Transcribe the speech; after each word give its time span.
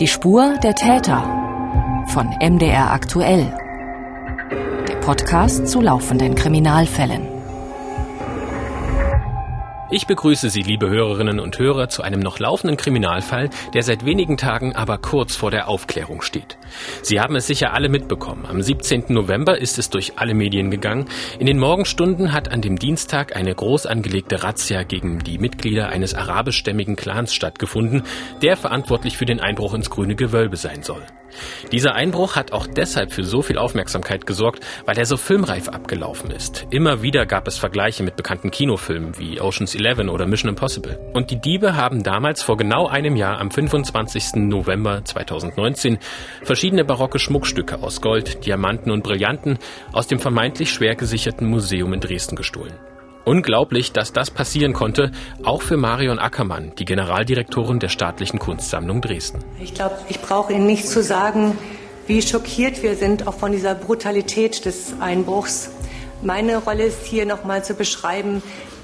Die 0.00 0.06
Spur 0.06 0.56
der 0.62 0.74
Täter 0.74 1.22
von 2.08 2.28
MDR 2.40 2.90
aktuell. 2.92 3.52
Der 4.88 4.96
Podcast 4.96 5.68
zu 5.68 5.80
laufenden 5.80 6.34
Kriminalfällen. 6.34 7.29
Ich 9.92 10.06
begrüße 10.06 10.50
Sie, 10.50 10.62
liebe 10.62 10.88
Hörerinnen 10.88 11.40
und 11.40 11.58
Hörer, 11.58 11.88
zu 11.88 12.02
einem 12.02 12.20
noch 12.20 12.38
laufenden 12.38 12.76
Kriminalfall, 12.76 13.50
der 13.74 13.82
seit 13.82 14.04
wenigen 14.04 14.36
Tagen 14.36 14.76
aber 14.76 14.98
kurz 14.98 15.34
vor 15.34 15.50
der 15.50 15.66
Aufklärung 15.66 16.22
steht. 16.22 16.58
Sie 17.02 17.20
haben 17.20 17.34
es 17.34 17.48
sicher 17.48 17.72
alle 17.72 17.88
mitbekommen. 17.88 18.46
Am 18.46 18.62
17. 18.62 19.06
November 19.08 19.58
ist 19.58 19.80
es 19.80 19.90
durch 19.90 20.12
alle 20.14 20.34
Medien 20.34 20.70
gegangen. 20.70 21.06
In 21.40 21.46
den 21.46 21.58
Morgenstunden 21.58 22.32
hat 22.32 22.52
an 22.52 22.60
dem 22.60 22.78
Dienstag 22.78 23.34
eine 23.34 23.52
groß 23.52 23.86
angelegte 23.86 24.44
Razzia 24.44 24.84
gegen 24.84 25.18
die 25.18 25.38
Mitglieder 25.38 25.88
eines 25.88 26.14
arabischstämmigen 26.14 26.94
Clans 26.94 27.34
stattgefunden, 27.34 28.04
der 28.42 28.56
verantwortlich 28.56 29.16
für 29.16 29.26
den 29.26 29.40
Einbruch 29.40 29.74
ins 29.74 29.90
grüne 29.90 30.14
Gewölbe 30.14 30.56
sein 30.56 30.84
soll. 30.84 31.02
Dieser 31.72 31.94
Einbruch 31.94 32.36
hat 32.36 32.52
auch 32.52 32.66
deshalb 32.66 33.12
für 33.12 33.24
so 33.24 33.42
viel 33.42 33.58
Aufmerksamkeit 33.58 34.26
gesorgt, 34.26 34.64
weil 34.86 34.98
er 34.98 35.06
so 35.06 35.16
filmreif 35.16 35.68
abgelaufen 35.68 36.30
ist. 36.30 36.66
Immer 36.70 37.02
wieder 37.02 37.26
gab 37.26 37.46
es 37.48 37.58
Vergleiche 37.58 38.02
mit 38.02 38.16
bekannten 38.16 38.50
Kinofilmen 38.50 39.18
wie 39.18 39.40
Ocean's 39.40 39.74
Eleven 39.74 40.08
oder 40.08 40.26
Mission 40.26 40.50
Impossible. 40.50 40.98
Und 41.12 41.30
die 41.30 41.40
Diebe 41.40 41.76
haben 41.76 42.02
damals 42.02 42.42
vor 42.42 42.56
genau 42.56 42.86
einem 42.86 43.16
Jahr 43.16 43.38
am 43.38 43.50
25. 43.50 44.34
November 44.36 45.04
2019 45.04 45.98
verschiedene 46.42 46.84
barocke 46.84 47.18
Schmuckstücke 47.18 47.82
aus 47.82 48.00
Gold, 48.00 48.44
Diamanten 48.46 48.90
und 48.90 49.02
Brillanten 49.02 49.58
aus 49.92 50.06
dem 50.06 50.18
vermeintlich 50.18 50.70
schwer 50.70 50.94
gesicherten 50.94 51.46
Museum 51.46 51.92
in 51.92 52.00
Dresden 52.00 52.36
gestohlen. 52.36 52.74
Unglaublich, 53.30 53.92
dass 53.92 54.12
das 54.12 54.28
passieren 54.28 54.72
konnte, 54.72 55.12
auch 55.44 55.62
für 55.62 55.76
Marion 55.76 56.18
Ackermann, 56.18 56.72
die 56.80 56.84
Generaldirektorin 56.84 57.78
der 57.78 57.88
Staatlichen 57.88 58.40
Kunstsammlung 58.40 59.00
Dresden. 59.00 59.38
Ich 59.60 59.72
glaube, 59.72 59.94
ich 60.08 60.20
brauche 60.20 60.52
Ihnen 60.52 60.66
nicht 60.66 60.88
zu 60.88 61.00
sagen, 61.00 61.56
wie 62.08 62.22
schockiert 62.22 62.82
wir 62.82 62.96
sind 62.96 63.28
auch 63.28 63.34
von 63.34 63.52
dieser 63.52 63.76
Brutalität 63.76 64.64
des 64.64 64.94
Einbruchs. 64.98 65.70
Meine 66.22 66.56
Rolle 66.56 66.86
ist 66.86 67.06
hier 67.06 67.24
nochmal 67.24 67.62
zu 67.62 67.74
beschreiben, 67.74 68.42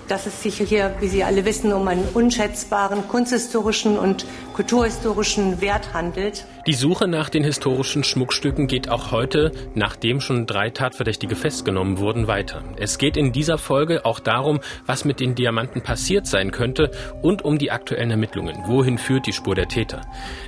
dass 0.08 0.26
es 0.26 0.42
sich 0.42 0.56
hier, 0.56 0.94
wie 1.00 1.08
Sie 1.08 1.24
alle 1.24 1.44
wissen, 1.44 1.72
um 1.72 1.86
einen 1.88 2.06
unschätzbaren 2.14 3.08
kunsthistorischen 3.08 3.98
und 3.98 4.26
kulturhistorischen 4.54 5.60
Wert 5.60 5.92
handelt. 5.92 6.46
Die 6.66 6.74
Suche 6.74 7.06
nach 7.06 7.28
den 7.28 7.44
historischen 7.44 8.04
Schmuckstücken 8.04 8.66
geht 8.66 8.88
auch 8.88 9.12
heute, 9.12 9.52
nachdem 9.74 10.20
schon 10.20 10.46
drei 10.46 10.70
Tatverdächtige 10.70 11.36
festgenommen 11.36 11.98
wurden, 11.98 12.26
weiter. 12.26 12.62
Es 12.78 12.98
geht 12.98 13.16
in 13.16 13.32
dieser 13.32 13.58
Folge 13.58 14.04
auch 14.04 14.20
darum, 14.20 14.60
was 14.84 15.04
mit 15.04 15.20
den 15.20 15.34
Diamanten 15.34 15.82
passiert 15.82 16.26
sein 16.26 16.50
könnte 16.50 16.90
und 17.22 17.44
um 17.44 17.58
die 17.58 17.70
aktuellen 17.70 18.10
Ermittlungen. 18.10 18.64
Wohin 18.66 18.98
führt 18.98 19.26
die 19.26 19.32
Spur 19.32 19.54
der 19.54 19.68
Täter? 19.68 20.02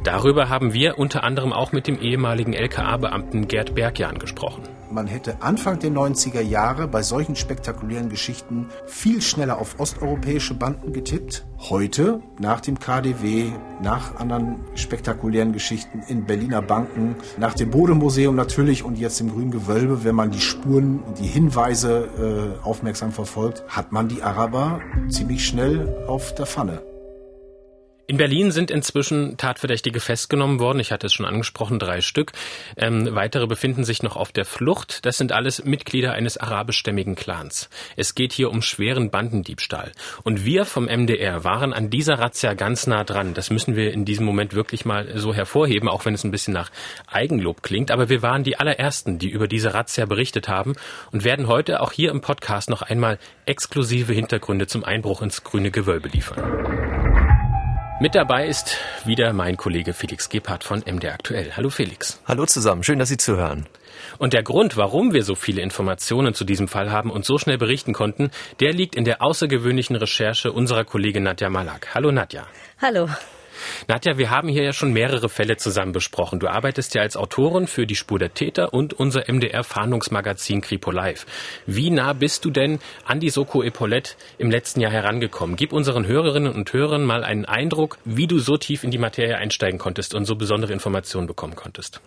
Darüber 0.05 0.49
haben 0.49 0.73
wir 0.73 0.99
unter 0.99 1.25
anderem 1.25 1.53
auch 1.53 1.73
mit 1.73 1.87
dem 1.87 2.01
ehemaligen 2.01 2.53
LKA-Beamten 2.53 3.49
Gerd 3.49 3.75
Bergjan 3.75 4.19
gesprochen. 4.19 4.63
Man 4.91 5.07
hätte 5.07 5.43
Anfang 5.43 5.79
der 5.79 5.91
90er 5.91 6.41
Jahre 6.41 6.89
bei 6.89 7.03
solchen 7.03 7.37
spektakulären 7.37 8.09
Geschichten 8.09 8.69
viel 8.87 9.21
schneller 9.21 9.59
auf 9.59 9.79
osteuropäische 9.79 10.55
Banden 10.55 10.95
getippt. 10.95 11.45
Heute, 11.59 12.21
nach 12.39 12.61
dem 12.61 12.79
KDW, 12.79 13.53
nach 13.83 14.17
anderen 14.17 14.61
spektakulären 14.75 15.53
Geschichten 15.53 16.03
in 16.09 16.25
Berliner 16.25 16.63
Banken, 16.63 17.17
nach 17.37 17.53
dem 17.53 17.71
Bodemuseum 17.71 18.35
natürlich 18.35 18.83
und 18.83 18.99
jetzt 18.99 19.21
im 19.21 19.31
Grünen 19.31 19.51
Gewölbe, 19.51 20.05
wenn 20.05 20.15
man 20.15 20.31
die 20.31 20.41
Spuren 20.41 21.01
und 21.01 21.19
die 21.19 21.27
Hinweise 21.27 22.57
äh, 22.63 22.67
aufmerksam 22.67 23.13
verfolgt, 23.13 23.65
hat 23.69 23.93
man 23.93 24.09
die 24.09 24.23
Araber 24.23 24.81
ziemlich 25.09 25.47
schnell 25.47 26.05
auf 26.07 26.35
der 26.35 26.47
Pfanne. 26.47 26.88
In 28.11 28.17
Berlin 28.17 28.53
sind 28.53 28.71
inzwischen 28.71 29.37
Tatverdächtige 29.37 30.01
festgenommen 30.01 30.61
worden. 30.61 30.81
Ich 30.81 30.93
hatte 30.93 31.09
es 31.09 31.13
schon 31.13 31.27
angesprochen, 31.27 31.79
drei 31.79 32.01
Stück. 32.01 32.33
Ähm, 32.79 33.15
weitere 33.15 33.47
befinden 33.47 33.85
sich 33.85 34.03
noch 34.03 34.17
auf 34.17 34.33
der 34.33 34.47
Flucht. 34.47 35.05
Das 35.05 35.19
sind 35.19 35.31
alles 35.31 35.67
Mitglieder 35.67 36.15
eines 36.15 36.39
arabischstämmigen 36.39 37.17
Clans. 37.17 37.69
Es 37.97 38.15
geht 38.15 38.33
hier 38.33 38.51
um 38.51 38.63
schweren 38.63 39.11
Bandendiebstahl. 39.11 39.93
Und 40.25 40.47
wir 40.47 40.65
vom 40.65 40.87
MDR 40.87 41.45
waren 41.45 41.75
an 41.75 41.91
dieser 41.91 42.19
Razzia 42.19 42.55
ganz 42.55 42.87
nah 42.87 43.05
dran. 43.05 43.35
Das 43.35 43.51
müssen 43.51 43.77
wir 43.77 43.93
in 43.93 44.07
diesem 44.07 44.25
Moment 44.25 44.55
wirklich 44.55 44.87
mal 44.87 45.19
so 45.19 45.35
hervorheben, 45.35 45.91
auch 45.91 46.07
wenn 46.07 46.15
es 46.15 46.25
ein 46.25 46.31
bisschen 46.31 46.55
nach 46.55 46.71
Eigenlob 47.09 47.63
klingt. 47.63 47.91
Aber 47.91 48.09
wir 48.09 48.23
waren 48.23 48.43
die 48.43 48.59
allerersten, 48.59 49.19
die 49.19 49.29
über 49.29 49.49
diese 49.49 49.75
Razzia 49.75 50.07
berichtet 50.07 50.49
haben 50.49 50.77
und 51.13 51.25
werden 51.25 51.47
heute 51.47 51.83
auch 51.83 51.93
hier 51.93 52.11
im 52.11 52.23
Podcast 52.23 52.71
noch 52.71 52.81
einmal 52.81 53.19
exklusive 53.45 54.15
Hintergründe 54.15 54.67
zum 54.67 54.83
Einbruch 54.83 55.21
ins 55.21 55.45
grüne 55.45 55.71
Gewölbe 55.71 56.09
liefern. 56.09 57.08
Mit 58.01 58.15
dabei 58.15 58.47
ist 58.47 58.77
wieder 59.07 59.33
mein 59.33 59.57
Kollege 59.57 59.93
Felix 59.93 60.29
Gebhardt 60.29 60.63
von 60.63 60.85
MD 60.87 61.07
Aktuell. 61.07 61.57
Hallo 61.57 61.69
Felix. 61.69 62.23
Hallo 62.29 62.47
zusammen, 62.47 62.85
schön, 62.85 63.01
dass 63.01 63.09
Sie 63.09 63.17
zuhören. 63.17 63.67
Und 64.19 64.35
der 64.35 64.45
Grund, 64.45 64.77
warum 64.77 65.15
wir 65.15 65.25
so 65.25 65.35
viele 65.35 65.63
Informationen 65.63 66.33
zu 66.33 66.45
diesem 66.45 66.69
Fall 66.69 66.93
haben 66.93 67.11
und 67.11 67.25
so 67.25 67.39
schnell 67.39 67.59
berichten 67.59 67.95
konnten, 67.95 68.31
der 68.61 68.73
liegt 68.73 68.95
in 68.95 69.05
der 69.05 69.21
außergewöhnlichen 69.21 69.97
Recherche 69.97 70.53
unserer 70.53 70.85
Kollegin 70.85 71.25
Nadja 71.25 71.51
Malak. 71.51 71.93
Hallo 71.93 72.13
Nadja. 72.13 72.47
Hallo. 72.81 73.09
Nadja, 73.87 74.19
wir 74.19 74.31
haben 74.31 74.49
hier 74.49 74.63
ja 74.63 74.73
schon 74.73 74.93
mehrere 74.93 75.29
Fälle 75.29 75.57
zusammen 75.57 75.93
besprochen. 75.93 76.41
Du 76.41 76.49
arbeitest 76.49 76.95
ja 76.95 77.03
als 77.03 77.17
Autorin 77.17 77.67
für 77.67 77.87
die 77.87 77.97
Spur 77.97 78.19
der 78.19 78.35
Täter 78.35 78.75
und 78.75 78.95
unser 78.95 79.25
MDR-Fahndungsmagazin 79.29 80.61
Kripo 80.61 80.91
Live. 80.91 81.27
Wie 81.67 81.91
nah 81.91 82.13
bist 82.13 82.45
du 82.45 82.51
denn 82.51 82.79
an 83.05 83.21
die 83.21 83.31
Soko 83.31 83.63
Epaulette 83.63 84.15
im 84.39 84.51
letzten 84.51 84.81
Jahr 84.81 84.93
herangekommen? 84.93 85.57
Gib 85.57 85.73
unseren 85.73 86.07
Hörerinnen 86.07 86.53
und 86.53 86.73
Hörern 86.73 87.05
mal 87.05 87.25
einen 87.25 87.45
Eindruck, 87.45 87.99
wie 88.05 88.27
du 88.27 88.39
so 88.39 88.57
tief 88.57 88.85
in 88.85 88.91
die 88.91 88.99
Materie 88.99 89.37
einsteigen 89.37 89.79
konntest 89.79 90.15
und 90.15 90.25
so 90.25 90.37
besondere 90.37 90.73
Informationen 90.73 91.27
bekommen 91.27 91.57
konntest. 91.57 92.01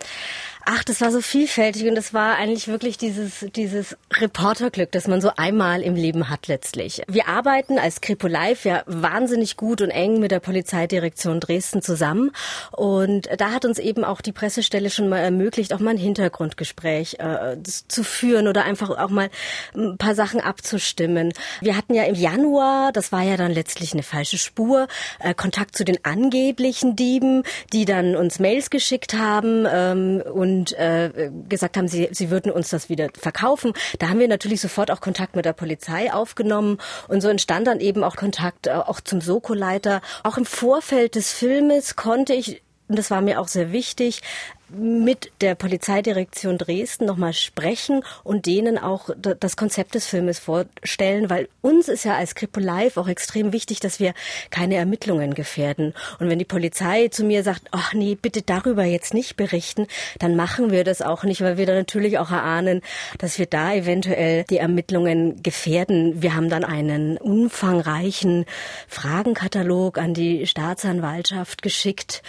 Ach, 0.64 0.84
das 0.84 1.00
war 1.00 1.10
so 1.10 1.20
vielfältig 1.20 1.88
und 1.88 1.96
das 1.96 2.14
war 2.14 2.36
eigentlich 2.36 2.68
wirklich 2.68 2.96
dieses, 2.96 3.44
dieses 3.56 3.96
Reporterglück, 4.12 4.92
das 4.92 5.08
man 5.08 5.20
so 5.20 5.32
einmal 5.36 5.82
im 5.82 5.96
Leben 5.96 6.28
hat 6.28 6.46
letztlich. 6.46 7.02
Wir 7.08 7.26
arbeiten 7.26 7.78
als 7.78 8.00
Kripo 8.00 8.28
Live 8.28 8.64
ja 8.64 8.84
wahnsinnig 8.86 9.56
gut 9.56 9.80
und 9.82 9.90
eng 9.90 10.20
mit 10.20 10.30
der 10.30 10.38
Polizeidirektion 10.38 11.40
Dresden 11.40 11.82
zusammen 11.82 12.30
und 12.70 13.28
da 13.38 13.50
hat 13.50 13.64
uns 13.64 13.80
eben 13.80 14.04
auch 14.04 14.20
die 14.20 14.30
Pressestelle 14.30 14.90
schon 14.90 15.08
mal 15.08 15.18
ermöglicht, 15.18 15.74
auch 15.74 15.80
mal 15.80 15.90
ein 15.90 15.96
Hintergrundgespräch 15.96 17.16
äh, 17.18 17.56
zu 17.62 18.04
führen 18.04 18.46
oder 18.46 18.64
einfach 18.64 18.90
auch 18.90 19.10
mal 19.10 19.30
ein 19.74 19.98
paar 19.98 20.14
Sachen 20.14 20.40
abzustimmen. 20.40 21.32
Wir 21.60 21.76
hatten 21.76 21.94
ja 21.94 22.04
im 22.04 22.14
Januar, 22.14 22.92
das 22.92 23.10
war 23.10 23.22
ja 23.22 23.36
dann 23.36 23.52
letztlich 23.52 23.94
eine 23.94 24.04
falsche 24.04 24.38
Spur, 24.38 24.86
äh, 25.18 25.34
Kontakt 25.34 25.76
zu 25.76 25.84
den 25.84 26.04
angeblichen 26.04 26.94
Dieben, 26.94 27.42
die 27.72 27.84
dann 27.84 28.14
uns 28.14 28.38
Mails 28.38 28.70
geschickt 28.70 29.14
haben 29.14 29.66
ähm, 29.68 30.22
und 30.32 30.51
und 30.52 30.72
äh, 30.78 31.30
gesagt 31.48 31.76
haben, 31.76 31.88
sie, 31.88 32.08
sie 32.12 32.30
würden 32.30 32.52
uns 32.52 32.68
das 32.70 32.88
wieder 32.88 33.08
verkaufen. 33.18 33.72
Da 33.98 34.08
haben 34.08 34.20
wir 34.20 34.28
natürlich 34.28 34.60
sofort 34.60 34.90
auch 34.90 35.00
Kontakt 35.00 35.34
mit 35.34 35.44
der 35.44 35.52
Polizei 35.54 36.12
aufgenommen 36.12 36.78
und 37.08 37.20
so 37.20 37.28
entstand 37.28 37.66
dann 37.66 37.80
eben 37.80 38.04
auch 38.04 38.16
Kontakt 38.16 38.66
äh, 38.66 38.72
auch 38.72 39.00
zum 39.00 39.20
Soko-Leiter. 39.20 40.02
Auch 40.22 40.36
im 40.36 40.44
Vorfeld 40.44 41.14
des 41.14 41.32
Filmes 41.32 41.96
konnte 41.96 42.34
ich 42.34 42.62
und 42.92 42.98
das 42.98 43.10
war 43.10 43.22
mir 43.22 43.40
auch 43.40 43.48
sehr 43.48 43.72
wichtig, 43.72 44.20
mit 44.68 45.30
der 45.40 45.54
Polizeidirektion 45.54 46.58
Dresden 46.58 47.04
nochmal 47.04 47.32
sprechen 47.32 48.02
und 48.24 48.44
denen 48.44 48.78
auch 48.78 49.10
das 49.16 49.56
Konzept 49.56 49.94
des 49.94 50.06
Filmes 50.06 50.38
vorstellen, 50.38 51.30
weil 51.30 51.48
uns 51.60 51.88
ist 51.88 52.04
ja 52.04 52.16
als 52.16 52.34
Kripo 52.34 52.60
Live 52.60 52.96
auch 52.96 53.08
extrem 53.08 53.52
wichtig, 53.52 53.80
dass 53.80 54.00
wir 54.00 54.14
keine 54.50 54.76
Ermittlungen 54.76 55.34
gefährden. 55.34 55.94
Und 56.18 56.28
wenn 56.28 56.38
die 56.38 56.44
Polizei 56.44 57.08
zu 57.08 57.24
mir 57.24 57.42
sagt, 57.42 57.68
ach 57.70 57.92
nee, 57.92 58.16
bitte 58.20 58.42
darüber 58.42 58.84
jetzt 58.84 59.14
nicht 59.14 59.36
berichten, 59.36 59.86
dann 60.18 60.36
machen 60.36 60.70
wir 60.70 60.84
das 60.84 61.02
auch 61.02 61.24
nicht, 61.24 61.40
weil 61.42 61.56
wir 61.58 61.66
dann 61.66 61.76
natürlich 61.76 62.18
auch 62.18 62.30
erahnen, 62.30 62.80
dass 63.18 63.38
wir 63.38 63.46
da 63.46 63.74
eventuell 63.74 64.44
die 64.44 64.58
Ermittlungen 64.58 65.42
gefährden. 65.42 66.22
Wir 66.22 66.34
haben 66.34 66.48
dann 66.48 66.64
einen 66.64 67.18
umfangreichen 67.18 68.46
Fragenkatalog 68.88 69.98
an 69.98 70.14
die 70.14 70.46
Staatsanwaltschaft 70.46 71.62
geschickt 71.62 72.22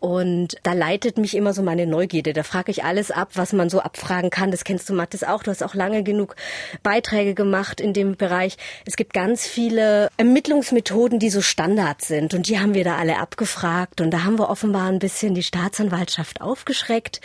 und 0.00 0.56
da 0.62 0.72
leitet 0.72 1.18
mich 1.18 1.36
immer 1.36 1.52
so 1.52 1.62
meine 1.62 1.86
Neugierde. 1.86 2.32
Da 2.32 2.42
frage 2.42 2.70
ich 2.70 2.84
alles 2.84 3.10
ab, 3.10 3.32
was 3.34 3.52
man 3.52 3.68
so 3.68 3.80
abfragen 3.80 4.30
kann. 4.30 4.50
Das 4.50 4.64
kennst 4.64 4.88
du, 4.88 4.94
Mathis, 4.94 5.24
auch. 5.24 5.42
Du 5.42 5.50
hast 5.50 5.62
auch 5.62 5.74
lange 5.74 6.02
genug 6.02 6.36
Beiträge 6.82 7.34
gemacht 7.34 7.82
in 7.82 7.92
dem 7.92 8.16
Bereich. 8.16 8.56
Es 8.86 8.96
gibt 8.96 9.12
ganz 9.12 9.46
viele 9.46 10.08
Ermittlungsmethoden, 10.16 11.18
die 11.18 11.28
so 11.28 11.42
Standard 11.42 12.00
sind. 12.02 12.32
Und 12.32 12.48
die 12.48 12.58
haben 12.58 12.72
wir 12.72 12.82
da 12.82 12.96
alle 12.96 13.18
abgefragt. 13.18 14.00
Und 14.00 14.10
da 14.10 14.24
haben 14.24 14.38
wir 14.38 14.48
offenbar 14.48 14.88
ein 14.88 15.00
bisschen 15.00 15.34
die 15.34 15.42
Staatsanwaltschaft 15.42 16.40
aufgeschreckt. 16.40 17.20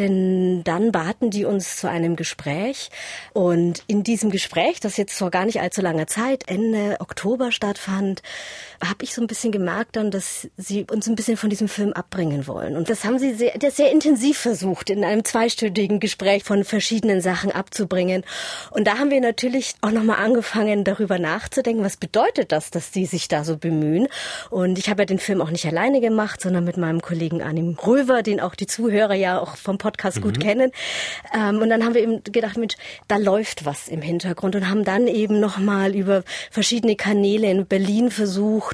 Denn 0.00 0.64
dann 0.64 0.90
baten 0.90 1.30
die 1.30 1.44
uns 1.44 1.76
zu 1.76 1.88
einem 1.88 2.16
Gespräch. 2.16 2.90
Und 3.32 3.84
in 3.86 4.02
diesem 4.02 4.30
Gespräch, 4.30 4.80
das 4.80 4.96
jetzt 4.96 5.16
vor 5.16 5.30
gar 5.30 5.44
nicht 5.44 5.60
allzu 5.60 5.82
langer 5.82 6.08
Zeit, 6.08 6.48
Ende 6.48 6.96
Oktober 6.98 7.52
stattfand, 7.52 8.22
habe 8.82 9.04
ich 9.04 9.14
so 9.14 9.20
ein 9.20 9.26
bisschen 9.26 9.52
gemerkt 9.52 9.96
dann, 9.96 10.10
dass 10.10 10.48
sie 10.56 10.84
uns 10.90 11.08
ein 11.08 11.16
bisschen 11.16 11.36
von 11.36 11.50
diesem 11.50 11.68
Film 11.68 11.92
abbringen 11.92 12.46
wollen. 12.46 12.76
Und 12.76 12.88
das 12.88 13.04
haben 13.04 13.18
sie 13.18 13.34
sehr, 13.34 13.54
sehr 13.60 13.70
sehr 13.70 13.92
intensiv 13.92 14.38
versucht, 14.38 14.90
in 14.90 15.04
einem 15.04 15.24
zweistündigen 15.24 16.00
Gespräch 16.00 16.44
von 16.44 16.64
verschiedenen 16.64 17.20
Sachen 17.20 17.50
abzubringen. 17.50 18.24
Und 18.70 18.86
da 18.86 18.98
haben 18.98 19.10
wir 19.10 19.20
natürlich 19.20 19.74
auch 19.80 19.90
nochmal 19.90 20.18
angefangen, 20.18 20.84
darüber 20.84 21.18
nachzudenken, 21.18 21.84
was 21.84 21.96
bedeutet 21.96 22.52
das, 22.52 22.70
dass 22.70 22.90
die 22.90 23.06
sich 23.06 23.28
da 23.28 23.44
so 23.44 23.56
bemühen. 23.56 24.08
Und 24.50 24.78
ich 24.78 24.88
habe 24.90 25.02
ja 25.02 25.06
den 25.06 25.18
Film 25.18 25.40
auch 25.40 25.50
nicht 25.50 25.66
alleine 25.66 26.00
gemacht, 26.00 26.40
sondern 26.40 26.64
mit 26.64 26.76
meinem 26.76 27.00
Kollegen 27.00 27.42
Anim 27.42 27.76
Röver, 27.84 28.22
den 28.22 28.40
auch 28.40 28.54
die 28.54 28.66
Zuhörer 28.66 29.14
ja 29.14 29.40
auch 29.40 29.56
vom 29.56 29.78
Podcast 29.78 30.18
mhm. 30.18 30.22
gut 30.22 30.40
kennen. 30.40 30.70
Ähm, 31.34 31.58
und 31.60 31.70
dann 31.70 31.84
haben 31.84 31.94
wir 31.94 32.02
eben 32.02 32.22
gedacht, 32.24 32.56
Mensch, 32.56 32.74
da 33.08 33.16
läuft 33.16 33.64
was 33.64 33.88
im 33.88 34.02
Hintergrund 34.02 34.54
und 34.54 34.68
haben 34.68 34.84
dann 34.84 35.08
eben 35.08 35.40
nochmal 35.40 35.94
über 35.94 36.22
verschiedene 36.50 36.96
Kanäle 36.96 37.50
in 37.50 37.66
Berlin 37.66 38.10
versucht, 38.10 38.67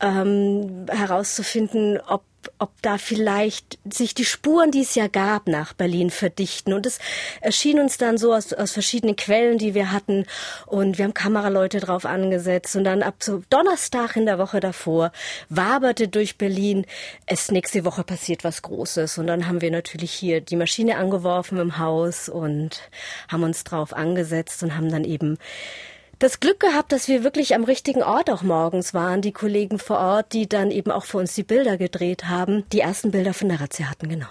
ähm, 0.00 0.86
herauszufinden, 0.90 2.00
ob 2.06 2.22
ob 2.58 2.70
da 2.82 2.98
vielleicht 2.98 3.78
sich 3.90 4.14
die 4.14 4.24
Spuren, 4.24 4.70
die 4.70 4.82
es 4.82 4.94
ja 4.94 5.08
gab, 5.08 5.48
nach 5.48 5.72
Berlin 5.72 6.10
verdichten. 6.10 6.72
Und 6.72 6.86
es 6.86 6.98
erschien 7.40 7.80
uns 7.80 7.98
dann 7.98 8.18
so 8.18 8.34
aus, 8.34 8.52
aus 8.52 8.72
verschiedenen 8.72 9.16
Quellen, 9.16 9.58
die 9.58 9.74
wir 9.74 9.92
hatten. 9.92 10.26
Und 10.66 10.98
wir 10.98 11.04
haben 11.04 11.14
Kameraleute 11.14 11.80
drauf 11.80 12.04
angesetzt. 12.04 12.76
Und 12.76 12.84
dann 12.84 13.02
ab 13.02 13.16
so 13.20 13.42
Donnerstag 13.50 14.16
in 14.16 14.26
der 14.26 14.38
Woche 14.38 14.60
davor 14.60 15.12
waberte 15.48 16.08
durch 16.08 16.38
Berlin, 16.38 16.86
es 17.26 17.50
nächste 17.50 17.84
Woche 17.84 18.04
passiert 18.04 18.44
was 18.44 18.62
Großes. 18.62 19.18
Und 19.18 19.26
dann 19.26 19.46
haben 19.46 19.60
wir 19.60 19.70
natürlich 19.70 20.12
hier 20.12 20.40
die 20.40 20.56
Maschine 20.56 20.96
angeworfen 20.96 21.58
im 21.58 21.78
Haus 21.78 22.28
und 22.28 22.80
haben 23.28 23.42
uns 23.42 23.64
drauf 23.64 23.92
angesetzt 23.92 24.62
und 24.62 24.76
haben 24.76 24.90
dann 24.90 25.04
eben 25.04 25.38
das 26.18 26.40
Glück 26.40 26.60
gehabt, 26.60 26.92
dass 26.92 27.08
wir 27.08 27.24
wirklich 27.24 27.54
am 27.54 27.64
richtigen 27.64 28.02
Ort 28.02 28.30
auch 28.30 28.42
morgens 28.42 28.94
waren. 28.94 29.20
Die 29.20 29.32
Kollegen 29.32 29.78
vor 29.78 29.98
Ort, 29.98 30.32
die 30.32 30.48
dann 30.48 30.70
eben 30.70 30.90
auch 30.90 31.04
für 31.04 31.18
uns 31.18 31.34
die 31.34 31.42
Bilder 31.42 31.76
gedreht 31.76 32.24
haben, 32.24 32.64
die 32.72 32.80
ersten 32.80 33.10
Bilder 33.10 33.34
von 33.34 33.48
der 33.48 33.60
Razzia 33.60 33.90
hatten, 33.90 34.08
genau. 34.08 34.28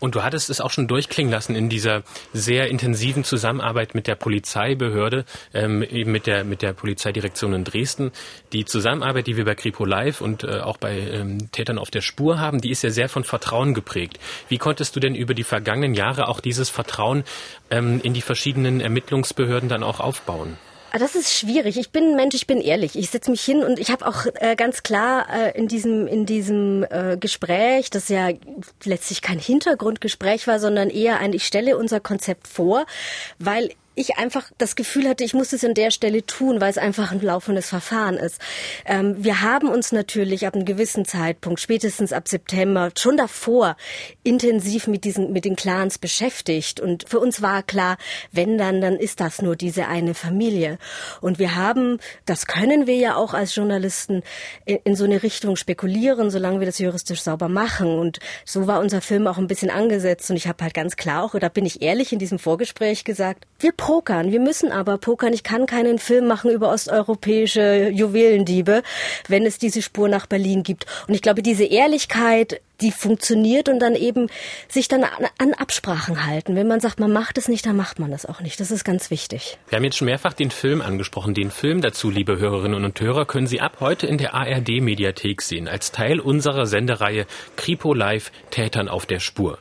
Und 0.00 0.16
du 0.16 0.24
hattest 0.24 0.50
es 0.50 0.60
auch 0.60 0.70
schon 0.70 0.88
durchklingen 0.88 1.30
lassen 1.30 1.54
in 1.54 1.68
dieser 1.68 2.02
sehr 2.32 2.68
intensiven 2.68 3.22
Zusammenarbeit 3.22 3.94
mit 3.94 4.08
der 4.08 4.16
Polizeibehörde, 4.16 5.24
ähm, 5.52 5.82
eben 5.82 6.10
mit 6.10 6.26
der, 6.26 6.42
mit 6.42 6.62
der 6.62 6.72
Polizeidirektion 6.72 7.52
in 7.52 7.62
Dresden. 7.62 8.10
Die 8.52 8.64
Zusammenarbeit, 8.64 9.28
die 9.28 9.36
wir 9.36 9.44
bei 9.44 9.54
Kripo 9.54 9.84
Live 9.84 10.20
und 10.20 10.42
äh, 10.42 10.58
auch 10.58 10.76
bei 10.76 10.98
ähm, 10.98 11.52
Tätern 11.52 11.78
auf 11.78 11.92
der 11.92 12.00
Spur 12.00 12.40
haben, 12.40 12.60
die 12.60 12.70
ist 12.70 12.82
ja 12.82 12.90
sehr 12.90 13.08
von 13.08 13.22
Vertrauen 13.22 13.74
geprägt. 13.74 14.18
Wie 14.48 14.58
konntest 14.58 14.96
du 14.96 15.00
denn 15.00 15.14
über 15.14 15.34
die 15.34 15.44
vergangenen 15.44 15.94
Jahre 15.94 16.28
auch 16.28 16.40
dieses 16.40 16.70
Vertrauen 16.70 17.22
ähm, 17.70 18.00
in 18.02 18.14
die 18.14 18.22
verschiedenen 18.22 18.80
Ermittlungsbehörden 18.80 19.68
dann 19.68 19.84
auch 19.84 20.00
aufbauen? 20.00 20.56
Ah, 20.94 20.98
das 21.00 21.16
ist 21.16 21.32
schwierig. 21.34 21.76
Ich 21.76 21.90
bin 21.90 22.10
ein 22.10 22.14
Mensch, 22.14 22.36
ich 22.36 22.46
bin 22.46 22.60
ehrlich. 22.60 22.96
Ich 22.96 23.10
setze 23.10 23.28
mich 23.28 23.40
hin 23.40 23.64
und 23.64 23.80
ich 23.80 23.90
habe 23.90 24.06
auch 24.06 24.26
äh, 24.34 24.54
ganz 24.54 24.84
klar 24.84 25.26
äh, 25.28 25.58
in 25.58 25.66
diesem 25.66 26.06
in 26.06 26.24
diesem 26.24 26.86
äh, 26.88 27.16
Gespräch, 27.18 27.90
das 27.90 28.08
ja 28.08 28.28
letztlich 28.84 29.20
kein 29.20 29.40
Hintergrundgespräch 29.40 30.46
war, 30.46 30.60
sondern 30.60 30.90
eher 30.90 31.18
ein 31.18 31.32
ich 31.32 31.46
stelle 31.46 31.76
unser 31.76 31.98
Konzept 31.98 32.46
vor, 32.46 32.86
weil 33.40 33.70
ich 33.94 34.16
einfach 34.16 34.50
das 34.58 34.76
Gefühl 34.76 35.08
hatte, 35.08 35.24
ich 35.24 35.34
muss 35.34 35.52
es 35.52 35.64
an 35.64 35.74
der 35.74 35.90
Stelle 35.90 36.24
tun, 36.26 36.60
weil 36.60 36.70
es 36.70 36.78
einfach 36.78 37.12
ein 37.12 37.20
laufendes 37.20 37.68
Verfahren 37.68 38.16
ist. 38.16 38.40
Ähm, 38.84 39.22
wir 39.22 39.40
haben 39.42 39.68
uns 39.68 39.92
natürlich 39.92 40.46
ab 40.46 40.54
einem 40.54 40.64
gewissen 40.64 41.04
Zeitpunkt, 41.04 41.60
spätestens 41.60 42.12
ab 42.12 42.28
September, 42.28 42.90
schon 42.98 43.16
davor 43.16 43.76
intensiv 44.22 44.86
mit 44.86 45.04
diesen, 45.04 45.32
mit 45.32 45.44
den 45.44 45.56
Clans 45.56 45.98
beschäftigt. 45.98 46.80
Und 46.80 47.08
für 47.08 47.20
uns 47.20 47.42
war 47.42 47.62
klar, 47.62 47.96
wenn 48.32 48.58
dann, 48.58 48.80
dann 48.80 48.96
ist 48.96 49.20
das 49.20 49.42
nur 49.42 49.56
diese 49.56 49.86
eine 49.86 50.14
Familie. 50.14 50.78
Und 51.20 51.38
wir 51.38 51.54
haben, 51.54 51.98
das 52.26 52.46
können 52.46 52.86
wir 52.86 52.96
ja 52.96 53.16
auch 53.16 53.34
als 53.34 53.54
Journalisten, 53.54 54.22
in, 54.64 54.78
in 54.84 54.96
so 54.96 55.04
eine 55.04 55.22
Richtung 55.22 55.56
spekulieren, 55.56 56.30
solange 56.30 56.58
wir 56.58 56.66
das 56.66 56.78
juristisch 56.78 57.22
sauber 57.22 57.48
machen. 57.48 57.98
Und 57.98 58.18
so 58.44 58.66
war 58.66 58.80
unser 58.80 59.00
Film 59.00 59.26
auch 59.26 59.38
ein 59.38 59.46
bisschen 59.46 59.70
angesetzt. 59.70 60.30
Und 60.30 60.36
ich 60.36 60.48
habe 60.48 60.64
halt 60.64 60.74
ganz 60.74 60.96
klar 60.96 61.22
auch, 61.22 61.38
da 61.38 61.48
bin 61.48 61.64
ich 61.64 61.82
ehrlich 61.82 62.12
in 62.12 62.18
diesem 62.18 62.38
Vorgespräch 62.38 63.04
gesagt, 63.04 63.46
wir 63.60 63.72
pokern. 63.84 64.32
Wir 64.32 64.40
müssen 64.40 64.72
aber 64.72 64.96
pokern. 64.96 65.34
Ich 65.34 65.42
kann 65.42 65.66
keinen 65.66 65.98
Film 65.98 66.26
machen 66.26 66.50
über 66.50 66.72
osteuropäische 66.72 67.90
Juwelendiebe, 67.90 68.82
wenn 69.28 69.44
es 69.44 69.58
diese 69.58 69.82
Spur 69.82 70.08
nach 70.08 70.24
Berlin 70.24 70.62
gibt. 70.62 70.86
Und 71.06 71.12
ich 71.12 71.20
glaube, 71.20 71.42
diese 71.42 71.64
Ehrlichkeit, 71.64 72.62
die 72.80 72.90
funktioniert 72.90 73.68
und 73.68 73.80
dann 73.80 73.94
eben 73.94 74.28
sich 74.68 74.88
dann 74.88 75.04
an, 75.04 75.52
Absprachen 75.52 76.24
halten. 76.24 76.56
Wenn 76.56 76.66
man 76.66 76.80
sagt, 76.80 76.98
man 76.98 77.12
macht 77.12 77.36
es 77.36 77.46
nicht, 77.46 77.66
dann 77.66 77.76
macht 77.76 77.98
man 77.98 78.10
das 78.10 78.24
auch 78.24 78.40
nicht. 78.40 78.58
Das 78.58 78.70
ist 78.70 78.84
ganz 78.84 79.10
wichtig. 79.10 79.58
Wir 79.68 79.76
haben 79.76 79.84
jetzt 79.84 79.98
schon 79.98 80.06
mehrfach 80.06 80.32
den 80.32 80.50
Film 80.50 80.80
angesprochen. 80.80 81.34
Den 81.34 81.50
Film 81.50 81.82
dazu, 81.82 82.08
liebe 82.08 82.38
Hörerinnen 82.38 82.86
und 82.86 82.98
Hörer, 82.98 83.26
können 83.26 83.46
Sie 83.46 83.60
ab 83.60 83.76
heute 83.80 84.06
in 84.06 84.16
der 84.16 84.32
ARD 84.32 84.80
Mediathek 84.80 85.42
sehen, 85.42 85.68
als 85.68 85.92
Teil 85.92 86.20
unserer 86.20 86.64
Sendereihe 86.64 87.26
Kripo 87.56 87.92
Live 87.92 88.32
Tätern 88.50 88.88
auf 88.88 89.04
der 89.04 89.20
Spur. 89.20 89.58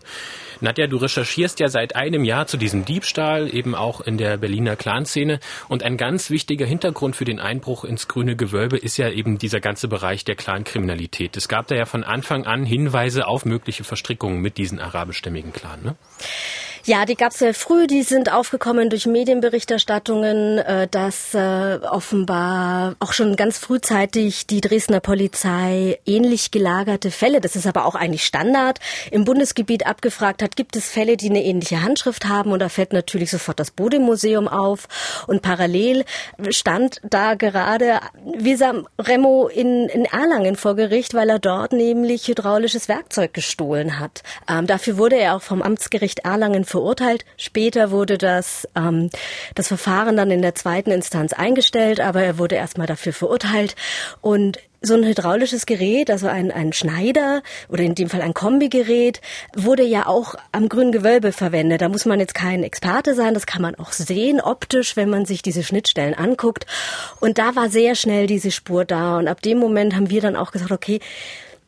Nadja, 0.64 0.88
du 0.88 0.96
recherchierst 0.96 1.60
ja 1.60 1.68
seit 1.68 1.98
einem 1.98 2.24
Jahr 2.24 2.48
zu 2.48 2.56
diesem 2.56 2.86
Diebstahl, 2.86 3.54
eben 3.54 3.76
auch 3.76 4.00
in 4.00 4.18
der 4.18 4.38
Berliner 4.38 4.78
Clanszene. 4.78 5.42
Und 5.68 5.84
ein 5.84 5.98
ganz 5.98 6.30
wichtiger 6.30 6.66
Hintergrund 6.66 7.18
für 7.18 7.26
den 7.26 7.42
Einbruch 7.42 7.84
ins 7.84 8.08
grüne 8.08 8.38
Gewölbe 8.38 8.78
ist 8.78 8.96
ja 8.96 9.10
eben 9.10 9.38
dieser 9.38 9.60
ganze 9.60 9.90
Bereich 9.90 10.24
der 10.24 10.36
Clankriminalität. 10.36 11.36
Es 11.36 11.50
gab 11.50 11.68
da 11.68 11.76
ja 11.76 11.84
von 11.84 12.06
Anfang 12.06 12.46
an 12.46 12.64
Hinweise 12.64 13.28
auf 13.28 13.44
mögliche 13.44 13.84
Verstrickungen 13.84 14.40
mit 14.40 14.58
diesen 14.58 14.80
arabischstämmigen 14.80 15.52
Clan, 15.52 15.84
ne? 15.84 15.96
Ja, 16.86 17.06
die 17.06 17.16
gab 17.16 17.32
es 17.32 17.40
sehr 17.40 17.54
früh. 17.54 17.88
Die 17.88 18.04
sind 18.04 18.30
aufgekommen 18.30 18.90
durch 18.90 19.06
Medienberichterstattungen, 19.06 20.58
äh, 20.58 20.86
dass 20.90 21.34
äh, 21.34 21.80
offenbar 21.82 22.98
auch 23.00 23.14
schon 23.14 23.38
ganz 23.38 23.58
frühzeitig 23.58 24.48
die 24.48 24.60
Dresdner 24.60 25.00
Polizei 25.00 26.00
ähnlich 26.06 26.52
gelagerte 26.52 27.10
Fälle, 27.10 27.40
das 27.40 27.56
ist 27.56 27.68
aber 27.68 27.86
auch 27.86 27.96
eigentlich 27.96 28.26
Standard, 28.26 28.80
im 29.12 29.24
Bundesgebiet 29.24 29.88
abgefragt 29.88 30.44
hat, 30.44 30.58
gibt 30.58 30.76
es 30.76 30.90
Fälle, 30.90 31.16
die 31.16 31.30
eine 31.30 31.46
ähnliche 31.46 31.82
Handschrift 31.82 32.26
haben 32.26 32.52
und 32.52 32.60
da 32.60 32.68
fällt 32.68 32.92
natürlich 32.92 33.32
sofort 33.32 33.62
das 33.62 33.72
Bode-Museum 33.72 34.50
auf 34.50 34.90
und 35.28 35.42
parallel 35.42 36.04
stand 36.50 37.00
da 37.04 37.36
gerade 37.36 38.02
Wisam 38.26 38.90
Remo 39.00 39.48
in, 39.48 39.88
in 39.88 40.04
Erlangen 40.04 40.58
vor 40.58 40.76
Gericht, 40.76 41.14
weil 41.14 41.30
er 41.30 41.40
dort 41.40 41.72
nämlich 41.72 42.28
hydraulisches 42.28 42.90
Werkzeug 42.90 43.34
gestohlen 43.34 44.02
hat. 44.02 44.22
Ähm, 44.50 44.68
dafür 44.68 44.98
wurde 44.98 45.18
er 45.18 45.38
auch 45.38 45.42
vom 45.42 45.62
Amtsgericht 45.62 46.20
Erlangen 46.26 46.66
verurteilt. 46.74 47.24
Später 47.38 47.92
wurde 47.92 48.18
das, 48.18 48.68
ähm, 48.76 49.10
das 49.56 49.68
Verfahren 49.68 50.18
dann 50.18 50.32
in 50.32 50.42
der 50.42 50.56
zweiten 50.56 50.92
Instanz 50.92 51.32
eingestellt, 51.32 52.00
aber 52.02 52.24
er 52.24 52.40
wurde 52.40 52.56
erstmal 52.56 52.88
dafür 52.88 53.14
verurteilt. 53.14 53.76
Und 54.22 54.58
so 54.86 54.96
ein 54.96 55.06
hydraulisches 55.06 55.66
Gerät, 55.66 56.12
also 56.12 56.28
ein, 56.28 56.52
ein 56.52 56.74
Schneider 56.74 57.42
oder 57.70 57.84
in 57.84 57.96
dem 57.96 58.10
Fall 58.10 58.22
ein 58.22 58.34
Kombigerät, 58.34 59.22
wurde 59.56 59.84
ja 59.84 60.08
auch 60.08 60.36
am 60.52 60.68
grünen 60.68 60.92
Gewölbe 60.92 61.32
verwendet. 61.32 61.82
Da 61.82 61.88
muss 61.88 62.06
man 62.06 62.20
jetzt 62.20 62.36
kein 62.36 62.64
Experte 62.64 63.16
sein, 63.16 63.34
das 63.34 63.46
kann 63.46 63.62
man 63.62 63.76
auch 63.76 63.94
sehen 63.94 64.42
optisch, 64.42 64.98
wenn 64.98 65.10
man 65.10 65.26
sich 65.26 65.42
diese 65.42 65.64
Schnittstellen 65.64 66.16
anguckt. 66.16 66.66
Und 67.22 67.38
da 67.38 67.56
war 67.56 67.70
sehr 67.70 67.96
schnell 67.96 68.28
diese 68.28 68.52
Spur 68.52 68.84
da. 68.84 69.20
Und 69.20 69.30
ab 69.30 69.42
dem 69.42 69.58
Moment 69.58 69.96
haben 69.96 70.10
wir 70.10 70.20
dann 70.22 70.36
auch 70.36 70.52
gesagt, 70.52 70.72
okay, 70.72 71.00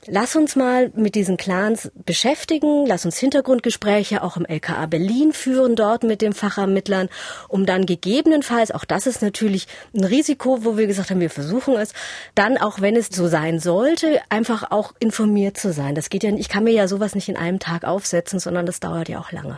Lass 0.07 0.35
uns 0.35 0.55
mal 0.55 0.91
mit 0.93 1.15
diesen 1.15 1.35
Clans 1.35 1.91
beschäftigen, 2.05 2.85
lass 2.85 3.05
uns 3.05 3.17
Hintergrundgespräche 3.17 4.21
auch 4.21 4.37
im 4.37 4.45
LKA 4.45 4.85
Berlin 4.85 5.33
führen, 5.33 5.75
dort 5.75 6.03
mit 6.03 6.21
den 6.21 6.33
Fachermittlern, 6.33 7.09
um 7.47 7.65
dann 7.65 7.87
gegebenenfalls, 7.87 8.69
auch 8.69 8.85
das 8.85 9.07
ist 9.07 9.23
natürlich 9.23 9.67
ein 9.95 10.03
Risiko, 10.03 10.63
wo 10.63 10.77
wir 10.77 10.85
gesagt 10.85 11.09
haben, 11.09 11.21
wir 11.21 11.31
versuchen 11.31 11.75
es, 11.75 11.93
dann 12.35 12.59
auch 12.59 12.81
wenn 12.81 12.95
es 12.95 13.07
so 13.07 13.27
sein 13.27 13.59
sollte, 13.59 14.21
einfach 14.29 14.69
auch 14.69 14.93
informiert 14.99 15.57
zu 15.57 15.73
sein. 15.73 15.95
Das 15.95 16.09
geht 16.09 16.23
ja, 16.23 16.29
ich 16.29 16.49
kann 16.49 16.65
mir 16.65 16.73
ja 16.73 16.87
sowas 16.87 17.15
nicht 17.15 17.29
in 17.29 17.37
einem 17.37 17.57
Tag 17.57 17.83
aufsetzen, 17.83 18.39
sondern 18.39 18.67
das 18.67 18.79
dauert 18.79 19.09
ja 19.09 19.19
auch 19.19 19.31
lange. 19.31 19.57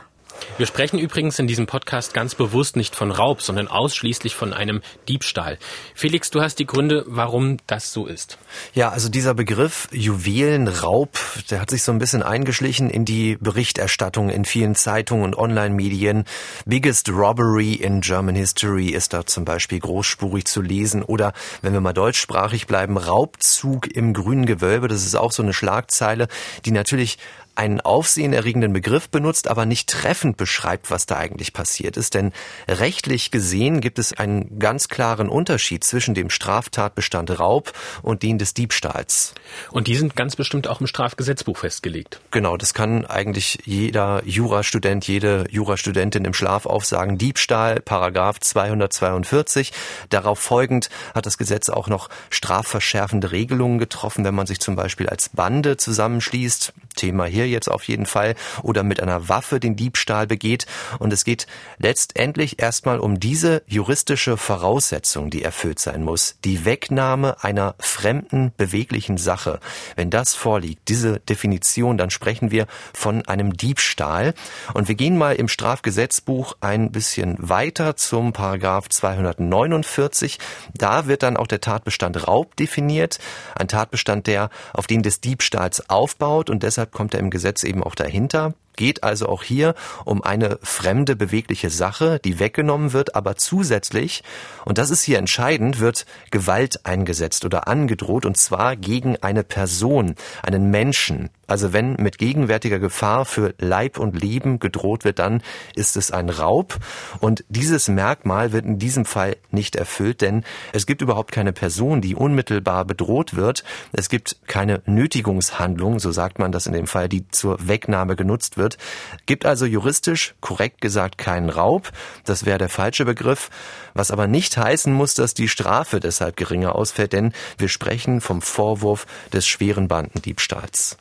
Wir 0.58 0.66
sprechen 0.66 0.98
übrigens 0.98 1.38
in 1.38 1.48
diesem 1.48 1.68
Podcast 1.68 2.14
ganz 2.14 2.34
bewusst 2.34 2.76
nicht 2.76 2.96
von 2.96 3.12
Raub, 3.12 3.42
sondern 3.42 3.68
ausschließlich 3.68 4.36
von 4.36 4.54
einem 4.54 4.82
Diebstahl. 5.08 5.60
Felix, 5.94 6.32
du 6.32 6.42
hast 6.42 6.60
die 6.60 6.66
Gründe, 6.66 7.04
warum 7.08 7.58
das 7.68 7.94
so 7.94 8.08
ist. 8.08 8.40
Ja, 8.74 8.90
also 8.90 9.10
dieser 9.10 9.34
Begriff 9.36 9.88
Juwelenraub, 9.92 11.18
der 11.52 11.62
hat 11.62 11.70
sich 11.70 11.84
so 11.84 11.92
ein 11.92 12.00
bisschen 12.00 12.24
eingeschlichen 12.24 12.90
in 12.90 13.06
die 13.06 13.38
Berichterstattung 13.40 14.30
in 14.30 14.46
vielen 14.46 14.74
Zeitungen 14.74 15.26
und 15.26 15.38
Online-Medien. 15.38 16.26
Biggest 16.66 17.10
Robbery 17.10 17.74
in 17.74 18.02
German 18.02 18.36
History 18.36 18.88
ist 18.88 19.14
da 19.14 19.26
zum 19.26 19.46
Beispiel 19.46 19.80
großspurig 19.80 20.46
zu 20.46 20.62
lesen. 20.62 21.04
Oder 21.04 21.34
wenn 21.62 21.74
wir 21.74 21.82
mal 21.82 21.94
deutschsprachig 21.94 22.68
bleiben, 22.68 22.98
Raubzug 22.98 23.88
im 23.88 24.14
grünen 24.14 24.46
Gewölbe. 24.46 24.88
Das 24.88 25.06
ist 25.06 25.16
auch 25.16 25.32
so 25.32 25.44
eine 25.44 25.54
Schlagzeile, 25.54 26.28
die 26.66 26.72
natürlich 26.72 27.20
einen 27.58 27.82
aufsehenerregenden 27.82 28.72
Begriff 28.72 29.10
benutzt, 29.10 29.48
aber 29.48 29.66
nicht 29.66 29.90
treffend 29.90 30.38
beschreibt, 30.38 30.92
was 30.92 31.08
da 31.08 31.18
eigentlich 31.18 31.54
passiert 31.54 31.98
ist. 31.98 32.14
Denn 32.14 32.32
rechtlich 32.68 33.32
gesehen 33.32 33.82
gibt 33.82 33.98
es 33.98 34.14
einen 34.14 34.60
ganz 34.60 34.90
klaren 34.90 35.28
Unterschied 35.28 35.84
zwischen 35.84 36.14
dem 36.14 36.30
Straftatbestand 36.30 37.40
Raub 37.40 37.74
und 38.04 38.22
den 38.22 38.38
des 38.38 38.54
Diebstahls. 38.54 39.34
Und 39.72 39.88
die 39.88 39.96
sind 39.96 40.16
ganz 40.16 40.36
bestimmt 40.36 40.68
auch 40.68 40.82
im 40.82 40.88
Strafgesetzbuch 40.88 41.58
festgelegt. 41.58 42.20
Genau, 42.30 42.58
das 42.58 42.76
kann 42.76 43.06
eigentlich 43.06 43.60
jeder 43.66 44.22
Jurastudent, 44.24 45.08
jede 45.08 45.46
Jurastudentin 45.50 46.26
im 46.26 46.36
Schlaf 46.36 46.68
aufsagen. 46.68 47.18
Diebstahl, 47.18 47.80
Paragraph 47.80 48.40
242. 48.40 49.74
Darauf 50.10 50.38
folgend 50.38 50.90
hat 51.16 51.26
das 51.26 51.40
Gesetz 51.40 51.70
auch 51.70 51.88
noch 51.88 52.10
strafverschärfende 52.30 53.32
Regelungen 53.32 53.80
getroffen, 53.80 54.24
wenn 54.26 54.36
man 54.36 54.46
sich 54.46 54.60
zum 54.60 54.76
Beispiel 54.76 55.10
als 55.10 55.30
Bande 55.30 55.78
zusammenschließt 55.78 56.74
Thema 56.98 57.26
hier 57.26 57.48
jetzt 57.48 57.70
auf 57.70 57.84
jeden 57.84 58.06
Fall, 58.06 58.36
oder 58.62 58.84
mit 58.84 59.02
einer 59.02 59.30
Waffe 59.30 59.62
den 59.62 59.78
Diebstahl 59.78 60.28
begeht. 60.28 60.66
Und 61.00 61.14
es 61.14 61.24
geht 61.24 61.48
letztendlich 61.78 62.62
erstmal 62.62 63.00
um 63.00 63.20
diese 63.20 63.64
juristische 63.68 64.36
Voraussetzung, 64.36 65.30
die 65.30 65.44
erfüllt 65.44 65.80
sein 65.80 66.04
muss. 66.04 66.36
Die 66.44 66.66
Wegnahme 66.66 67.44
einer 67.44 67.76
fremden, 67.80 68.52
beweglichen 68.58 69.18
Sache. 69.18 69.60
Wenn 69.96 70.10
das 70.10 70.36
vorliegt, 70.36 70.90
diese 70.90 71.20
Definition, 71.22 71.98
dann 71.98 72.10
sprechen 72.10 72.52
wir 72.52 72.68
von 72.94 73.26
einem 73.28 73.56
Diebstahl. 73.56 74.34
Und 74.74 74.88
wir 74.88 74.96
gehen 74.96 75.18
mal 75.18 75.36
im 75.36 75.48
Strafgesetzbuch 75.48 76.58
ein 76.60 76.92
bisschen 76.92 77.38
weiter 77.40 77.96
zum 77.96 78.34
Paragraph 78.34 78.90
249. 78.90 80.40
Da 80.74 81.08
wird 81.08 81.24
dann 81.24 81.38
auch 81.38 81.48
der 81.48 81.62
Tatbestand 81.62 82.28
Raub 82.28 82.56
definiert. 82.56 83.20
Ein 83.56 83.68
Tatbestand, 83.68 84.28
der 84.28 84.50
auf 84.74 84.88
den 84.88 85.04
des 85.04 85.22
Diebstahls 85.22 85.90
aufbaut 85.90 86.50
und 86.50 86.64
deshalb 86.64 86.87
kommt 86.92 87.14
er 87.14 87.20
im 87.20 87.30
Gesetz 87.30 87.64
eben 87.64 87.84
auch 87.84 87.96
dahinter 87.96 88.54
geht 88.78 89.04
also 89.04 89.28
auch 89.28 89.44
hier 89.44 89.76
um 90.06 90.24
eine 90.24 90.60
fremde 90.62 91.18
bewegliche 91.18 91.70
Sache, 91.70 92.22
die 92.24 92.40
weggenommen 92.40 92.94
wird, 92.94 93.16
aber 93.16 93.36
zusätzlich, 93.36 94.24
und 94.64 94.78
das 94.78 94.90
ist 94.90 95.04
hier 95.04 95.18
entscheidend, 95.18 95.80
wird 95.82 96.06
Gewalt 96.32 96.86
eingesetzt 96.86 97.44
oder 97.44 97.68
angedroht, 97.68 98.26
und 98.26 98.38
zwar 98.38 98.78
gegen 98.78 99.18
eine 99.18 99.44
Person, 99.44 100.16
einen 100.42 100.72
Menschen. 100.72 101.30
Also 101.48 101.72
wenn 101.72 101.94
mit 101.94 102.18
gegenwärtiger 102.18 102.78
Gefahr 102.78 103.26
für 103.26 103.54
Leib 103.58 103.98
und 103.98 104.22
Leben 104.22 104.60
gedroht 104.60 105.06
wird, 105.06 105.20
dann 105.20 105.42
ist 105.76 105.96
es 105.98 106.12
ein 106.12 106.30
Raub. 106.30 106.78
Und 107.20 107.46
dieses 107.48 107.88
Merkmal 107.88 108.52
wird 108.52 108.66
in 108.66 108.80
diesem 108.80 109.06
Fall 109.06 109.38
nicht 109.50 109.78
erfüllt, 109.78 110.22
denn 110.22 110.44
es 110.74 110.86
gibt 110.86 111.02
überhaupt 111.02 111.32
keine 111.32 111.54
Person, 111.54 112.02
die 112.02 112.16
unmittelbar 112.16 112.86
bedroht 112.86 113.36
wird. 113.36 113.64
Es 113.94 114.10
gibt 114.10 114.38
keine 114.48 114.82
Nötigungshandlung, 114.86 116.00
so 116.00 116.12
sagt 116.12 116.38
man 116.38 116.52
das 116.52 116.68
in 116.68 116.74
dem 116.74 116.88
Fall, 116.88 117.08
die 117.08 117.28
zur 117.30 117.68
Wegnahme 117.68 118.16
genutzt 118.18 118.58
wird. 118.58 118.78
Gibt 119.26 119.46
also 119.46 119.66
juristisch 119.66 120.36
korrekt 120.42 120.82
gesagt 120.82 121.18
keinen 121.18 121.50
Raub. 121.50 121.92
Das 122.26 122.46
wäre 122.46 122.58
der 122.58 122.70
falsche 122.70 123.06
Begriff. 123.06 123.50
Was 123.94 124.12
aber 124.12 124.28
nicht 124.28 124.58
heißen 124.58 124.92
muss, 124.94 125.14
dass 125.14 125.34
die 125.34 125.48
Strafe 125.48 126.00
deshalb 126.00 126.36
geringer 126.36 126.76
ausfällt, 126.76 127.14
denn 127.14 127.34
wir 127.58 127.70
sprechen 127.70 128.22
vom 128.22 128.42
Vorwurf 128.42 129.08
des 129.32 129.48
schweren 129.48 129.88
Bandendiebstahls. 129.88 130.98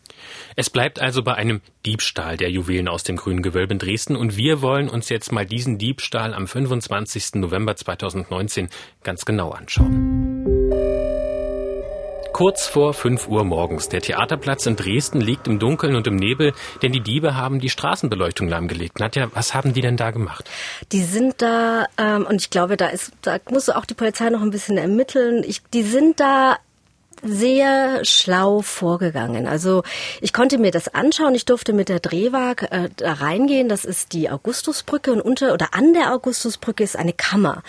Es 0.58 0.70
bleibt 0.70 1.02
also 1.02 1.22
bei 1.22 1.34
einem 1.34 1.60
Diebstahl 1.84 2.38
der 2.38 2.50
Juwelen 2.50 2.88
aus 2.88 3.02
dem 3.02 3.16
Grünen 3.16 3.42
Gewölbe 3.42 3.74
in 3.74 3.78
Dresden 3.78 4.16
und 4.16 4.38
wir 4.38 4.62
wollen 4.62 4.88
uns 4.88 5.10
jetzt 5.10 5.30
mal 5.30 5.44
diesen 5.44 5.76
Diebstahl 5.76 6.32
am 6.32 6.46
25. 6.46 7.34
November 7.34 7.76
2019 7.76 8.70
ganz 9.04 9.26
genau 9.26 9.50
anschauen. 9.50 10.46
Kurz 12.32 12.66
vor 12.66 12.94
5 12.94 13.28
Uhr 13.28 13.44
morgens. 13.44 13.90
Der 13.90 14.00
Theaterplatz 14.00 14.64
in 14.64 14.76
Dresden 14.76 15.20
liegt 15.20 15.46
im 15.46 15.58
Dunkeln 15.58 15.94
und 15.94 16.06
im 16.06 16.16
Nebel, 16.16 16.54
denn 16.82 16.92
die 16.92 17.00
Diebe 17.00 17.34
haben 17.34 17.60
die 17.60 17.70
Straßenbeleuchtung 17.70 18.48
lahmgelegt. 18.48 18.98
Nadja, 18.98 19.28
was 19.34 19.54
haben 19.54 19.74
die 19.74 19.82
denn 19.82 19.98
da 19.98 20.10
gemacht? 20.10 20.48
Die 20.92 21.02
sind 21.02 21.42
da, 21.42 21.84
ähm, 21.98 22.26
und 22.26 22.40
ich 22.40 22.48
glaube, 22.48 22.78
da 22.78 22.88
ist, 22.88 23.12
da 23.20 23.38
muss 23.50 23.68
auch 23.68 23.84
die 23.84 23.94
Polizei 23.94 24.30
noch 24.30 24.40
ein 24.40 24.50
bisschen 24.50 24.78
ermitteln. 24.78 25.44
Ich, 25.46 25.62
die 25.72 25.82
sind 25.82 26.18
da 26.20 26.56
sehr 27.26 28.04
schlau 28.04 28.62
vorgegangen. 28.62 29.46
Also 29.46 29.82
ich 30.20 30.32
konnte 30.32 30.58
mir 30.58 30.70
das 30.70 30.88
anschauen. 30.88 31.34
Ich 31.34 31.44
durfte 31.44 31.72
mit 31.72 31.88
der 31.88 32.00
Drehwag 32.00 32.68
äh, 32.70 32.88
da 32.96 33.14
reingehen. 33.14 33.68
Das 33.68 33.84
ist 33.84 34.12
die 34.12 34.30
Augustusbrücke 34.30 35.12
und 35.12 35.20
unter 35.20 35.52
oder 35.52 35.74
an 35.74 35.92
der 35.92 36.12
Augustusbrücke 36.12 36.84
ist 36.84 36.96
eine 36.96 37.12
Kammer. 37.12 37.62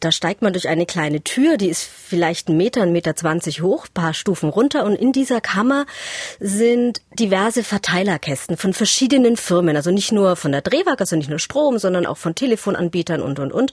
Da 0.00 0.12
steigt 0.12 0.42
man 0.42 0.52
durch 0.52 0.68
eine 0.68 0.86
kleine 0.86 1.22
Tür, 1.22 1.56
die 1.56 1.68
ist 1.68 1.82
vielleicht 1.84 2.48
ein 2.48 2.56
Meter, 2.56 2.82
ein 2.82 2.92
Meter 2.92 3.16
zwanzig 3.16 3.62
hoch, 3.62 3.86
paar 3.92 4.14
Stufen 4.14 4.48
runter 4.48 4.84
und 4.84 4.94
in 4.94 5.12
dieser 5.12 5.40
Kammer 5.40 5.86
sind 6.40 7.00
diverse 7.18 7.62
Verteilerkästen 7.64 8.56
von 8.56 8.72
verschiedenen 8.72 9.36
Firmen. 9.36 9.76
Also 9.76 9.90
nicht 9.90 10.12
nur 10.12 10.36
von 10.36 10.52
der 10.52 10.62
Drehwag, 10.62 10.96
also 11.00 11.16
nicht 11.16 11.30
nur 11.30 11.38
Strom, 11.38 11.78
sondern 11.78 12.06
auch 12.06 12.16
von 12.16 12.34
Telefonanbietern 12.34 13.20
und 13.20 13.38
und 13.38 13.52
und. 13.52 13.72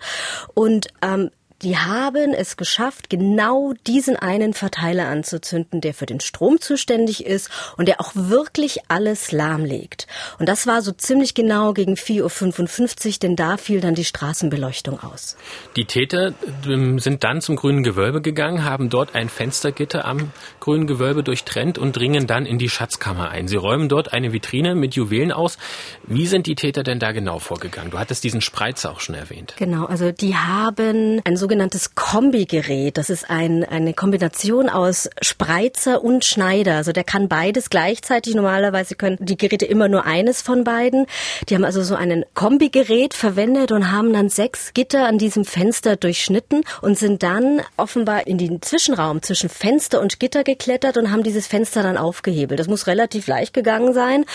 Und 0.53 0.87
ähm, 1.01 1.31
die 1.61 1.77
haben 1.77 2.33
es 2.33 2.57
geschafft, 2.57 3.09
genau 3.09 3.73
diesen 3.85 4.15
einen 4.15 4.53
Verteiler 4.53 5.07
anzuzünden, 5.07 5.81
der 5.81 5.93
für 5.93 6.05
den 6.05 6.19
Strom 6.19 6.61
zuständig 6.61 7.25
ist 7.25 7.49
und 7.77 7.87
der 7.87 7.99
auch 7.99 8.11
wirklich 8.15 8.79
alles 8.87 9.31
lahmlegt. 9.31 10.07
Und 10.39 10.47
das 10.47 10.67
war 10.67 10.81
so 10.81 10.91
ziemlich 10.91 11.33
genau 11.33 11.73
gegen 11.73 11.95
4.55 11.95 13.07
Uhr, 13.07 13.13
denn 13.21 13.35
da 13.35 13.57
fiel 13.57 13.81
dann 13.81 13.95
die 13.95 14.05
Straßenbeleuchtung 14.05 14.99
aus. 15.01 15.35
Die 15.75 15.85
Täter 15.85 16.33
ähm, 16.65 16.99
sind 16.99 17.23
dann 17.23 17.41
zum 17.41 17.55
grünen 17.55 17.83
Gewölbe 17.83 18.21
gegangen, 18.21 18.63
haben 18.63 18.89
dort 18.89 19.15
ein 19.15 19.29
Fenstergitter 19.29 20.05
am 20.05 20.31
grünen 20.59 20.87
Gewölbe 20.87 21.23
durchtrennt 21.23 21.77
und 21.77 21.95
dringen 21.95 22.27
dann 22.27 22.45
in 22.45 22.57
die 22.57 22.69
Schatzkammer 22.69 23.29
ein. 23.31 23.47
Sie 23.47 23.57
räumen 23.57 23.89
dort 23.89 24.13
eine 24.13 24.31
Vitrine 24.31 24.75
mit 24.75 24.95
Juwelen 24.95 25.31
aus. 25.31 25.57
Wie 26.07 26.27
sind 26.27 26.47
die 26.47 26.55
Täter 26.55 26.83
denn 26.83 26.99
da 26.99 27.11
genau 27.11 27.39
vorgegangen? 27.39 27.91
Du 27.91 27.99
hattest 27.99 28.23
diesen 28.23 28.41
Spreizer 28.41 28.91
auch 28.91 28.99
schon 28.99 29.15
erwähnt. 29.15 29.55
Genau, 29.57 29.85
also 29.85 30.11
die 30.11 30.35
haben 30.35 31.21
ein 31.25 31.37
sogenanntes 31.49 31.95
Kombigerät. 31.95 32.95
Das 32.99 33.09
ist 33.09 33.27
ein, 33.27 33.63
eine 33.63 33.95
Kombination 33.95 34.69
aus 34.69 35.09
Spreizer 35.19 36.03
und 36.03 36.23
Schneider. 36.23 36.75
Also 36.75 36.91
der 36.91 37.03
kann 37.03 37.27
beides 37.27 37.71
gleichzeitig. 37.71 38.35
Normalerweise 38.35 38.93
können 38.93 39.17
die 39.19 39.35
Geräte 39.35 39.65
immer 39.65 39.87
nur 39.87 40.05
eines 40.05 40.43
von 40.43 40.63
beiden. 40.63 41.07
Die 41.49 41.55
haben 41.55 41.65
also 41.65 41.81
so 41.81 41.95
ein 41.95 42.23
Kombigerät 42.35 43.15
verwendet 43.15 43.71
und 43.71 43.91
haben 43.91 44.13
dann 44.13 44.29
sechs 44.29 44.75
Gitter 44.75 45.07
an 45.07 45.17
diesem 45.17 45.43
Fenster 45.43 45.95
durchschnitten 45.95 46.61
und 46.83 46.99
sind 46.99 47.23
dann 47.23 47.61
offenbar 47.77 48.27
in 48.27 48.37
den 48.37 48.61
Zwischenraum 48.61 49.23
zwischen 49.23 49.49
Fenster 49.49 50.01
und 50.01 50.19
Gitter 50.19 50.43
geklettert 50.43 50.97
und 50.97 51.09
haben 51.09 51.23
dieses 51.23 51.47
Fenster 51.47 51.81
dann 51.81 51.97
aufgehebelt. 51.97 52.59
Das 52.59 52.67
muss 52.67 52.85
relativ 52.85 53.25
leicht 53.25 53.55
gegangen 53.55 53.95
sein. 53.95 54.25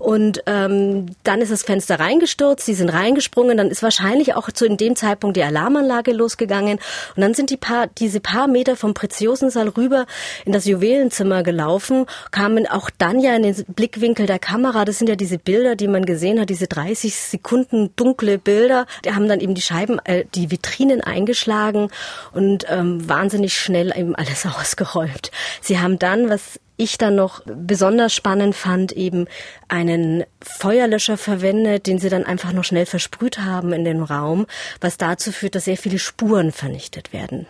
Und 0.00 0.42
ähm, 0.46 1.06
dann 1.22 1.40
ist 1.40 1.52
das 1.52 1.62
Fenster 1.62 2.00
reingestürzt, 2.00 2.66
die 2.66 2.74
sind 2.74 2.88
reingesprungen, 2.88 3.58
dann 3.58 3.70
ist 3.70 3.84
wahrscheinlich 3.84 4.34
auch 4.34 4.50
zu 4.50 4.66
in 4.66 4.76
dem 4.76 4.96
Zeitpunkt 4.96 5.36
die 5.36 5.44
Alarmanlage 5.44 6.10
losgegangen 6.10 6.63
gegangen. 6.64 6.80
Und 7.16 7.22
dann 7.22 7.34
sind 7.34 7.50
die 7.50 7.56
paar, 7.56 7.86
diese 7.86 8.20
paar 8.20 8.48
Meter 8.48 8.76
vom 8.76 8.94
Preziosensaal 8.94 9.68
rüber 9.68 10.06
in 10.44 10.52
das 10.52 10.64
Juwelenzimmer 10.64 11.42
gelaufen, 11.42 12.06
kamen 12.30 12.66
auch 12.66 12.90
dann 12.90 13.20
ja 13.20 13.36
in 13.36 13.42
den 13.42 13.64
Blickwinkel 13.68 14.26
der 14.26 14.38
Kamera. 14.38 14.84
Das 14.84 14.98
sind 14.98 15.08
ja 15.08 15.16
diese 15.16 15.38
Bilder, 15.38 15.76
die 15.76 15.88
man 15.88 16.04
gesehen 16.04 16.40
hat, 16.40 16.50
diese 16.50 16.66
30 16.66 17.14
Sekunden 17.14 17.90
dunkle 17.96 18.38
Bilder. 18.38 18.86
Die 19.04 19.14
haben 19.14 19.28
dann 19.28 19.40
eben 19.40 19.54
die 19.54 19.62
Scheiben, 19.62 19.98
äh, 20.04 20.24
die 20.34 20.50
Vitrinen 20.50 21.00
eingeschlagen 21.00 21.88
und 22.32 22.66
ähm, 22.68 23.08
wahnsinnig 23.08 23.56
schnell 23.56 23.92
eben 23.96 24.14
alles 24.14 24.46
ausgeräumt. 24.60 25.30
Sie 25.60 25.78
haben 25.78 25.98
dann, 25.98 26.28
was 26.28 26.60
ich 26.76 26.98
dann 26.98 27.14
noch 27.14 27.42
besonders 27.44 28.14
spannend 28.14 28.54
fand, 28.54 28.92
eben 28.92 29.26
einen 29.68 30.24
Feuerlöscher 30.40 31.16
verwendet, 31.16 31.86
den 31.86 31.98
sie 31.98 32.08
dann 32.08 32.24
einfach 32.24 32.52
noch 32.52 32.64
schnell 32.64 32.86
versprüht 32.86 33.38
haben 33.38 33.72
in 33.72 33.84
den 33.84 34.02
Raum, 34.02 34.46
was 34.80 34.96
dazu 34.96 35.32
führt, 35.32 35.54
dass 35.54 35.66
sehr 35.66 35.76
viele 35.76 35.98
Spuren 35.98 36.52
vernichtet 36.52 37.12
werden. 37.12 37.46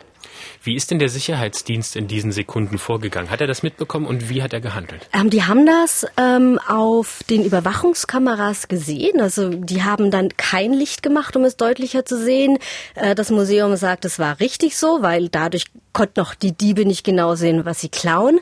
Wie 0.62 0.74
ist 0.74 0.90
denn 0.90 0.98
der 0.98 1.08
Sicherheitsdienst 1.08 1.96
in 1.96 2.08
diesen 2.08 2.32
Sekunden 2.32 2.78
vorgegangen? 2.78 3.30
Hat 3.30 3.40
er 3.40 3.46
das 3.46 3.62
mitbekommen 3.62 4.06
und 4.06 4.28
wie 4.28 4.42
hat 4.42 4.52
er 4.52 4.60
gehandelt? 4.60 5.08
Ähm, 5.12 5.30
die 5.30 5.44
haben 5.44 5.66
das 5.66 6.06
ähm, 6.16 6.58
auf 6.66 7.20
den 7.28 7.44
Überwachungskameras 7.44 8.68
gesehen. 8.68 9.20
Also 9.20 9.50
die 9.50 9.82
haben 9.82 10.10
dann 10.10 10.28
kein 10.36 10.72
Licht 10.72 11.02
gemacht, 11.02 11.36
um 11.36 11.44
es 11.44 11.56
deutlicher 11.56 12.04
zu 12.04 12.22
sehen. 12.22 12.58
Äh, 12.94 13.14
das 13.14 13.30
Museum 13.30 13.76
sagt, 13.76 14.04
es 14.04 14.18
war 14.18 14.40
richtig 14.40 14.76
so, 14.76 15.02
weil 15.02 15.28
dadurch 15.28 15.66
konnten 15.92 16.20
auch 16.20 16.34
die 16.34 16.52
Diebe 16.52 16.84
nicht 16.84 17.04
genau 17.04 17.34
sehen, 17.36 17.64
was 17.64 17.80
sie 17.80 17.88
klauen. 17.88 18.40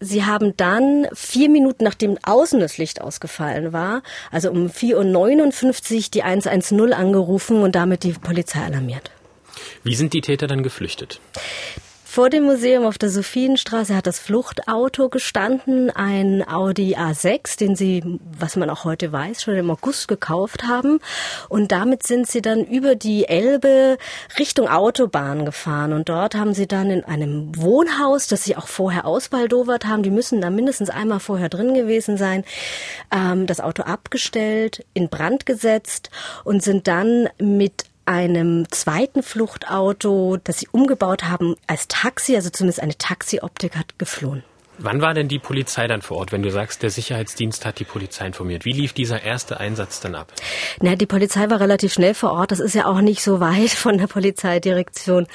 Sie 0.00 0.24
haben 0.24 0.56
dann 0.56 1.06
vier 1.14 1.48
Minuten 1.48 1.82
nachdem 1.82 2.18
außen 2.22 2.60
das 2.60 2.78
Licht 2.78 3.00
ausgefallen 3.00 3.72
war, 3.72 4.02
also 4.30 4.50
um 4.50 4.66
4.59 4.66 5.96
Uhr 5.96 6.02
die 6.14 6.22
110 6.22 6.92
angerufen 6.92 7.62
und 7.62 7.74
damit 7.74 8.04
die 8.04 8.12
Polizei 8.12 8.60
alarmiert. 8.60 9.10
Wie 9.82 9.94
sind 9.94 10.12
die 10.12 10.20
Täter 10.20 10.46
dann 10.46 10.62
geflüchtet? 10.62 11.20
Vor 12.12 12.28
dem 12.28 12.42
Museum 12.42 12.86
auf 12.86 12.98
der 12.98 13.08
Sophienstraße 13.08 13.94
hat 13.94 14.08
das 14.08 14.18
Fluchtauto 14.18 15.08
gestanden, 15.10 15.90
ein 15.90 16.44
Audi 16.44 16.96
A6, 16.96 17.56
den 17.56 17.76
sie, 17.76 18.02
was 18.36 18.56
man 18.56 18.68
auch 18.68 18.82
heute 18.82 19.12
weiß, 19.12 19.44
schon 19.44 19.54
im 19.54 19.70
August 19.70 20.08
gekauft 20.08 20.64
haben. 20.64 20.98
Und 21.48 21.70
damit 21.70 22.02
sind 22.04 22.26
sie 22.26 22.42
dann 22.42 22.64
über 22.64 22.96
die 22.96 23.28
Elbe 23.28 23.96
Richtung 24.40 24.66
Autobahn 24.66 25.44
gefahren. 25.44 25.92
Und 25.92 26.08
dort 26.08 26.34
haben 26.34 26.52
sie 26.52 26.66
dann 26.66 26.90
in 26.90 27.04
einem 27.04 27.56
Wohnhaus, 27.56 28.26
das 28.26 28.42
sie 28.42 28.56
auch 28.56 28.66
vorher 28.66 29.06
ausbaldowert 29.06 29.86
haben, 29.86 30.02
die 30.02 30.10
müssen 30.10 30.40
da 30.40 30.50
mindestens 30.50 30.90
einmal 30.90 31.20
vorher 31.20 31.48
drin 31.48 31.74
gewesen 31.74 32.16
sein, 32.16 32.42
ähm, 33.14 33.46
das 33.46 33.60
Auto 33.60 33.84
abgestellt, 33.84 34.84
in 34.94 35.10
Brand 35.10 35.46
gesetzt 35.46 36.10
und 36.42 36.60
sind 36.60 36.88
dann 36.88 37.28
mit 37.38 37.84
einem 38.06 38.70
zweiten 38.70 39.22
Fluchtauto, 39.22 40.38
das 40.42 40.60
sie 40.60 40.68
umgebaut 40.72 41.24
haben 41.24 41.56
als 41.66 41.88
Taxi, 41.88 42.34
also 42.34 42.50
zumindest 42.50 42.80
eine 42.80 42.96
Taxioptik 42.96 43.76
hat, 43.76 43.98
geflohen. 43.98 44.42
Wann 44.82 45.02
war 45.02 45.12
denn 45.12 45.28
die 45.28 45.38
Polizei 45.38 45.86
dann 45.86 46.00
vor 46.00 46.16
Ort, 46.16 46.32
wenn 46.32 46.42
du 46.42 46.50
sagst, 46.50 46.82
der 46.82 46.88
Sicherheitsdienst 46.88 47.66
hat 47.66 47.80
die 47.80 47.84
Polizei 47.84 48.26
informiert? 48.26 48.64
Wie 48.64 48.72
lief 48.72 48.94
dieser 48.94 49.22
erste 49.22 49.60
Einsatz 49.60 50.00
dann 50.00 50.14
ab? 50.14 50.32
Na, 50.80 50.96
die 50.96 51.04
Polizei 51.04 51.50
war 51.50 51.60
relativ 51.60 51.92
schnell 51.92 52.14
vor 52.14 52.32
Ort. 52.32 52.50
Das 52.50 52.60
ist 52.60 52.74
ja 52.74 52.86
auch 52.86 53.02
nicht 53.02 53.22
so 53.22 53.40
weit 53.40 53.68
von 53.70 53.98
der 53.98 54.06
Polizeidirektion 54.06 55.26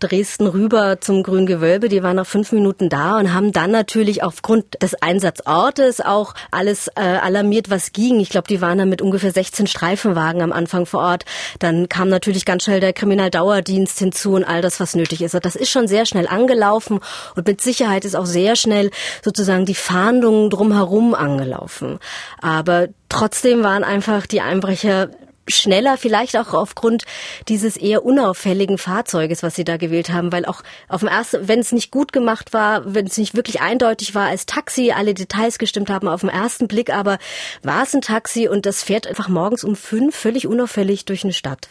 Dresden 0.00 0.46
rüber 0.46 0.98
zum 0.98 1.22
Grünen 1.22 1.44
Gewölbe. 1.44 1.90
Die 1.90 2.02
waren 2.02 2.16
nach 2.16 2.26
fünf 2.26 2.52
Minuten 2.52 2.88
da 2.88 3.18
und 3.18 3.34
haben 3.34 3.52
dann 3.52 3.70
natürlich 3.70 4.22
aufgrund 4.22 4.82
des 4.82 4.94
Einsatzortes 4.94 6.00
auch 6.00 6.32
alles 6.50 6.88
äh, 6.88 7.00
alarmiert, 7.00 7.68
was 7.68 7.92
ging. 7.92 8.18
Ich 8.20 8.30
glaube, 8.30 8.48
die 8.48 8.62
waren 8.62 8.78
dann 8.78 8.88
mit 8.88 9.02
ungefähr 9.02 9.30
16 9.30 9.66
Streifenwagen 9.66 10.40
am 10.40 10.52
Anfang 10.52 10.86
vor 10.86 11.00
Ort. 11.00 11.26
Dann 11.58 11.90
kam 11.90 12.08
natürlich 12.08 12.46
ganz 12.46 12.64
schnell 12.64 12.80
der 12.80 12.94
Kriminaldauerdienst 12.94 13.98
hinzu 13.98 14.32
und 14.32 14.44
all 14.44 14.62
das, 14.62 14.80
was 14.80 14.94
nötig 14.94 15.20
ist. 15.20 15.34
Das 15.34 15.54
ist 15.54 15.70
schon 15.70 15.86
sehr 15.86 16.06
schnell 16.06 16.26
angelaufen 16.26 17.00
und 17.34 17.46
mit 17.46 17.60
Sicherheit 17.60 18.06
ist 18.06 18.16
auch 18.16 18.24
sehr 18.24 18.56
schnell 18.56 18.85
schnell 18.86 18.90
sozusagen 19.22 19.66
die 19.66 19.74
Fahndungen 19.74 20.50
drumherum 20.50 21.14
angelaufen. 21.14 21.98
Aber 22.40 22.88
trotzdem 23.08 23.62
waren 23.62 23.84
einfach 23.84 24.26
die 24.26 24.40
Einbrecher 24.40 25.10
schneller, 25.48 25.96
vielleicht 25.96 26.36
auch 26.36 26.54
aufgrund 26.54 27.04
dieses 27.46 27.76
eher 27.76 28.04
unauffälligen 28.04 28.78
Fahrzeuges, 28.78 29.44
was 29.44 29.54
sie 29.54 29.62
da 29.62 29.76
gewählt 29.76 30.10
haben, 30.10 30.32
weil 30.32 30.44
auch 30.44 30.62
auf 30.88 31.00
dem 31.00 31.08
ersten, 31.08 31.46
wenn 31.46 31.60
es 31.60 31.70
nicht 31.70 31.92
gut 31.92 32.12
gemacht 32.12 32.52
war, 32.52 32.94
wenn 32.94 33.06
es 33.06 33.16
nicht 33.16 33.36
wirklich 33.36 33.60
eindeutig 33.60 34.16
war 34.16 34.26
als 34.26 34.46
Taxi, 34.46 34.90
alle 34.90 35.14
Details 35.14 35.58
gestimmt 35.58 35.88
haben 35.88 36.08
auf 36.08 36.22
den 36.22 36.30
ersten 36.30 36.66
Blick, 36.66 36.92
aber 36.92 37.18
war 37.62 37.84
es 37.84 37.94
ein 37.94 38.00
Taxi 38.00 38.48
und 38.48 38.66
das 38.66 38.82
fährt 38.82 39.06
einfach 39.06 39.28
morgens 39.28 39.62
um 39.62 39.76
fünf 39.76 40.16
völlig 40.16 40.48
unauffällig 40.48 41.04
durch 41.04 41.22
eine 41.22 41.32
Stadt. 41.32 41.68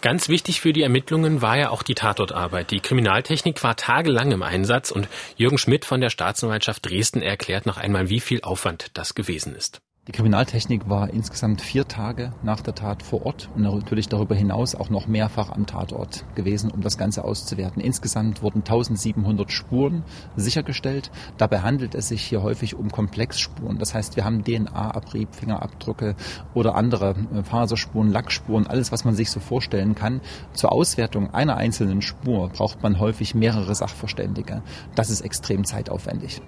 Ganz 0.00 0.28
wichtig 0.28 0.60
für 0.60 0.72
die 0.72 0.82
Ermittlungen 0.82 1.42
war 1.42 1.56
ja 1.56 1.70
auch 1.70 1.82
die 1.82 1.94
Tatortarbeit. 1.94 2.70
Die 2.70 2.80
Kriminaltechnik 2.80 3.62
war 3.62 3.76
tagelang 3.76 4.32
im 4.32 4.42
Einsatz 4.42 4.90
und 4.90 5.08
Jürgen 5.36 5.58
Schmidt 5.58 5.84
von 5.84 6.00
der 6.00 6.10
Staatsanwaltschaft 6.10 6.88
Dresden 6.88 7.22
erklärt 7.22 7.66
noch 7.66 7.76
einmal, 7.76 8.08
wie 8.08 8.20
viel 8.20 8.42
Aufwand 8.42 8.90
das 8.94 9.14
gewesen 9.14 9.54
ist. 9.54 9.80
Die 10.08 10.12
Kriminaltechnik 10.12 10.88
war 10.88 11.10
insgesamt 11.10 11.60
vier 11.60 11.86
Tage 11.86 12.32
nach 12.42 12.62
der 12.62 12.74
Tat 12.74 13.02
vor 13.02 13.26
Ort 13.26 13.50
und 13.54 13.60
natürlich 13.60 14.08
darüber 14.08 14.34
hinaus 14.34 14.74
auch 14.74 14.88
noch 14.88 15.06
mehrfach 15.06 15.50
am 15.50 15.66
Tatort 15.66 16.24
gewesen, 16.34 16.70
um 16.70 16.80
das 16.80 16.96
Ganze 16.96 17.24
auszuwerten. 17.24 17.82
Insgesamt 17.82 18.40
wurden 18.42 18.60
1700 18.60 19.52
Spuren 19.52 20.04
sichergestellt. 20.34 21.10
Dabei 21.36 21.60
handelt 21.60 21.94
es 21.94 22.08
sich 22.08 22.22
hier 22.22 22.42
häufig 22.42 22.74
um 22.74 22.90
Komplexspuren. 22.90 23.76
Das 23.76 23.92
heißt, 23.92 24.16
wir 24.16 24.24
haben 24.24 24.44
DNA-Abrieb, 24.44 25.34
Fingerabdrücke 25.34 26.16
oder 26.54 26.74
andere 26.74 27.14
äh, 27.34 27.42
Faserspuren, 27.42 28.10
Lackspuren, 28.10 28.66
alles, 28.66 28.90
was 28.90 29.04
man 29.04 29.14
sich 29.14 29.30
so 29.30 29.40
vorstellen 29.40 29.94
kann. 29.94 30.22
Zur 30.54 30.72
Auswertung 30.72 31.34
einer 31.34 31.58
einzelnen 31.58 32.00
Spur 32.00 32.48
braucht 32.48 32.82
man 32.82 32.98
häufig 32.98 33.34
mehrere 33.34 33.74
Sachverständige. 33.74 34.62
Das 34.94 35.10
ist 35.10 35.20
extrem 35.20 35.66
zeitaufwendig. 35.66 36.40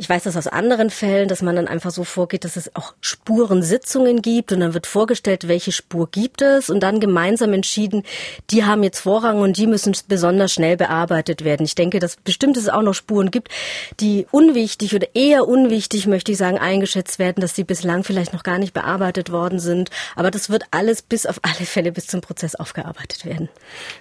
Ich 0.00 0.08
weiß 0.08 0.22
das 0.22 0.36
aus 0.36 0.46
anderen 0.46 0.90
Fällen, 0.90 1.26
dass 1.26 1.42
man 1.42 1.56
dann 1.56 1.66
einfach 1.66 1.90
so 1.90 2.04
vorgeht, 2.04 2.44
dass 2.44 2.54
es 2.54 2.76
auch 2.76 2.94
Spurensitzungen 3.00 4.22
gibt 4.22 4.52
und 4.52 4.60
dann 4.60 4.72
wird 4.72 4.86
vorgestellt, 4.86 5.48
welche 5.48 5.72
Spur 5.72 6.08
gibt 6.08 6.40
es 6.40 6.70
und 6.70 6.84
dann 6.84 7.00
gemeinsam 7.00 7.52
entschieden, 7.52 8.04
die 8.50 8.64
haben 8.64 8.84
jetzt 8.84 9.00
Vorrang 9.00 9.40
und 9.40 9.56
die 9.56 9.66
müssen 9.66 9.96
besonders 10.06 10.52
schnell 10.52 10.76
bearbeitet 10.76 11.42
werden. 11.42 11.66
Ich 11.66 11.74
denke, 11.74 11.98
dass 11.98 12.14
bestimmt 12.14 12.56
es 12.56 12.68
auch 12.68 12.82
noch 12.82 12.94
Spuren 12.94 13.32
gibt, 13.32 13.48
die 13.98 14.28
unwichtig 14.30 14.94
oder 14.94 15.08
eher 15.14 15.48
unwichtig, 15.48 16.06
möchte 16.06 16.30
ich 16.30 16.38
sagen, 16.38 16.58
eingeschätzt 16.58 17.18
werden, 17.18 17.40
dass 17.40 17.56
sie 17.56 17.64
bislang 17.64 18.04
vielleicht 18.04 18.32
noch 18.32 18.44
gar 18.44 18.58
nicht 18.58 18.74
bearbeitet 18.74 19.32
worden 19.32 19.58
sind. 19.58 19.90
Aber 20.14 20.30
das 20.30 20.48
wird 20.48 20.62
alles 20.70 21.02
bis 21.02 21.26
auf 21.26 21.40
alle 21.42 21.66
Fälle 21.66 21.90
bis 21.90 22.06
zum 22.06 22.20
Prozess 22.20 22.54
aufgearbeitet 22.54 23.24
werden. 23.24 23.48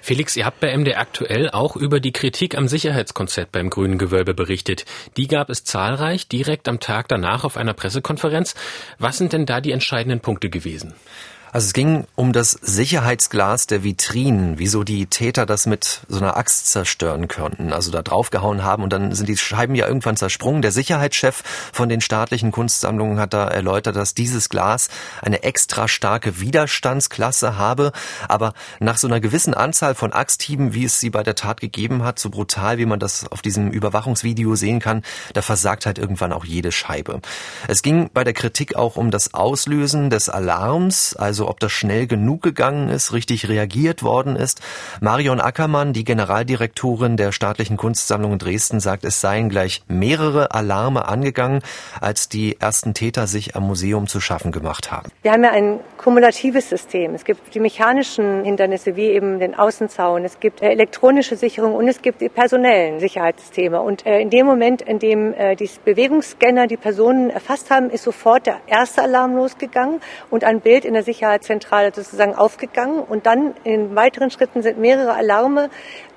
Felix, 0.02 0.36
ihr 0.36 0.46
habt 0.46 0.60
bei 0.60 0.78
MD 0.78 0.96
aktuell 0.96 1.50
auch 1.50 1.76
über 1.76 2.00
die 2.00 2.12
Kritik 2.12 2.56
am 2.56 2.68
Sicherheitskonzept 2.68 3.52
beim 3.52 3.72
Grünen 3.72 3.98
Gewölbe 3.98 4.36
berichtet. 4.36 4.86
Die 5.18 5.28
gab 5.28 5.50
es 5.50 5.64
zahlreich 5.64 5.87
zahlreich 5.88 6.28
direkt 6.28 6.68
am 6.68 6.82
Tag 6.82 7.08
danach 7.08 7.46
auf 7.46 7.56
einer 7.56 7.74
Pressekonferenz. 7.74 8.56
Was 9.00 9.18
sind 9.18 9.32
denn 9.32 9.46
da 9.46 9.62
die 9.62 9.72
entscheidenden 9.72 10.20
Punkte 10.20 10.50
gewesen? 10.50 10.94
Also 11.54 11.68
es 11.68 11.74
ging 11.74 12.06
um 12.16 12.34
das 12.34 12.52
Sicherheitsglas 12.52 13.68
der 13.68 13.84
Vitrinen, 13.84 14.60
wieso 14.60 14.84
die 14.84 15.06
Täter 15.06 15.46
das 15.46 15.66
mit 15.66 16.02
so 16.10 16.18
einer 16.18 16.36
Axt 16.36 16.72
zerstören 16.72 17.28
könnten. 17.28 17.72
Also 17.72 17.90
da 17.90 18.02
draufgehauen 18.02 18.64
haben 18.64 18.84
und 18.84 18.92
dann 18.92 19.16
sind 19.16 19.30
die 19.30 19.38
Scheiben 19.38 19.74
ja 19.74 19.88
irgendwann 19.88 20.18
zersprungen. 20.18 20.62
Der 20.62 20.72
Sicherheitschef 20.72 21.44
von 21.72 21.88
den 21.88 22.02
staatlichen 22.02 22.52
Kunstsammlungen 22.52 23.20
hat 23.20 23.34
da 23.34 23.48
erläutert, 23.48 23.96
dass 23.96 24.14
dieses 24.14 24.50
Glas 24.50 24.90
eine 25.22 25.44
extra 25.44 25.88
starke 25.88 26.42
Widerstandsklasse 26.42 27.58
habe. 27.58 27.94
Aber 28.28 28.54
nach 28.80 28.98
so 28.98 29.08
einer 29.08 29.22
gewissen 29.22 29.54
Anzahl 29.54 29.96
von 29.96 30.12
Axthieben, 30.12 30.74
wie 30.74 30.84
es 30.84 31.00
sie 31.00 31.10
bei 31.10 31.24
der 31.24 31.36
Tat 31.36 31.62
gegeben 31.62 32.04
hat, 32.04 32.20
so 32.20 32.30
brutal, 32.30 32.78
wie 32.78 32.86
man 32.86 33.00
das 33.00 33.32
auf 33.32 33.42
diesem 33.42 33.72
Überwachungsvideo 33.72 34.56
sehen 34.56 34.80
kann, 34.80 35.02
da 35.34 35.42
versagt 35.42 35.86
halt 35.86 35.98
irgendwann 35.98 36.34
auch 36.34 36.44
jede 36.44 36.74
Scheibe. 36.74 37.22
Es 37.68 37.82
ging 37.82 38.10
bei 38.14 38.24
der 38.24 38.34
Kritik 38.34 38.76
auch 38.76 38.98
um 38.98 39.12
das 39.12 39.34
Auslösen 39.34 40.10
des 40.10 40.28
Alarms, 40.28 41.16
also 41.16 41.37
also 41.38 41.50
ob 41.50 41.60
das 41.60 41.72
schnell 41.72 42.08
genug 42.08 42.42
gegangen 42.42 42.90
ist, 42.90 43.14
richtig 43.14 43.48
reagiert 43.48 44.02
worden 44.02 44.36
ist. 44.36 44.60
Marion 45.02 45.40
Ackermann, 45.40 45.94
die 45.94 46.04
Generaldirektorin 46.04 47.16
der 47.16 47.32
Staatlichen 47.32 47.78
Kunstsammlung 47.78 48.34
in 48.34 48.40
Dresden, 48.40 48.80
sagt, 48.80 49.06
es 49.06 49.22
seien 49.22 49.48
gleich 49.48 49.84
mehrere 49.88 50.50
Alarme 50.56 51.08
angegangen, 51.08 51.62
als 52.02 52.28
die 52.28 52.60
ersten 52.60 52.96
Täter 52.96 53.28
sich 53.28 53.56
am 53.56 53.68
Museum 53.68 54.08
zu 54.08 54.20
schaffen 54.20 54.52
gemacht 54.52 54.92
haben. 54.92 55.12
Wir 55.22 55.32
haben 55.32 55.44
ja 55.44 55.52
ein 55.52 55.80
kumulatives 55.98 56.70
System. 56.70 57.14
Es 57.14 57.24
gibt 57.24 57.54
die 57.54 57.60
mechanischen 57.60 58.44
Hindernisse 58.44 58.96
wie 58.96 59.12
eben 59.12 59.38
den 59.38 59.54
Außenzaun, 59.54 60.26
es 60.26 60.40
gibt 60.40 60.64
äh, 60.64 60.70
elektronische 60.70 61.36
Sicherung 61.36 61.76
und 61.76 61.88
es 61.88 62.02
gibt 62.02 62.22
die 62.22 62.30
personellen 62.30 63.00
Sicherheitssysteme. 63.00 63.80
Und 63.80 64.08
äh, 64.08 64.22
in 64.22 64.32
dem 64.32 64.48
Moment, 64.48 64.82
in 64.82 64.98
dem 64.98 65.36
äh, 65.36 65.56
die 65.56 65.70
Bewegungsscanner 65.86 66.66
die 66.66 66.78
Personen 66.78 67.30
erfasst 67.30 67.70
haben, 67.70 67.92
ist 67.92 68.06
sofort 68.06 68.48
der 68.48 68.58
erste 68.66 69.04
Alarm 69.04 69.36
losgegangen 69.36 70.02
und 70.32 70.44
ein 70.44 70.62
Bild 70.62 70.84
in 70.84 70.96
der 70.96 71.04
Sicherheit 71.04 71.27
Sicherheitszentrale 71.28 71.92
sozusagen 71.94 72.36
aufgegangen. 72.36 73.00
Und 73.00 73.26
dann 73.26 73.54
in 73.64 73.96
weiteren 73.96 74.32
Schritten 74.32 74.62
sind 74.62 74.78
mehrere 74.78 75.14
Alarme 75.14 75.70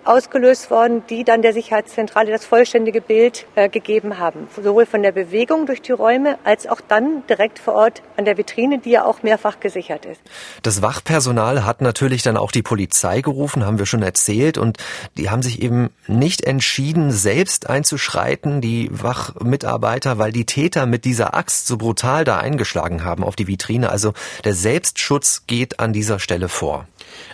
ausgelöst 0.05 0.71
worden, 0.71 1.03
die 1.09 1.25
dann 1.25 1.43
der 1.43 1.53
Sicherheitszentrale 1.53 2.31
das 2.31 2.45
vollständige 2.45 3.01
Bild 3.01 3.47
äh, 3.55 3.69
gegeben 3.69 4.19
haben. 4.19 4.49
Sowohl 4.63 4.87
von 4.87 5.03
der 5.03 5.13
Bewegung 5.13 5.67
durch 5.67 5.83
die 5.83 5.93
Räume 5.93 6.39
als 6.45 6.67
auch 6.67 6.81
dann 6.81 7.23
direkt 7.29 7.59
vor 7.59 7.75
Ort 7.75 8.03
an 8.17 8.25
der 8.25 8.39
Vitrine, 8.39 8.79
die 8.79 8.91
ja 8.91 9.05
auch 9.05 9.23
mehrfach 9.23 9.61
gesichert 9.61 10.07
ist. 10.07 10.21
Das 10.63 10.83
Wachpersonal 10.83 11.65
hat 11.65 11.81
natürlich 11.81 12.23
dann 12.23 12.37
auch 12.37 12.53
die 12.53 12.63
Polizei 12.63 13.21
gerufen, 13.21 13.65
haben 13.65 13.79
wir 13.79 13.87
schon 13.87 14.03
erzählt, 14.03 14.59
und 14.59 14.79
die 15.17 15.31
haben 15.31 15.43
sich 15.43 15.63
eben 15.63 15.91
nicht 16.07 16.45
entschieden, 16.45 17.11
selbst 17.11 17.69
einzuschreiten, 17.69 18.61
die 18.61 18.89
Wachmitarbeiter, 18.91 20.19
weil 20.19 20.33
die 20.33 20.47
Täter 20.47 20.87
mit 20.87 21.05
dieser 21.05 21.35
Axt 21.35 21.67
so 21.67 21.77
brutal 21.77 22.25
da 22.25 22.39
eingeschlagen 22.39 23.05
haben 23.05 23.25
auf 23.25 23.37
die 23.37 23.47
Vitrine. 23.47 23.91
Also 23.91 24.13
der 24.45 24.55
Selbstschutz 24.55 25.45
geht 25.47 25.81
an 25.81 25.93
dieser 25.93 26.19
Stelle 26.19 26.49
vor. 26.49 26.87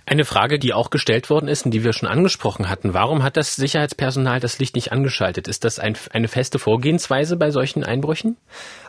Eine 0.04 0.24
Frage, 0.24 0.58
die 0.58 0.72
auch 0.72 0.90
gestellt 0.90 1.30
worden 1.30 1.48
ist 1.48 1.64
und 1.64 1.72
die 1.72 1.84
wir 1.84 1.92
schon 1.92 2.08
angesprochen 2.08 2.68
hatten. 2.68 2.94
Warum 2.94 3.22
hat 3.22 3.36
das 3.36 3.56
Sicherheitspersonal 3.56 4.40
das 4.40 4.58
Licht 4.58 4.74
nicht 4.74 4.92
angeschaltet? 4.92 5.48
Ist 5.48 5.64
das 5.64 5.78
ein, 5.78 5.96
eine 6.12 6.28
feste 6.28 6.58
Vorgehensweise 6.58 7.36
bei 7.36 7.50
solchen 7.50 7.84
Einbrüchen? 7.84 8.36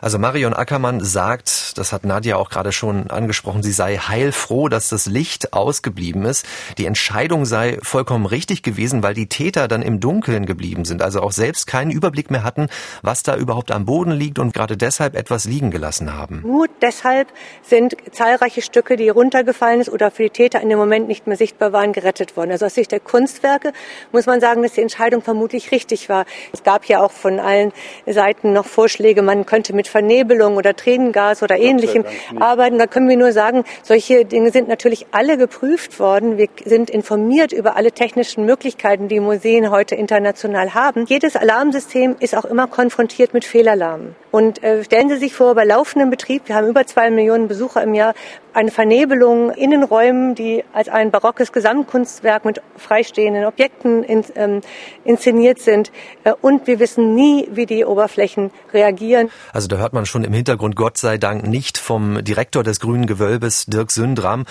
Also 0.00 0.18
Marion 0.18 0.54
Ackermann 0.54 1.00
sagt, 1.00 1.76
das 1.78 1.92
hat 1.92 2.04
Nadja 2.04 2.36
auch 2.36 2.50
gerade 2.50 2.72
schon 2.72 3.10
angesprochen, 3.10 3.62
sie 3.62 3.72
sei 3.72 3.96
heilfroh, 3.96 4.68
dass 4.68 4.88
das 4.88 5.06
Licht 5.06 5.52
ausgeblieben 5.52 6.24
ist. 6.24 6.46
Die 6.78 6.86
Entscheidung 6.86 7.44
sei 7.44 7.78
vollkommen 7.82 8.26
richtig 8.26 8.62
gewesen, 8.62 9.02
weil 9.02 9.14
die 9.14 9.28
Täter 9.28 9.68
dann 9.68 9.82
im 9.82 10.00
Dunkeln 10.00 10.46
geblieben 10.46 10.84
sind, 10.84 11.02
also 11.02 11.20
auch 11.20 11.32
selbst 11.32 11.66
keinen 11.66 11.90
Überblick 11.90 12.30
mehr 12.30 12.44
hatten, 12.44 12.68
was 13.02 13.22
da 13.22 13.36
überhaupt 13.36 13.70
am 13.70 13.84
Boden 13.84 14.12
liegt 14.12 14.38
und 14.38 14.54
gerade 14.54 14.76
deshalb 14.76 15.16
etwas 15.16 15.44
liegen 15.44 15.70
gelassen 15.70 16.14
haben. 16.14 16.42
Nur 16.44 16.66
deshalb 16.80 17.28
sind 17.62 17.96
zahlreiche 18.12 18.62
Stücke, 18.62 18.96
die 18.96 19.08
runtergefallen 19.08 19.80
ist 19.80 19.88
oder 19.88 20.10
für 20.10 20.24
die 20.24 20.30
Täter 20.30 20.60
in 20.60 20.68
dem 20.78 20.84
Moment 20.84 21.08
nicht 21.08 21.26
mehr 21.26 21.36
sichtbar 21.36 21.72
waren, 21.72 21.92
gerettet 21.92 22.36
worden. 22.36 22.52
Also 22.52 22.66
aus 22.66 22.74
Sicht 22.74 22.92
der 22.92 23.00
Kunstwerke 23.00 23.72
muss 24.12 24.26
man 24.26 24.40
sagen, 24.40 24.62
dass 24.62 24.72
die 24.72 24.80
Entscheidung 24.80 25.22
vermutlich 25.22 25.72
richtig 25.72 26.08
war. 26.08 26.24
Es 26.52 26.62
gab 26.62 26.84
ja 26.86 27.00
auch 27.02 27.10
von 27.10 27.40
allen 27.40 27.72
Seiten 28.06 28.52
noch 28.52 28.66
Vorschläge, 28.66 29.22
man 29.22 29.44
könnte 29.44 29.74
mit 29.74 29.88
Vernebelung 29.88 30.56
oder 30.56 30.74
Tränengas 30.76 31.42
oder 31.42 31.58
ähnlichem 31.58 32.04
arbeiten. 32.38 32.78
Da 32.78 32.86
können 32.86 33.08
wir 33.08 33.16
nur 33.16 33.32
sagen, 33.32 33.64
solche 33.82 34.24
Dinge 34.24 34.50
sind 34.50 34.68
natürlich 34.68 35.06
alle 35.10 35.36
geprüft 35.36 35.98
worden. 35.98 36.38
Wir 36.38 36.48
sind 36.64 36.90
informiert 36.90 37.52
über 37.52 37.76
alle 37.76 37.92
technischen 37.92 38.46
Möglichkeiten, 38.46 39.08
die 39.08 39.20
Museen 39.20 39.70
heute 39.70 39.94
international 39.94 40.74
haben. 40.74 41.06
Jedes 41.06 41.36
Alarmsystem 41.36 42.16
ist 42.20 42.36
auch 42.36 42.44
immer 42.44 42.66
konfrontiert 42.68 43.34
mit 43.34 43.44
Fehlalarmen. 43.44 44.14
Und 44.30 44.62
äh, 44.62 44.84
stellen 44.84 45.08
Sie 45.08 45.16
sich 45.16 45.34
vor, 45.34 45.54
bei 45.54 45.64
laufendem 45.64 46.10
Betrieb, 46.10 46.42
wir 46.46 46.54
haben 46.54 46.68
über 46.68 46.86
zwei 46.86 47.10
Millionen 47.10 47.48
Besucher 47.48 47.82
im 47.82 47.94
Jahr, 47.94 48.14
eine 48.58 48.70
Vernebelung 48.72 49.52
in 49.52 49.70
den 49.70 49.84
Räumen, 49.84 50.34
die 50.34 50.64
als 50.72 50.88
ein 50.88 51.12
barockes 51.12 51.52
Gesamtkunstwerk 51.52 52.44
mit 52.44 52.60
freistehenden 52.76 53.44
Objekten 53.44 54.02
in, 54.02 54.24
ähm, 54.34 54.62
inszeniert 55.04 55.60
sind. 55.60 55.92
Äh, 56.24 56.32
und 56.40 56.66
wir 56.66 56.80
wissen 56.80 57.14
nie, 57.14 57.48
wie 57.52 57.66
die 57.66 57.84
Oberflächen 57.84 58.50
reagieren. 58.72 59.30
Also 59.52 59.68
da 59.68 59.76
hört 59.76 59.92
man 59.92 60.06
schon 60.06 60.24
im 60.24 60.32
Hintergrund, 60.32 60.74
Gott 60.74 60.98
sei 60.98 61.18
Dank, 61.18 61.46
nicht 61.46 61.78
vom 61.78 62.24
Direktor 62.24 62.64
des 62.64 62.80
Grünen 62.80 63.06
Gewölbes, 63.06 63.66
Dirk 63.66 63.92
Sündram. 63.92 64.44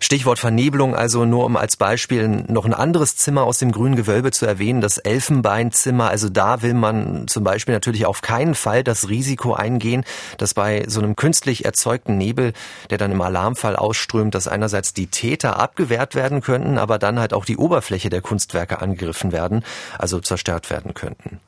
Stichwort 0.00 0.40
Vernebelung, 0.40 0.96
also 0.96 1.24
nur 1.24 1.44
um 1.44 1.56
als 1.56 1.76
Beispiel 1.76 2.26
noch 2.48 2.64
ein 2.64 2.74
anderes 2.74 3.16
Zimmer 3.16 3.44
aus 3.44 3.58
dem 3.58 3.70
Grünen 3.70 3.94
Gewölbe 3.94 4.32
zu 4.32 4.44
erwähnen, 4.44 4.80
das 4.80 4.98
Elfenbeinzimmer. 4.98 6.08
Also 6.08 6.28
da 6.28 6.62
will 6.62 6.74
man 6.74 7.28
zum 7.28 7.44
Beispiel 7.44 7.74
natürlich 7.74 8.06
auf 8.06 8.22
keinen 8.22 8.56
Fall 8.56 8.82
das 8.82 9.08
Risiko 9.08 9.21
eingehen, 9.54 10.04
dass 10.38 10.54
bei 10.54 10.84
so 10.88 11.00
einem 11.00 11.16
künstlich 11.16 11.64
erzeugten 11.64 12.18
Nebel, 12.18 12.52
der 12.90 12.98
dann 12.98 13.12
im 13.12 13.20
Alarm 13.20 13.52
Alarmfall 13.52 13.76
ausströmt, 13.76 14.34
dass 14.34 14.48
einerseits 14.48 14.94
die 14.94 15.08
Täter 15.08 15.58
abgewehrt 15.58 16.14
werden 16.14 16.40
könnten, 16.40 16.78
aber 16.78 16.98
dann 16.98 17.18
halt 17.18 17.34
auch 17.34 17.44
die 17.44 17.56
Oberfläche 17.56 18.08
der 18.08 18.22
Kunstwerke 18.22 18.80
angegriffen 18.80 19.32
werden, 19.32 19.64
also 19.98 20.20
zerstört 20.20 20.70
werden 20.70 20.94
könnten. 20.94 21.40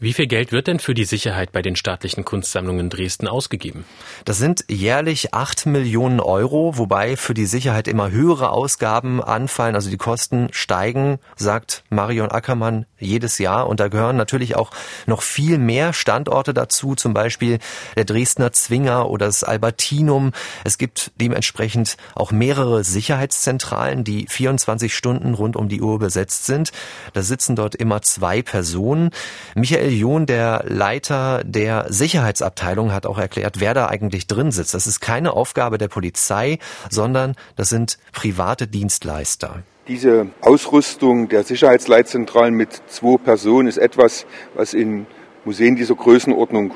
Wie 0.00 0.12
viel 0.12 0.26
Geld 0.26 0.52
wird 0.52 0.68
denn 0.68 0.78
für 0.78 0.94
die 0.94 1.04
Sicherheit 1.04 1.52
bei 1.52 1.60
den 1.60 1.76
staatlichen 1.76 2.24
Kunstsammlungen 2.24 2.88
Dresden 2.88 3.28
ausgegeben? 3.28 3.84
Das 4.24 4.38
sind 4.38 4.64
jährlich 4.68 5.34
acht 5.34 5.66
Millionen 5.66 6.20
Euro, 6.20 6.78
wobei 6.78 7.16
für 7.16 7.34
die 7.34 7.46
Sicherheit 7.46 7.86
immer 7.86 8.10
höhere 8.10 8.50
Ausgaben 8.50 9.22
anfallen. 9.22 9.74
Also 9.74 9.90
die 9.90 9.98
Kosten 9.98 10.48
steigen, 10.52 11.18
sagt 11.36 11.84
Marion 11.90 12.30
Ackermann 12.30 12.86
jedes 12.98 13.38
Jahr. 13.38 13.66
Und 13.68 13.80
da 13.80 13.88
gehören 13.88 14.16
natürlich 14.16 14.56
auch 14.56 14.70
noch 15.06 15.22
viel 15.22 15.58
mehr 15.58 15.92
Standorte 15.92 16.54
dazu, 16.54 16.94
zum 16.94 17.14
Beispiel 17.14 17.58
der 17.96 18.04
Dresdner 18.04 18.52
Zwinger 18.52 19.08
oder 19.08 19.26
das 19.26 19.44
Albertinum. 19.44 20.32
Es 20.64 20.78
gibt 20.78 21.12
dementsprechend 21.20 21.96
auch 22.14 22.32
mehrere 22.32 22.84
Sicherheitszentralen, 22.84 24.04
die 24.04 24.26
24 24.28 24.94
Stunden 24.94 25.34
rund 25.34 25.56
um 25.56 25.68
die 25.68 25.80
Uhr 25.80 25.98
besetzt 25.98 26.46
sind. 26.46 26.72
Da 27.12 27.22
sitzen 27.22 27.56
dort 27.56 27.74
immer 27.74 28.02
zwei 28.02 28.42
Personen. 28.42 29.10
Michael 29.54 29.92
John, 29.92 30.26
der 30.26 30.64
Leiter 30.66 31.42
der 31.44 31.86
Sicherheitsabteilung, 31.88 32.92
hat 32.92 33.06
auch 33.06 33.18
erklärt, 33.18 33.60
wer 33.60 33.74
da 33.74 33.86
eigentlich 33.86 34.26
drin 34.26 34.52
sitzt. 34.52 34.74
Das 34.74 34.86
ist 34.86 35.00
keine 35.00 35.32
Aufgabe 35.32 35.78
der 35.78 35.88
Polizei, 35.88 36.58
sondern 36.90 37.34
das 37.56 37.68
sind 37.68 37.98
private 38.12 38.66
Dienstleister. 38.66 39.62
Diese 39.88 40.26
Ausrüstung 40.40 41.28
der 41.28 41.44
Sicherheitsleitzentralen 41.44 42.52
mit 42.54 42.72
zwei 42.88 43.18
Personen 43.18 43.68
ist 43.68 43.78
etwas, 43.78 44.26
was 44.56 44.74
in 44.74 45.06
Museen 45.44 45.76
dieser 45.76 45.94
Größenordnung 45.94 46.74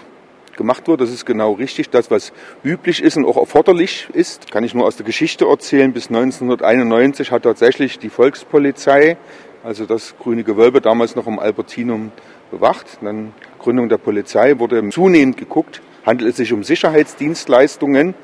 gemacht 0.57 0.87
wird. 0.87 1.01
Das 1.01 1.11
ist 1.11 1.27
genau 1.27 1.55
richtig. 1.55 1.90
Das, 1.90 2.12
was 2.12 2.33
üblich 2.62 3.03
ist 3.03 3.16
und 3.16 3.25
auch 3.25 3.37
erforderlich 3.37 4.07
ist, 4.12 4.53
kann 4.53 4.62
ich 4.62 4.75
nur 4.75 4.87
aus 4.87 4.94
der 4.94 5.05
Geschichte 5.05 5.46
erzählen. 5.46 5.92
Bis 5.92 6.07
1991 6.07 7.33
hat 7.33 7.42
tatsächlich 7.42 7.99
die 7.99 8.11
Volkspolizei, 8.11 9.16
also 9.64 9.87
das 9.87 10.14
Grüne 10.16 10.44
Gewölbe, 10.44 10.81
damals 10.81 11.16
noch 11.16 11.27
im 11.27 11.40
Albertinum, 11.40 12.12
bewacht. 12.53 12.99
Dann 13.03 13.33
Gründung 13.59 13.88
der 13.88 13.99
Polizei 13.99 14.57
wurde 14.61 14.88
zunehmend 14.90 15.37
geguckt, 15.37 15.83
handelt 16.07 16.31
es 16.31 16.37
sich 16.37 16.53
um 16.53 16.62
Sicherheitsdienstleistungen, 16.62 18.14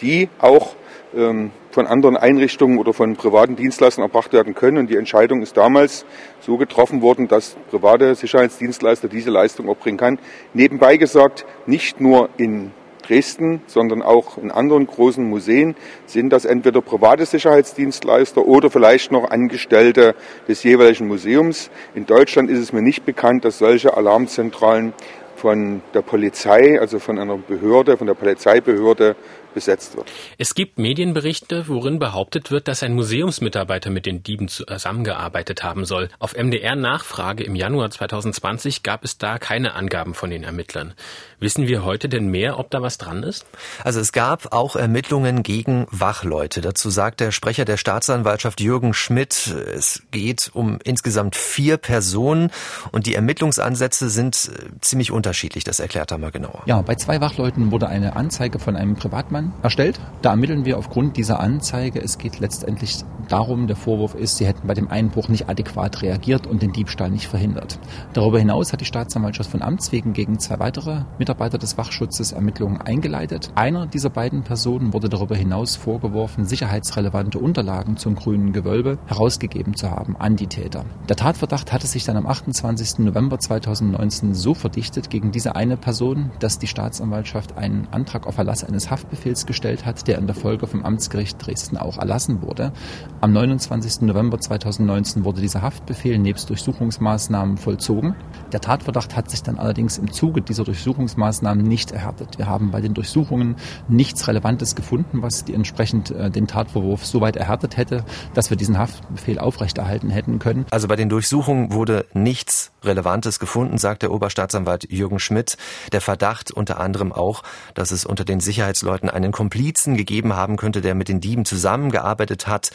die 0.00 0.28
auch 0.38 0.76
ähm, 1.16 1.50
von 1.76 1.86
anderen 1.86 2.16
Einrichtungen 2.16 2.78
oder 2.78 2.94
von 2.94 3.16
privaten 3.16 3.54
Dienstleistern 3.54 4.02
erbracht 4.02 4.32
werden 4.32 4.54
können. 4.54 4.78
Und 4.78 4.88
die 4.88 4.96
Entscheidung 4.96 5.42
ist 5.42 5.58
damals 5.58 6.06
so 6.40 6.56
getroffen 6.56 7.02
worden, 7.02 7.28
dass 7.28 7.54
private 7.70 8.14
Sicherheitsdienstleister 8.14 9.08
diese 9.08 9.28
Leistung 9.28 9.68
erbringen 9.68 9.98
kann. 9.98 10.18
Nebenbei 10.54 10.96
gesagt, 10.96 11.44
nicht 11.66 12.00
nur 12.00 12.30
in 12.38 12.70
Dresden, 13.02 13.60
sondern 13.66 14.00
auch 14.00 14.38
in 14.38 14.50
anderen 14.50 14.86
großen 14.86 15.22
Museen 15.22 15.76
sind 16.06 16.30
das 16.30 16.46
entweder 16.46 16.80
private 16.80 17.26
Sicherheitsdienstleister 17.26 18.46
oder 18.46 18.70
vielleicht 18.70 19.12
noch 19.12 19.30
Angestellte 19.30 20.14
des 20.48 20.64
jeweiligen 20.64 21.06
Museums. 21.06 21.70
In 21.94 22.06
Deutschland 22.06 22.48
ist 22.48 22.58
es 22.58 22.72
mir 22.72 22.80
nicht 22.80 23.04
bekannt, 23.04 23.44
dass 23.44 23.58
solche 23.58 23.94
Alarmzentralen 23.94 24.94
von 25.36 25.82
der 25.92 26.00
Polizei, 26.00 26.80
also 26.80 26.98
von 26.98 27.18
einer 27.18 27.36
Behörde, 27.36 27.98
von 27.98 28.06
der 28.06 28.14
Polizeibehörde 28.14 29.14
besetzt 29.56 29.96
wird. 29.96 30.12
Es 30.36 30.54
gibt 30.54 30.78
Medienberichte, 30.78 31.66
worin 31.66 31.98
behauptet 31.98 32.50
wird, 32.50 32.68
dass 32.68 32.82
ein 32.82 32.94
Museumsmitarbeiter 32.94 33.88
mit 33.88 34.04
den 34.04 34.22
Dieben 34.22 34.48
zusammengearbeitet 34.48 35.64
haben 35.64 35.86
soll. 35.86 36.10
Auf 36.18 36.36
MDR-Nachfrage 36.36 37.42
im 37.42 37.56
Januar 37.56 37.90
2020 37.90 38.82
gab 38.82 39.02
es 39.02 39.16
da 39.16 39.38
keine 39.38 39.72
Angaben 39.72 40.12
von 40.12 40.28
den 40.28 40.44
Ermittlern. 40.44 40.92
Wissen 41.38 41.66
wir 41.68 41.84
heute 41.84 42.08
denn 42.08 42.28
mehr, 42.28 42.58
ob 42.58 42.70
da 42.70 42.80
was 42.80 42.96
dran 42.96 43.22
ist? 43.22 43.44
Also 43.84 44.00
es 44.00 44.12
gab 44.12 44.54
auch 44.54 44.74
Ermittlungen 44.74 45.42
gegen 45.42 45.86
Wachleute. 45.90 46.62
Dazu 46.62 46.88
sagt 46.88 47.20
der 47.20 47.30
Sprecher 47.30 47.66
der 47.66 47.76
Staatsanwaltschaft 47.76 48.58
Jürgen 48.62 48.94
Schmidt, 48.94 49.54
es 49.74 50.02
geht 50.10 50.50
um 50.54 50.78
insgesamt 50.82 51.36
vier 51.36 51.76
Personen 51.76 52.50
und 52.90 53.04
die 53.04 53.14
Ermittlungsansätze 53.14 54.08
sind 54.08 54.50
äh, 54.50 54.80
ziemlich 54.80 55.12
unterschiedlich. 55.12 55.62
Das 55.64 55.78
erklärt 55.78 56.10
er 56.10 56.16
mal 56.16 56.30
genauer. 56.30 56.62
Ja, 56.64 56.80
bei 56.80 56.94
zwei 56.94 57.20
Wachleuten 57.20 57.70
wurde 57.70 57.88
eine 57.88 58.16
Anzeige 58.16 58.58
von 58.58 58.74
einem 58.74 58.94
Privatmann 58.94 59.52
erstellt. 59.62 60.00
Da 60.22 60.30
ermitteln 60.30 60.64
wir 60.64 60.78
aufgrund 60.78 61.18
dieser 61.18 61.40
Anzeige. 61.40 62.00
Es 62.00 62.16
geht 62.16 62.38
letztendlich 62.38 63.04
darum, 63.28 63.66
der 63.66 63.76
Vorwurf 63.76 64.14
ist, 64.14 64.38
sie 64.38 64.46
hätten 64.46 64.66
bei 64.66 64.74
dem 64.74 64.88
Einbruch 64.88 65.28
nicht 65.28 65.48
adäquat 65.50 66.00
reagiert 66.00 66.46
und 66.46 66.62
den 66.62 66.72
Diebstahl 66.72 67.10
nicht 67.10 67.26
verhindert. 67.26 67.78
Darüber 68.14 68.38
hinaus 68.38 68.72
hat 68.72 68.80
die 68.80 68.86
Staatsanwaltschaft 68.86 69.50
von 69.50 69.60
Amts 69.60 69.92
wegen 69.92 70.14
gegen 70.14 70.38
zwei 70.38 70.58
weitere 70.58 71.02
Mitarbeiter 71.26 71.58
des 71.58 71.76
Wachschutzes 71.76 72.30
Ermittlungen 72.30 72.80
eingeleitet. 72.80 73.50
Einer 73.56 73.88
dieser 73.88 74.10
beiden 74.10 74.44
Personen 74.44 74.92
wurde 74.92 75.08
darüber 75.08 75.34
hinaus 75.34 75.74
vorgeworfen, 75.74 76.44
sicherheitsrelevante 76.44 77.40
Unterlagen 77.40 77.96
zum 77.96 78.14
grünen 78.14 78.52
Gewölbe 78.52 78.98
herausgegeben 79.06 79.74
zu 79.74 79.90
haben 79.90 80.16
an 80.16 80.36
die 80.36 80.46
Täter. 80.46 80.84
Der 81.08 81.16
Tatverdacht 81.16 81.72
hatte 81.72 81.88
sich 81.88 82.04
dann 82.04 82.16
am 82.16 82.28
28. 82.28 83.00
November 83.00 83.40
2019 83.40 84.34
so 84.34 84.54
verdichtet 84.54 85.10
gegen 85.10 85.32
diese 85.32 85.56
eine 85.56 85.76
Person, 85.76 86.30
dass 86.38 86.60
die 86.60 86.68
Staatsanwaltschaft 86.68 87.58
einen 87.58 87.88
Antrag 87.90 88.28
auf 88.28 88.38
Erlass 88.38 88.62
eines 88.62 88.88
Haftbefehls 88.92 89.46
gestellt 89.46 89.84
hat, 89.84 90.06
der 90.06 90.18
in 90.18 90.28
der 90.28 90.36
Folge 90.36 90.68
vom 90.68 90.84
Amtsgericht 90.84 91.44
Dresden 91.44 91.76
auch 91.76 91.98
erlassen 91.98 92.40
wurde. 92.40 92.72
Am 93.20 93.32
29. 93.32 94.02
November 94.02 94.38
2019 94.38 95.24
wurde 95.24 95.40
dieser 95.40 95.62
Haftbefehl 95.62 96.20
nebst 96.20 96.48
Durchsuchungsmaßnahmen 96.50 97.56
vollzogen. 97.56 98.14
Der 98.52 98.60
Tatverdacht 98.60 99.16
hat 99.16 99.28
sich 99.28 99.42
dann 99.42 99.58
allerdings 99.58 99.98
im 99.98 100.12
Zuge 100.12 100.40
dieser 100.40 100.62
Durchsuchungsmaßnahmen 100.62 101.15
nicht 101.16 101.90
erhärtet. 101.90 102.38
Wir 102.38 102.46
haben 102.46 102.70
bei 102.70 102.80
den 102.80 102.94
Durchsuchungen 102.94 103.56
nichts 103.88 104.26
Relevantes 104.28 104.74
gefunden, 104.74 105.22
was 105.22 105.44
die 105.44 105.54
entsprechend 105.54 106.10
äh, 106.10 106.30
den 106.30 106.46
Tatvorwurf 106.46 107.04
so 107.04 107.20
weit 107.20 107.36
erhärtet 107.36 107.76
hätte, 107.76 108.04
dass 108.34 108.50
wir 108.50 108.56
diesen 108.56 108.78
Haftbefehl 108.78 109.38
aufrechterhalten 109.38 110.10
hätten 110.10 110.38
können. 110.38 110.66
Also 110.70 110.88
bei 110.88 110.96
den 110.96 111.08
Durchsuchungen 111.08 111.72
wurde 111.72 112.06
nichts 112.14 112.72
Relevantes 112.84 113.38
gefunden, 113.38 113.78
sagt 113.78 114.02
der 114.02 114.12
Oberstaatsanwalt 114.12 114.90
Jürgen 114.90 115.18
Schmidt. 115.18 115.56
Der 115.92 116.00
Verdacht 116.00 116.50
unter 116.50 116.80
anderem 116.80 117.12
auch, 117.12 117.42
dass 117.74 117.90
es 117.90 118.04
unter 118.04 118.24
den 118.24 118.40
Sicherheitsleuten 118.40 119.10
einen 119.10 119.32
Komplizen 119.32 119.96
gegeben 119.96 120.34
haben 120.34 120.56
könnte, 120.56 120.80
der 120.80 120.94
mit 120.94 121.08
den 121.08 121.20
Dieben 121.20 121.44
zusammengearbeitet 121.44 122.46
hat. 122.46 122.70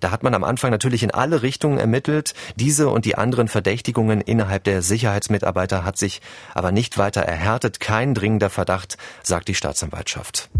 Da 0.00 0.10
hat 0.10 0.22
man 0.22 0.34
am 0.34 0.44
Anfang 0.44 0.70
natürlich 0.70 1.02
in 1.02 1.10
alle 1.10 1.42
Richtungen 1.42 1.78
ermittelt. 1.78 2.34
Diese 2.56 2.88
und 2.88 3.04
die 3.04 3.16
anderen 3.16 3.48
Verdächtigungen 3.48 4.20
innerhalb 4.20 4.64
der 4.64 4.82
Sicherheitsmitarbeiter 4.82 5.84
hat 5.84 5.96
sich 5.96 6.20
aber 6.54 6.72
nicht 6.72 6.98
weiter 6.98 7.22
erhärtet. 7.22 7.80
Kein 7.86 8.14
dringender 8.14 8.50
Verdacht, 8.50 8.98
sagt 9.22 9.46
die 9.46 9.54
Staatsanwaltschaft. 9.54 10.50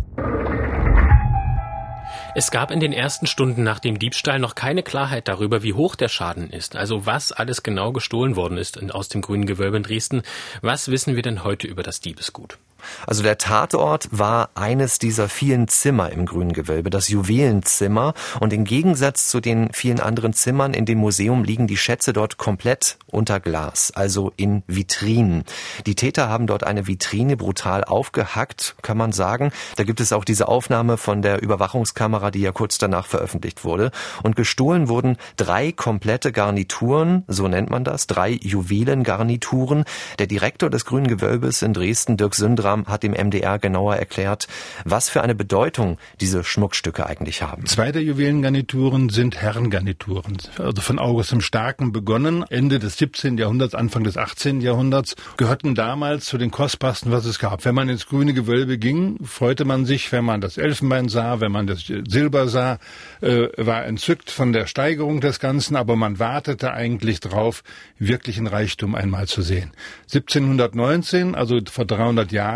Es 2.36 2.52
gab 2.52 2.70
in 2.70 2.78
den 2.78 2.92
ersten 2.92 3.26
Stunden 3.26 3.64
nach 3.64 3.80
dem 3.80 3.98
Diebstahl 3.98 4.38
noch 4.38 4.54
keine 4.54 4.84
Klarheit 4.84 5.26
darüber, 5.26 5.64
wie 5.64 5.72
hoch 5.72 5.96
der 5.96 6.06
Schaden 6.06 6.50
ist, 6.50 6.76
also 6.76 7.04
was 7.04 7.32
alles 7.32 7.64
genau 7.64 7.90
gestohlen 7.90 8.36
worden 8.36 8.58
ist 8.58 8.78
aus 8.92 9.08
dem 9.08 9.22
grünen 9.22 9.44
Gewölbe 9.44 9.78
in 9.78 9.82
Dresden. 9.82 10.22
Was 10.62 10.88
wissen 10.88 11.16
wir 11.16 11.22
denn 11.22 11.42
heute 11.42 11.66
über 11.66 11.82
das 11.82 11.98
Diebesgut? 11.98 12.58
Also 13.06 13.22
der 13.22 13.38
Tatort 13.38 14.08
war 14.10 14.50
eines 14.54 14.98
dieser 14.98 15.28
vielen 15.28 15.68
Zimmer 15.68 16.10
im 16.10 16.26
Grünen 16.26 16.52
Gewölbe, 16.52 16.90
das 16.90 17.08
Juwelenzimmer. 17.08 18.14
Und 18.40 18.52
im 18.52 18.64
Gegensatz 18.64 19.28
zu 19.28 19.40
den 19.40 19.72
vielen 19.72 20.00
anderen 20.00 20.32
Zimmern 20.32 20.74
in 20.74 20.84
dem 20.84 20.98
Museum 20.98 21.44
liegen 21.44 21.66
die 21.66 21.76
Schätze 21.76 22.12
dort 22.12 22.36
komplett 22.36 22.98
unter 23.06 23.40
Glas, 23.40 23.92
also 23.94 24.32
in 24.36 24.62
Vitrinen. 24.66 25.44
Die 25.86 25.94
Täter 25.94 26.28
haben 26.28 26.46
dort 26.46 26.64
eine 26.64 26.86
Vitrine 26.86 27.36
brutal 27.36 27.84
aufgehackt, 27.84 28.76
kann 28.82 28.98
man 28.98 29.12
sagen. 29.12 29.52
Da 29.76 29.84
gibt 29.84 30.00
es 30.00 30.12
auch 30.12 30.24
diese 30.24 30.48
Aufnahme 30.48 30.96
von 30.96 31.22
der 31.22 31.42
Überwachungskamera, 31.42 32.30
die 32.30 32.40
ja 32.40 32.52
kurz 32.52 32.78
danach 32.78 33.06
veröffentlicht 33.06 33.64
wurde. 33.64 33.90
Und 34.22 34.36
gestohlen 34.36 34.88
wurden 34.88 35.16
drei 35.36 35.72
komplette 35.72 36.32
Garnituren, 36.32 37.24
so 37.26 37.48
nennt 37.48 37.70
man 37.70 37.84
das, 37.84 38.06
drei 38.06 38.30
Juwelengarnituren. 38.30 39.84
Der 40.18 40.26
Direktor 40.26 40.68
des 40.68 40.84
Grünen 40.84 41.06
Gewölbes 41.06 41.62
in 41.62 41.72
Dresden, 41.72 42.16
Dirk 42.16 42.34
Sündram, 42.34 42.75
Sundram 42.76 42.86
hat 42.86 43.02
dem 43.02 43.12
MDR 43.12 43.58
genauer 43.58 43.96
erklärt, 43.96 44.46
was 44.84 45.08
für 45.08 45.22
eine 45.22 45.34
Bedeutung 45.34 45.98
diese 46.20 46.44
Schmuckstücke 46.44 47.06
eigentlich 47.06 47.42
haben. 47.42 47.66
Zwei 47.66 47.92
der 47.92 48.02
Juwelengarnituren 48.02 49.08
sind 49.08 49.36
Herrengarnituren, 49.36 50.36
also 50.58 50.82
von 50.82 50.98
August 50.98 51.32
dem 51.32 51.40
Starken 51.40 51.92
begonnen, 51.92 52.44
Ende 52.48 52.78
des 52.78 52.98
17. 52.98 53.38
Jahrhunderts, 53.38 53.74
Anfang 53.74 54.04
des 54.04 54.16
18. 54.16 54.60
Jahrhunderts, 54.60 55.16
gehörten 55.36 55.74
damals 55.74 56.26
zu 56.26 56.38
den 56.38 56.50
kostbarsten, 56.50 57.12
was 57.12 57.24
es 57.24 57.38
gab. 57.38 57.64
Wenn 57.64 57.74
man 57.74 57.88
ins 57.88 58.06
grüne 58.06 58.34
Gewölbe 58.34 58.78
ging, 58.78 59.18
freute 59.24 59.64
man 59.64 59.86
sich, 59.86 60.12
wenn 60.12 60.24
man 60.24 60.40
das 60.40 60.58
Elfenbein 60.58 61.08
sah, 61.08 61.40
wenn 61.40 61.52
man 61.52 61.66
das 61.66 61.84
Silber 61.86 62.48
sah, 62.48 62.78
äh, 63.20 63.48
war 63.56 63.84
entzückt 63.84 64.30
von 64.30 64.52
der 64.52 64.66
Steigerung 64.66 65.20
des 65.20 65.40
Ganzen, 65.40 65.76
aber 65.76 65.96
man 65.96 66.18
wartete 66.18 66.72
eigentlich 66.72 67.20
drauf, 67.20 67.62
wirklichen 67.98 68.46
Reichtum 68.46 68.94
einmal 68.94 69.26
zu 69.26 69.42
sehen. 69.42 69.72
1719, 70.12 71.34
also 71.34 71.58
vor 71.70 71.84
300 71.84 72.32
Jahren, 72.32 72.55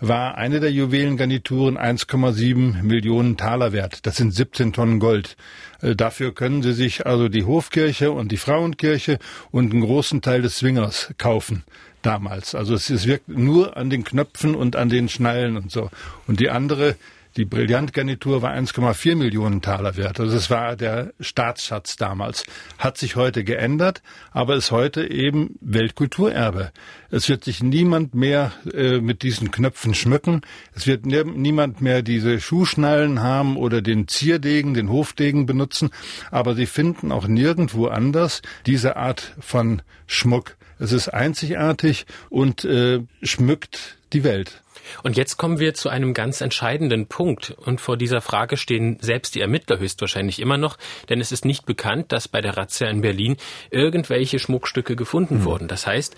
war 0.00 0.36
eine 0.36 0.60
der 0.60 0.72
Juwelengarnituren 0.72 1.78
1,7 1.78 2.82
Millionen 2.82 3.36
Taler 3.36 3.72
wert. 3.72 4.06
Das 4.06 4.16
sind 4.16 4.32
17 4.32 4.72
Tonnen 4.72 5.00
Gold. 5.00 5.36
Äh, 5.80 5.94
dafür 5.94 6.34
können 6.34 6.62
Sie 6.62 6.72
sich 6.72 7.06
also 7.06 7.28
die 7.28 7.44
Hofkirche 7.44 8.12
und 8.12 8.32
die 8.32 8.36
Frauenkirche 8.36 9.18
und 9.50 9.72
einen 9.72 9.82
großen 9.82 10.22
Teil 10.22 10.42
des 10.42 10.56
Zwingers 10.56 11.14
kaufen 11.18 11.64
damals. 12.02 12.54
Also 12.54 12.74
es, 12.74 12.90
es 12.90 13.06
wirkt 13.06 13.28
nur 13.28 13.76
an 13.76 13.90
den 13.90 14.04
Knöpfen 14.04 14.54
und 14.54 14.76
an 14.76 14.88
den 14.88 15.08
Schnallen 15.08 15.56
und 15.56 15.70
so. 15.70 15.90
Und 16.26 16.40
die 16.40 16.50
andere 16.50 16.96
die 17.36 17.44
Brillantgarnitur 17.44 18.42
war 18.42 18.52
1,4 18.52 19.16
Millionen 19.16 19.60
Taler 19.60 19.96
wert. 19.96 20.20
Also 20.20 20.36
es 20.36 20.50
war 20.50 20.76
der 20.76 21.12
Staatsschatz 21.18 21.96
damals. 21.96 22.44
Hat 22.78 22.96
sich 22.96 23.16
heute 23.16 23.42
geändert, 23.42 24.02
aber 24.30 24.54
ist 24.54 24.70
heute 24.70 25.10
eben 25.10 25.56
Weltkulturerbe. 25.60 26.70
Es 27.10 27.28
wird 27.28 27.44
sich 27.44 27.62
niemand 27.62 28.14
mehr 28.14 28.52
äh, 28.72 29.00
mit 29.00 29.22
diesen 29.22 29.50
Knöpfen 29.50 29.94
schmücken. 29.94 30.42
Es 30.74 30.86
wird 30.86 31.06
ne 31.06 31.24
niemand 31.24 31.80
mehr 31.80 32.02
diese 32.02 32.40
Schuhschnallen 32.40 33.22
haben 33.22 33.56
oder 33.56 33.82
den 33.82 34.06
Zierdegen, 34.06 34.74
den 34.74 34.88
Hofdegen 34.88 35.46
benutzen. 35.46 35.90
Aber 36.30 36.54
Sie 36.54 36.66
finden 36.66 37.10
auch 37.10 37.26
nirgendwo 37.26 37.86
anders 37.86 38.42
diese 38.66 38.96
Art 38.96 39.34
von 39.40 39.82
Schmuck. 40.06 40.56
Es 40.78 40.92
ist 40.92 41.08
einzigartig 41.08 42.06
und 42.30 42.64
äh, 42.64 43.00
schmückt 43.22 43.98
die 44.12 44.24
Welt. 44.24 44.63
Und 45.02 45.16
jetzt 45.16 45.36
kommen 45.36 45.58
wir 45.58 45.74
zu 45.74 45.88
einem 45.88 46.14
ganz 46.14 46.40
entscheidenden 46.40 47.06
Punkt. 47.06 47.50
Und 47.50 47.80
vor 47.80 47.96
dieser 47.96 48.20
Frage 48.20 48.56
stehen 48.56 48.98
selbst 49.00 49.34
die 49.34 49.40
Ermittler 49.40 49.78
höchstwahrscheinlich 49.78 50.40
immer 50.40 50.56
noch, 50.56 50.76
denn 51.08 51.20
es 51.20 51.32
ist 51.32 51.44
nicht 51.44 51.66
bekannt, 51.66 52.12
dass 52.12 52.28
bei 52.28 52.40
der 52.40 52.56
Razzia 52.56 52.88
in 52.88 53.00
Berlin 53.00 53.36
irgendwelche 53.70 54.38
Schmuckstücke 54.38 54.96
gefunden 54.96 55.40
mhm. 55.40 55.44
wurden. 55.44 55.68
Das 55.68 55.86
heißt, 55.86 56.16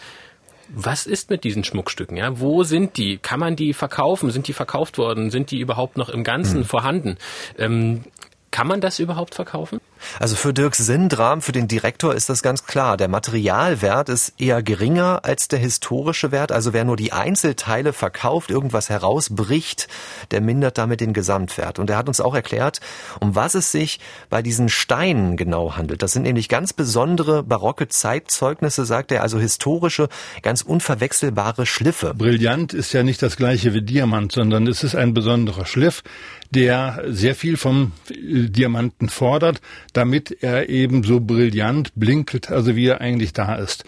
was 0.69 1.07
ist 1.07 1.31
mit 1.31 1.45
diesen 1.45 1.65
Schmuckstücken? 1.65 2.17
Ja, 2.17 2.41
wo 2.41 2.65
sind 2.65 2.97
die? 2.97 3.19
Kann 3.19 3.39
man 3.39 3.57
die 3.57 3.73
verkaufen? 3.73 4.31
Sind 4.31 4.49
die 4.49 4.53
verkauft 4.53 4.99
worden? 4.99 5.31
Sind 5.31 5.51
die 5.51 5.61
überhaupt 5.61 5.97
noch 5.97 6.09
im 6.09 6.25
Ganzen 6.25 6.61
mhm. 6.61 6.65
vorhanden? 6.65 7.19
Ähm, 7.59 8.05
kann 8.51 8.67
man 8.67 8.81
das 8.81 8.99
überhaupt 8.99 9.35
verkaufen? 9.35 9.81
Also 10.19 10.37
für 10.37 10.53
Dirk 10.53 10.75
Sindram, 10.75 11.43
für 11.43 11.53
den 11.53 11.69
Direktor 11.69 12.15
ist 12.15 12.29
das 12.29 12.43
ganz 12.43 12.65
klar. 12.65 12.97
Der 12.97 13.09
Materialwert 13.09 14.09
ist 14.09 14.35
eher 14.39 14.63
geringer 14.63 15.21
als 15.25 15.49
der 15.49 15.59
historische 15.59 16.33
Wert. 16.33 16.53
Also 16.53 16.73
wer 16.73 16.85
nur 16.85 16.97
die 16.97 17.13
Einzelteile 17.13 17.93
verkauft, 17.93 18.51
irgendwas 18.51 18.89
herausbricht, 18.89 19.89
der 20.31 20.41
mindert 20.41 20.79
damit 20.79 21.01
den 21.01 21.13
Gesamtwert. 21.13 21.79
Und 21.79 21.91
er 21.91 21.97
hat 21.97 22.09
uns 22.09 22.21
auch 22.21 22.35
erklärt, 22.35 22.81
um 23.21 23.35
was 23.35 23.55
es 23.55 23.73
sich 23.73 24.01
bei 24.31 24.43
diesen 24.43 24.69
Steinen 24.69 25.37
genau 25.37 25.77
handelt. 25.77 26.03
Das 26.03 26.13
sind 26.13 26.23
nämlich 26.23 26.49
ganz 26.49 26.73
besondere 26.73 27.43
barocke 27.43 27.89
Zeitzeugnisse, 27.89 28.85
sagt 28.85 29.13
er, 29.13 29.23
also 29.23 29.39
historische, 29.39 30.09
ganz 30.43 30.63
unverwechselbare 30.63 31.67
Schliffe. 31.67 32.15
Brillant 32.15 32.75
ist 32.75 32.93
ja 32.93 33.03
nicht 33.03 33.23
das 33.23 33.37
gleiche 33.37 33.75
wie 33.75 33.83
Diamant, 33.83 34.33
sondern 34.33 34.67
es 34.67 34.85
ist 34.85 34.95
ein 34.95 35.15
besonderer 35.15 35.67
Schliff, 35.67 36.03
der 36.51 37.03
sehr 37.07 37.35
viel 37.35 37.57
vom 37.57 37.93
Diamanten 38.11 39.09
fordert 39.09 39.61
damit 39.93 40.43
er 40.43 40.69
eben 40.69 41.03
so 41.03 41.21
brillant 41.21 41.93
blinkelt, 41.95 42.51
also 42.51 42.77
wie 42.77 42.87
er 42.87 43.01
eigentlich 43.01 43.33
da 43.33 43.55
ist. 43.57 43.85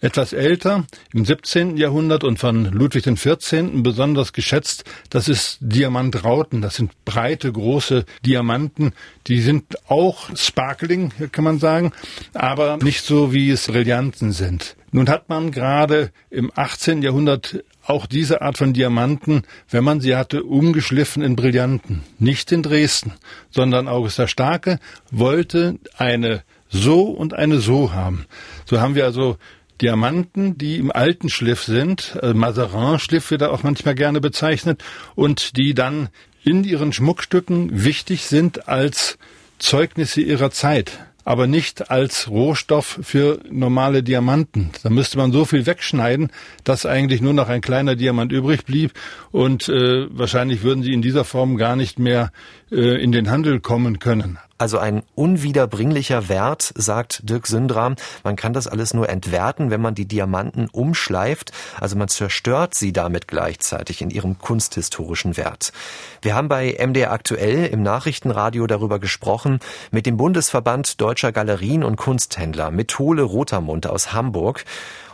Etwas 0.00 0.32
älter, 0.32 0.84
im 1.12 1.24
17. 1.24 1.76
Jahrhundert 1.76 2.22
und 2.22 2.38
von 2.38 2.66
Ludwig 2.66 3.04
XIV. 3.04 3.82
besonders 3.82 4.32
geschätzt, 4.32 4.84
das 5.10 5.28
ist 5.28 5.58
Diamantrauten. 5.60 6.62
Das 6.62 6.76
sind 6.76 6.92
breite, 7.04 7.50
große 7.50 8.04
Diamanten. 8.24 8.92
Die 9.26 9.40
sind 9.40 9.76
auch 9.88 10.30
sparkling, 10.36 11.12
kann 11.32 11.44
man 11.44 11.58
sagen, 11.58 11.92
aber 12.32 12.78
nicht 12.82 13.04
so, 13.04 13.32
wie 13.32 13.50
es 13.50 13.66
Brillanten 13.66 14.32
sind. 14.32 14.76
Nun 14.90 15.08
hat 15.08 15.28
man 15.28 15.50
gerade 15.50 16.10
im 16.30 16.50
18. 16.54 17.02
Jahrhundert 17.02 17.62
auch 17.84 18.06
diese 18.06 18.42
Art 18.42 18.58
von 18.58 18.72
Diamanten, 18.72 19.42
wenn 19.70 19.84
man 19.84 20.00
sie 20.00 20.14
hatte, 20.14 20.44
umgeschliffen 20.44 21.22
in 21.22 21.36
Brillanten. 21.36 22.02
Nicht 22.18 22.52
in 22.52 22.62
Dresden, 22.62 23.14
sondern 23.50 23.88
August 23.88 24.18
der 24.18 24.26
Starke 24.26 24.78
wollte 25.10 25.78
eine 25.96 26.42
so 26.68 27.04
und 27.04 27.34
eine 27.34 27.58
so 27.58 27.92
haben. 27.92 28.26
So 28.66 28.80
haben 28.80 28.94
wir 28.94 29.04
also 29.04 29.38
Diamanten, 29.80 30.58
die 30.58 30.76
im 30.76 30.90
alten 30.90 31.28
Schliff 31.28 31.62
sind, 31.62 32.18
äh, 32.22 32.34
Mazarin-Schliff 32.34 33.30
wird 33.30 33.42
da 33.42 33.50
auch 33.50 33.62
manchmal 33.62 33.94
gerne 33.94 34.20
bezeichnet, 34.20 34.82
und 35.14 35.56
die 35.56 35.74
dann 35.74 36.08
in 36.44 36.64
ihren 36.64 36.92
Schmuckstücken 36.92 37.84
wichtig 37.84 38.26
sind 38.26 38.68
als 38.68 39.18
Zeugnisse 39.58 40.20
ihrer 40.20 40.50
Zeit 40.50 40.98
aber 41.28 41.46
nicht 41.46 41.90
als 41.90 42.30
Rohstoff 42.30 43.00
für 43.02 43.40
normale 43.50 44.02
Diamanten. 44.02 44.70
Da 44.82 44.88
müsste 44.88 45.18
man 45.18 45.30
so 45.30 45.44
viel 45.44 45.66
wegschneiden, 45.66 46.32
dass 46.64 46.86
eigentlich 46.86 47.20
nur 47.20 47.34
noch 47.34 47.50
ein 47.50 47.60
kleiner 47.60 47.96
Diamant 47.96 48.32
übrig 48.32 48.64
blieb 48.64 48.94
und 49.30 49.68
äh, 49.68 50.06
wahrscheinlich 50.08 50.62
würden 50.62 50.82
sie 50.82 50.94
in 50.94 51.02
dieser 51.02 51.26
Form 51.26 51.58
gar 51.58 51.76
nicht 51.76 51.98
mehr 51.98 52.32
äh, 52.72 53.02
in 53.02 53.12
den 53.12 53.30
Handel 53.30 53.60
kommen 53.60 53.98
können. 53.98 54.38
Also 54.58 54.78
ein 54.78 55.04
unwiederbringlicher 55.14 56.28
Wert, 56.28 56.72
sagt 56.74 57.20
Dirk 57.28 57.46
Sündram. 57.46 57.94
Man 58.24 58.34
kann 58.34 58.52
das 58.52 58.66
alles 58.66 58.92
nur 58.92 59.08
entwerten, 59.08 59.70
wenn 59.70 59.80
man 59.80 59.94
die 59.94 60.06
Diamanten 60.06 60.68
umschleift. 60.68 61.52
Also 61.80 61.96
man 61.96 62.08
zerstört 62.08 62.74
sie 62.74 62.92
damit 62.92 63.28
gleichzeitig 63.28 64.02
in 64.02 64.10
ihrem 64.10 64.38
kunsthistorischen 64.38 65.36
Wert. 65.36 65.72
Wir 66.22 66.34
haben 66.34 66.48
bei 66.48 66.76
MDR 66.84 67.12
aktuell 67.12 67.66
im 67.66 67.84
Nachrichtenradio 67.84 68.66
darüber 68.66 68.98
gesprochen 68.98 69.60
mit 69.92 70.06
dem 70.06 70.16
Bundesverband 70.16 71.00
Deutscher 71.00 71.30
Galerien 71.30 71.84
und 71.84 71.94
Kunsthändler, 71.94 72.72
Methole 72.72 73.22
Rotermund 73.22 73.86
aus 73.86 74.12
Hamburg. 74.12 74.64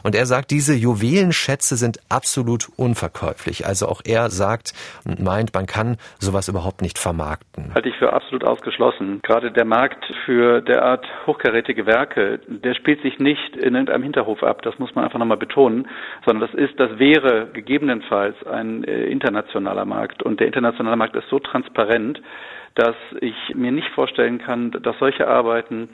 Und 0.05 0.15
er 0.15 0.27
sagt, 0.27 0.51
diese 0.51 0.75
Juwelenschätze 0.75 1.77
sind 1.77 1.99
absolut 2.11 2.69
unverkäuflich. 2.77 3.67
Also 3.67 3.87
auch 3.87 4.03
er 4.05 4.29
sagt 4.29 4.75
und 5.07 5.19
meint, 5.21 5.55
man 5.55 5.65
kann 5.65 5.97
sowas 6.19 6.49
überhaupt 6.49 6.83
nicht 6.83 6.99
vermarkten. 6.99 7.73
Halte 7.75 7.89
ich 7.89 7.97
für 7.97 8.13
absolut 8.13 8.45
ausgeschlossen. 8.45 9.21
Gerade 9.23 9.51
der 9.51 9.65
Markt 9.65 10.05
für 10.27 10.61
derart 10.61 11.07
hochkarätige 11.27 11.87
Werke, 11.87 12.39
der 12.47 12.75
spielt 12.75 13.01
sich 13.01 13.19
nicht 13.19 13.57
in 13.57 13.75
irgendeinem 13.75 14.03
Hinterhof 14.03 14.43
ab. 14.43 14.61
Das 14.61 14.79
muss 14.79 14.95
man 14.95 15.05
einfach 15.05 15.19
nochmal 15.19 15.39
betonen, 15.39 15.89
sondern 16.27 16.51
das 16.51 16.59
ist, 16.59 16.79
das 16.79 16.99
wäre 16.99 17.49
gegebenenfalls 17.55 18.37
ein 18.47 18.85
äh, 18.85 19.07
internationaler 19.07 19.87
Markt. 19.87 20.23
Und 20.23 20.39
der 20.39 20.47
internationale 20.49 20.97
Markt 20.97 21.17
ist 21.17 21.29
so 21.31 21.39
transparent, 21.39 22.21
dass 22.75 22.97
ich 23.21 23.35
mir 23.55 23.73
nicht 23.73 23.89
vorstellen 23.95 24.39
kann, 24.39 24.71
dass 24.71 24.99
solche 24.99 25.29
Arbeiten 25.29 25.89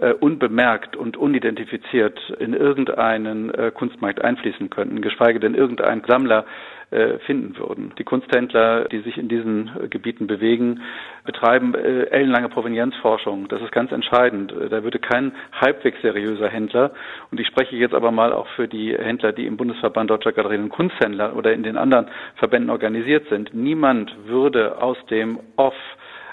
äh, 0.00 0.12
unbemerkt 0.12 0.96
und 0.96 1.16
unidentifiziert 1.16 2.18
in 2.38 2.54
irgendeinen 2.54 3.52
äh, 3.54 3.70
Kunstmarkt 3.72 4.22
einfließen 4.22 4.70
könnten, 4.70 5.02
geschweige 5.02 5.40
denn 5.40 5.54
irgendein 5.54 6.02
Sammler 6.06 6.44
äh, 6.90 7.18
finden 7.20 7.56
würden. 7.56 7.92
Die 7.98 8.04
Kunsthändler, 8.04 8.86
die 8.88 9.00
sich 9.00 9.16
in 9.16 9.28
diesen 9.28 9.70
äh, 9.80 9.88
Gebieten 9.88 10.26
bewegen, 10.26 10.80
betreiben 11.24 11.74
äh, 11.74 12.06
ellenlange 12.06 12.48
Provenienzforschung. 12.48 13.46
Das 13.46 13.62
ist 13.62 13.70
ganz 13.70 13.92
entscheidend. 13.92 14.52
Da 14.70 14.82
würde 14.82 14.98
kein 14.98 15.30
halbwegs 15.52 16.00
seriöser 16.02 16.48
Händler, 16.48 16.90
und 17.30 17.38
ich 17.38 17.46
spreche 17.46 17.76
jetzt 17.76 17.94
aber 17.94 18.10
mal 18.10 18.32
auch 18.32 18.48
für 18.56 18.66
die 18.66 18.96
Händler, 18.96 19.32
die 19.32 19.46
im 19.46 19.56
Bundesverband 19.56 20.10
Deutscher 20.10 20.32
Galerien 20.32 20.64
und 20.64 20.70
Kunsthändler 20.70 21.36
oder 21.36 21.52
in 21.52 21.62
den 21.62 21.76
anderen 21.76 22.08
Verbänden 22.36 22.70
organisiert 22.70 23.28
sind, 23.28 23.54
niemand 23.54 24.12
würde 24.26 24.82
aus 24.82 24.96
dem 25.10 25.38
Off 25.54 25.74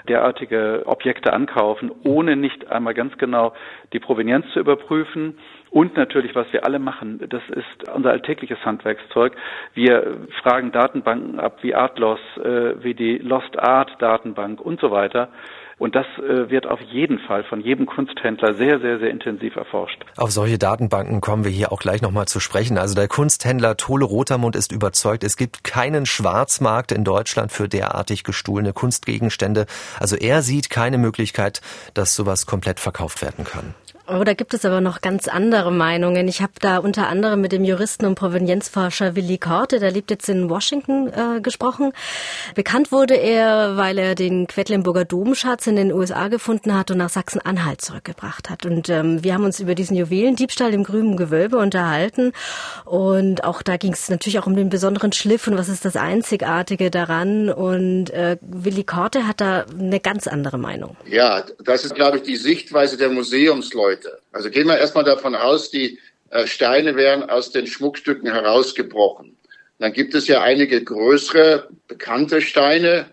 derartige 0.08 0.82
Objekte 0.86 1.32
ankaufen, 1.32 1.90
ohne 2.04 2.36
nicht 2.36 2.70
einmal 2.70 2.94
ganz 2.94 3.16
genau 3.18 3.52
die 3.92 4.00
Provenienz 4.00 4.46
zu 4.52 4.60
überprüfen. 4.60 5.38
Und 5.70 5.96
natürlich, 5.96 6.34
was 6.34 6.50
wir 6.52 6.64
alle 6.64 6.78
machen, 6.78 7.20
das 7.28 7.42
ist 7.50 7.90
unser 7.94 8.10
alltägliches 8.10 8.58
Handwerkszeug. 8.64 9.36
Wir 9.74 10.16
fragen 10.42 10.72
Datenbanken 10.72 11.38
ab 11.38 11.58
wie 11.62 11.74
Artlos, 11.74 12.20
äh, 12.38 12.82
wie 12.82 12.94
die 12.94 13.18
Lost 13.18 13.58
Art 13.58 14.00
Datenbank 14.00 14.60
und 14.60 14.80
so 14.80 14.90
weiter. 14.90 15.28
Und 15.78 15.94
das 15.94 16.06
äh, 16.18 16.50
wird 16.50 16.66
auf 16.66 16.80
jeden 16.80 17.18
Fall 17.20 17.44
von 17.44 17.60
jedem 17.60 17.86
Kunsthändler 17.86 18.54
sehr, 18.54 18.80
sehr, 18.80 18.98
sehr 18.98 19.10
intensiv 19.10 19.54
erforscht. 19.56 20.04
Auf 20.16 20.32
solche 20.32 20.58
Datenbanken 20.58 21.20
kommen 21.20 21.44
wir 21.44 21.52
hier 21.52 21.70
auch 21.70 21.78
gleich 21.78 22.02
nochmal 22.02 22.26
zu 22.26 22.40
sprechen. 22.40 22.78
Also 22.78 22.94
der 22.94 23.06
Kunsthändler 23.06 23.76
Tole 23.76 24.04
Rotermund 24.04 24.56
ist 24.56 24.72
überzeugt, 24.72 25.22
es 25.22 25.36
gibt 25.36 25.62
keinen 25.62 26.04
Schwarzmarkt 26.04 26.90
in 26.90 27.04
Deutschland 27.04 27.52
für 27.52 27.68
derartig 27.68 28.24
gestohlene 28.24 28.72
Kunstgegenstände. 28.72 29.66
Also 30.00 30.16
er 30.16 30.42
sieht 30.42 30.68
keine 30.68 30.98
Möglichkeit, 30.98 31.60
dass 31.94 32.14
sowas 32.14 32.46
komplett 32.46 32.80
verkauft 32.80 33.22
werden 33.22 33.44
kann. 33.44 33.74
Oh, 34.10 34.24
da 34.24 34.32
gibt 34.32 34.54
es 34.54 34.64
aber 34.64 34.80
noch 34.80 35.02
ganz 35.02 35.28
andere 35.28 35.70
Meinungen. 35.70 36.28
Ich 36.28 36.40
habe 36.40 36.52
da 36.62 36.78
unter 36.78 37.08
anderem 37.08 37.42
mit 37.42 37.52
dem 37.52 37.62
Juristen 37.62 38.06
und 38.06 38.14
Provenienzforscher 38.14 39.14
Willi 39.16 39.36
Korte, 39.36 39.80
der 39.80 39.90
lebt 39.90 40.10
jetzt 40.10 40.30
in 40.30 40.48
Washington, 40.48 41.08
äh, 41.08 41.42
gesprochen. 41.42 41.92
Bekannt 42.54 42.90
wurde 42.90 43.16
er, 43.16 43.76
weil 43.76 43.98
er 43.98 44.14
den 44.14 44.46
Quedlinburger 44.46 45.04
Domschatz 45.04 45.66
in 45.66 45.76
den 45.76 45.92
USA 45.92 46.28
gefunden 46.28 46.74
hat 46.74 46.90
und 46.90 46.96
nach 46.96 47.10
Sachsen-Anhalt 47.10 47.82
zurückgebracht 47.82 48.48
hat. 48.48 48.64
Und 48.64 48.88
ähm, 48.88 49.22
wir 49.22 49.34
haben 49.34 49.44
uns 49.44 49.60
über 49.60 49.74
diesen 49.74 49.94
Juwelendiebstahl 49.94 50.72
im 50.72 50.84
grünen 50.84 51.18
Gewölbe 51.18 51.58
unterhalten. 51.58 52.32
Und 52.86 53.44
auch 53.44 53.60
da 53.60 53.76
ging 53.76 53.92
es 53.92 54.08
natürlich 54.08 54.38
auch 54.38 54.46
um 54.46 54.56
den 54.56 54.70
besonderen 54.70 55.12
Schliff 55.12 55.46
und 55.48 55.58
was 55.58 55.68
ist 55.68 55.84
das 55.84 55.96
Einzigartige 55.96 56.90
daran. 56.90 57.50
Und 57.50 58.08
äh, 58.08 58.38
Willi 58.40 58.84
Korte 58.84 59.26
hat 59.26 59.42
da 59.42 59.66
eine 59.78 60.00
ganz 60.00 60.26
andere 60.26 60.56
Meinung. 60.56 60.96
Ja, 61.04 61.44
das 61.62 61.84
ist, 61.84 61.94
glaube 61.94 62.16
ich, 62.16 62.22
die 62.22 62.36
Sichtweise 62.36 62.96
der 62.96 63.10
Museumsleute 63.10 63.97
heute. 63.98 64.20
Also 64.32 64.50
gehen 64.50 64.66
wir 64.66 64.78
erstmal 64.78 65.04
davon 65.04 65.34
aus, 65.34 65.70
die 65.70 65.98
äh, 66.30 66.46
Steine 66.46 66.96
wären 66.96 67.28
aus 67.28 67.50
den 67.50 67.66
Schmuckstücken 67.66 68.30
herausgebrochen. 68.30 69.36
Dann 69.78 69.92
gibt 69.92 70.14
es 70.14 70.26
ja 70.26 70.42
einige 70.42 70.82
größere, 70.82 71.68
bekannte 71.86 72.40
Steine. 72.40 73.06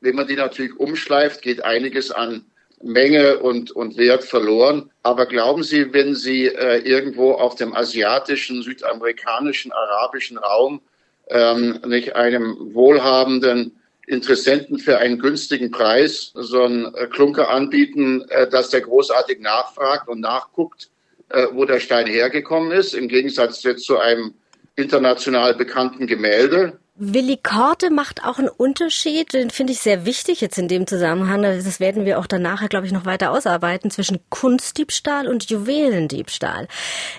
Wenn 0.00 0.16
man 0.16 0.26
die 0.26 0.36
natürlich 0.36 0.78
umschleift, 0.78 1.42
geht 1.42 1.64
einiges 1.64 2.10
an 2.10 2.44
Menge 2.82 3.38
und, 3.38 3.70
und 3.70 3.96
Wert 3.96 4.24
verloren. 4.24 4.90
Aber 5.02 5.26
glauben 5.26 5.62
Sie, 5.62 5.92
wenn 5.92 6.14
Sie 6.14 6.46
äh, 6.46 6.78
irgendwo 6.78 7.32
auf 7.32 7.54
dem 7.54 7.74
asiatischen, 7.74 8.62
südamerikanischen, 8.62 9.72
arabischen 9.72 10.38
Raum 10.38 10.80
ähm, 11.28 11.80
nicht 11.86 12.16
einem 12.16 12.56
wohlhabenden 12.74 13.79
Interessenten 14.10 14.80
für 14.80 14.98
einen 14.98 15.20
günstigen 15.20 15.70
Preis 15.70 16.32
so 16.34 16.64
einen 16.64 16.92
äh, 16.96 17.06
Klunker 17.06 17.48
anbieten, 17.48 18.24
äh, 18.28 18.48
dass 18.48 18.70
der 18.70 18.80
großartig 18.80 19.40
nachfragt 19.40 20.08
und 20.08 20.18
nachguckt, 20.18 20.90
äh, 21.28 21.46
wo 21.52 21.64
der 21.64 21.78
Stein 21.78 22.08
hergekommen 22.08 22.72
ist, 22.72 22.92
im 22.92 23.06
Gegensatz 23.06 23.62
jetzt 23.62 23.84
zu 23.84 23.98
einem 23.98 24.34
international 24.74 25.54
bekannten 25.54 26.08
Gemälde. 26.08 26.78
Willi 27.02 27.38
Korte 27.42 27.88
macht 27.88 28.24
auch 28.24 28.38
einen 28.38 28.50
Unterschied, 28.50 29.32
den 29.32 29.48
finde 29.48 29.72
ich 29.72 29.78
sehr 29.78 30.04
wichtig 30.04 30.42
jetzt 30.42 30.58
in 30.58 30.68
dem 30.68 30.86
Zusammenhang. 30.86 31.40
Das 31.40 31.80
werden 31.80 32.04
wir 32.04 32.18
auch 32.18 32.26
dann 32.26 32.42
nachher, 32.42 32.68
glaube 32.68 32.84
ich, 32.84 32.92
noch 32.92 33.06
weiter 33.06 33.30
ausarbeiten 33.30 33.90
zwischen 33.90 34.18
Kunstdiebstahl 34.28 35.26
und 35.26 35.48
Juwelendiebstahl. 35.48 36.68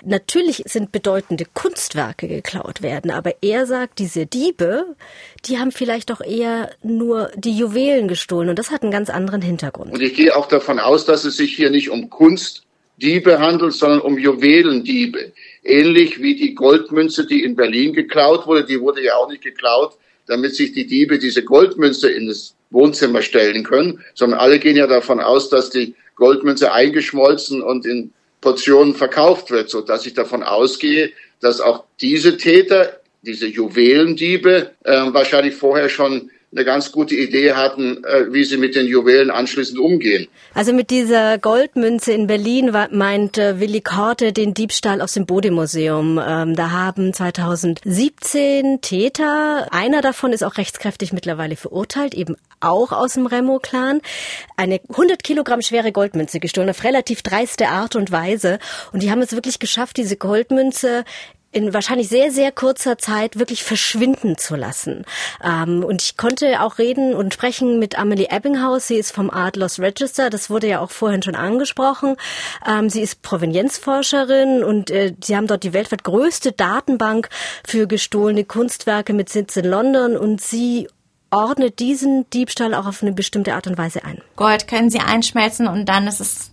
Natürlich 0.04 0.62
sind 0.66 0.92
bedeutende 0.92 1.46
Kunstwerke 1.52 2.28
geklaut 2.28 2.80
werden, 2.80 3.10
aber 3.10 3.34
er 3.42 3.66
sagt, 3.66 3.98
diese 3.98 4.24
Diebe, 4.24 4.94
die 5.46 5.58
haben 5.58 5.72
vielleicht 5.72 6.10
doch 6.10 6.20
eher 6.20 6.70
nur 6.84 7.32
die 7.34 7.56
Juwelen 7.58 8.06
gestohlen 8.06 8.50
und 8.50 8.60
das 8.60 8.70
hat 8.70 8.84
einen 8.84 8.92
ganz 8.92 9.10
anderen 9.10 9.42
Hintergrund. 9.42 9.92
Und 9.92 10.00
ich 10.00 10.14
gehe 10.14 10.36
auch 10.36 10.46
davon 10.46 10.78
aus, 10.78 11.06
dass 11.06 11.24
es 11.24 11.36
sich 11.36 11.56
hier 11.56 11.70
nicht 11.70 11.90
um 11.90 12.08
Kunstdiebe 12.08 13.40
handelt, 13.40 13.72
sondern 13.72 14.00
um 14.00 14.16
Juwelendiebe. 14.16 15.32
Ähnlich 15.64 16.20
wie 16.20 16.34
die 16.34 16.54
Goldmünze, 16.54 17.26
die 17.26 17.44
in 17.44 17.54
Berlin 17.54 17.92
geklaut 17.92 18.46
wurde, 18.46 18.64
die 18.64 18.80
wurde 18.80 19.02
ja 19.02 19.14
auch 19.14 19.28
nicht 19.28 19.42
geklaut, 19.42 19.96
damit 20.26 20.54
sich 20.54 20.72
die 20.72 20.86
Diebe 20.86 21.18
diese 21.18 21.44
Goldmünze 21.44 22.10
in 22.10 22.26
das 22.26 22.54
Wohnzimmer 22.70 23.22
stellen 23.22 23.64
können, 23.64 24.02
sondern 24.14 24.40
alle 24.40 24.58
gehen 24.58 24.76
ja 24.76 24.86
davon 24.86 25.20
aus, 25.20 25.50
dass 25.50 25.70
die 25.70 25.94
Goldmünze 26.16 26.72
eingeschmolzen 26.72 27.62
und 27.62 27.86
in 27.86 28.12
Portionen 28.40 28.94
verkauft 28.94 29.50
wird, 29.50 29.70
so 29.70 29.80
dass 29.80 30.04
ich 30.04 30.14
davon 30.14 30.42
ausgehe, 30.42 31.12
dass 31.40 31.60
auch 31.60 31.84
diese 32.00 32.36
Täter, 32.36 33.00
diese 33.22 33.46
Juwelendiebe, 33.46 34.72
äh, 34.84 34.92
wahrscheinlich 35.12 35.54
vorher 35.54 35.88
schon 35.88 36.30
eine 36.54 36.64
ganz 36.64 36.92
gute 36.92 37.14
Idee 37.14 37.54
hatten, 37.54 38.04
äh, 38.04 38.32
wie 38.32 38.44
sie 38.44 38.58
mit 38.58 38.74
den 38.74 38.86
Juwelen 38.86 39.30
anschließend 39.30 39.78
umgehen. 39.78 40.28
Also 40.54 40.72
mit 40.72 40.90
dieser 40.90 41.38
Goldmünze 41.38 42.12
in 42.12 42.26
Berlin 42.26 42.76
meint 42.90 43.38
Willi 43.38 43.80
Korte 43.80 44.32
den 44.32 44.52
Diebstahl 44.52 45.00
aus 45.00 45.14
dem 45.14 45.24
Bode-Museum. 45.24 46.20
Ähm, 46.22 46.54
da 46.54 46.70
haben 46.70 47.14
2017 47.14 48.80
Täter, 48.82 49.68
einer 49.72 50.02
davon 50.02 50.32
ist 50.32 50.44
auch 50.44 50.58
rechtskräftig 50.58 51.12
mittlerweile 51.14 51.56
verurteilt, 51.56 52.14
eben 52.14 52.36
auch 52.60 52.92
aus 52.92 53.14
dem 53.14 53.26
Remo-Clan, 53.26 54.02
eine 54.56 54.80
100 54.90 55.24
Kilogramm 55.24 55.62
schwere 55.62 55.90
Goldmünze 55.90 56.38
gestohlen, 56.38 56.68
auf 56.68 56.84
relativ 56.84 57.22
dreiste 57.22 57.68
Art 57.68 57.96
und 57.96 58.12
Weise. 58.12 58.58
Und 58.92 59.02
die 59.02 59.10
haben 59.10 59.22
es 59.22 59.32
wirklich 59.32 59.58
geschafft, 59.58 59.96
diese 59.96 60.16
Goldmünze 60.16 61.04
in 61.52 61.74
wahrscheinlich 61.74 62.08
sehr, 62.08 62.30
sehr 62.30 62.50
kurzer 62.50 62.98
Zeit 62.98 63.38
wirklich 63.38 63.62
verschwinden 63.62 64.38
zu 64.38 64.56
lassen. 64.56 65.04
Ähm, 65.44 65.84
und 65.84 66.02
ich 66.02 66.16
konnte 66.16 66.62
auch 66.62 66.78
reden 66.78 67.14
und 67.14 67.34
sprechen 67.34 67.78
mit 67.78 67.98
Amelie 67.98 68.30
Ebbinghaus. 68.30 68.88
Sie 68.88 68.96
ist 68.96 69.12
vom 69.12 69.30
Art 69.30 69.56
Lost 69.56 69.78
Register. 69.78 70.30
Das 70.30 70.50
wurde 70.50 70.66
ja 70.66 70.80
auch 70.80 70.90
vorhin 70.90 71.22
schon 71.22 71.34
angesprochen. 71.34 72.16
Ähm, 72.66 72.88
sie 72.88 73.02
ist 73.02 73.22
Provenienzforscherin 73.22 74.64
und 74.64 74.90
äh, 74.90 75.14
sie 75.22 75.36
haben 75.36 75.46
dort 75.46 75.62
die 75.62 75.74
weltweit 75.74 76.04
größte 76.04 76.52
Datenbank 76.52 77.28
für 77.66 77.86
gestohlene 77.86 78.44
Kunstwerke 78.44 79.12
mit 79.12 79.28
Sitz 79.28 79.56
in 79.56 79.66
London 79.66 80.16
und 80.16 80.40
sie 80.40 80.88
ordnet 81.30 81.78
diesen 81.78 82.28
Diebstahl 82.30 82.74
auch 82.74 82.86
auf 82.86 83.02
eine 83.02 83.12
bestimmte 83.12 83.54
Art 83.54 83.66
und 83.66 83.78
Weise 83.78 84.04
ein. 84.04 84.20
Gold 84.36 84.68
können 84.68 84.90
sie 84.90 85.00
einschmelzen 85.00 85.66
und 85.66 85.86
dann 85.86 86.06
ist 86.06 86.20
es 86.20 86.50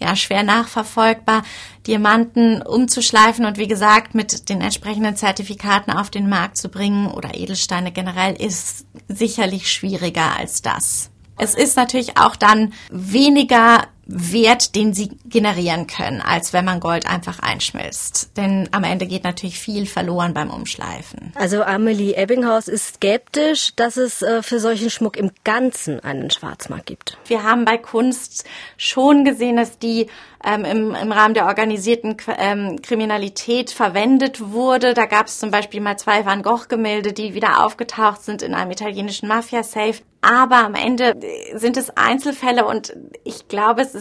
ja 0.00 0.16
schwer 0.16 0.42
nachverfolgbar, 0.42 1.42
Diamanten 1.86 2.62
umzuschleifen 2.62 3.44
und 3.44 3.58
wie 3.58 3.68
gesagt 3.68 4.14
mit 4.14 4.48
den 4.48 4.60
entsprechenden 4.60 5.16
Zertifikaten 5.16 5.92
auf 5.92 6.10
den 6.10 6.28
Markt 6.28 6.56
zu 6.56 6.68
bringen 6.68 7.06
oder 7.08 7.34
Edelsteine 7.34 7.92
generell 7.92 8.34
ist 8.34 8.86
sicherlich 9.08 9.70
schwieriger 9.70 10.36
als 10.36 10.62
das. 10.62 11.10
Es 11.38 11.54
ist 11.54 11.76
natürlich 11.76 12.18
auch 12.18 12.36
dann 12.36 12.74
weniger 12.90 13.86
Wert, 14.12 14.74
den 14.74 14.92
sie 14.92 15.10
generieren 15.24 15.86
können, 15.86 16.20
als 16.20 16.52
wenn 16.52 16.64
man 16.64 16.80
Gold 16.80 17.06
einfach 17.06 17.38
einschmilzt. 17.38 18.36
Denn 18.36 18.68
am 18.72 18.84
Ende 18.84 19.06
geht 19.06 19.24
natürlich 19.24 19.58
viel 19.58 19.86
verloren 19.86 20.34
beim 20.34 20.50
Umschleifen. 20.50 21.32
Also 21.36 21.62
Amelie 21.62 22.14
Ebbinghaus 22.14 22.68
ist 22.68 22.94
skeptisch, 22.94 23.74
dass 23.76 23.96
es 23.96 24.22
äh, 24.22 24.42
für 24.42 24.58
solchen 24.58 24.90
Schmuck 24.90 25.16
im 25.16 25.30
Ganzen 25.44 26.00
einen 26.00 26.30
Schwarzmarkt 26.30 26.86
gibt. 26.86 27.18
Wir 27.26 27.44
haben 27.44 27.64
bei 27.64 27.78
Kunst 27.78 28.44
schon 28.76 29.24
gesehen, 29.24 29.56
dass 29.56 29.78
die 29.78 30.08
ähm, 30.44 30.64
im, 30.64 30.94
im 30.94 31.12
Rahmen 31.12 31.34
der 31.34 31.46
organisierten 31.46 32.16
ähm, 32.38 32.80
Kriminalität 32.82 33.70
verwendet 33.70 34.40
wurde. 34.52 34.94
Da 34.94 35.06
gab 35.06 35.26
es 35.26 35.38
zum 35.38 35.50
Beispiel 35.50 35.80
mal 35.80 35.98
zwei 35.98 36.24
Van 36.24 36.42
Gogh-Gemälde, 36.42 37.12
die 37.12 37.34
wieder 37.34 37.64
aufgetaucht 37.64 38.22
sind 38.22 38.42
in 38.42 38.54
einem 38.54 38.70
italienischen 38.70 39.28
Mafia-Safe. 39.28 40.00
Aber 40.22 40.56
am 40.56 40.74
Ende 40.74 41.16
sind 41.54 41.76
es 41.76 41.96
Einzelfälle 41.96 42.66
und 42.66 42.94
ich 43.24 43.48
glaube, 43.48 43.80
es 43.80 43.94
ist 43.94 43.99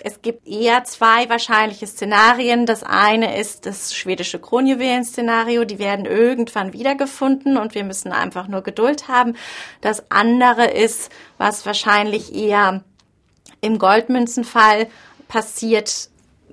es 0.00 0.22
gibt 0.22 0.46
eher 0.46 0.84
zwei 0.84 1.28
wahrscheinliche 1.28 1.86
Szenarien. 1.86 2.66
Das 2.66 2.82
eine 2.82 3.38
ist 3.38 3.66
das 3.66 3.94
schwedische 3.94 4.38
Kronjuwelen-Szenario. 4.38 5.64
Die 5.64 5.78
werden 5.78 6.06
irgendwann 6.06 6.72
wiedergefunden 6.72 7.56
und 7.56 7.74
wir 7.74 7.84
müssen 7.84 8.12
einfach 8.12 8.48
nur 8.48 8.62
Geduld 8.62 9.08
haben. 9.08 9.34
Das 9.80 10.10
andere 10.10 10.66
ist, 10.66 11.10
was 11.36 11.66
wahrscheinlich 11.66 12.34
eher 12.34 12.84
im 13.60 13.78
Goldmünzenfall 13.78 14.86
passiert 15.26 16.10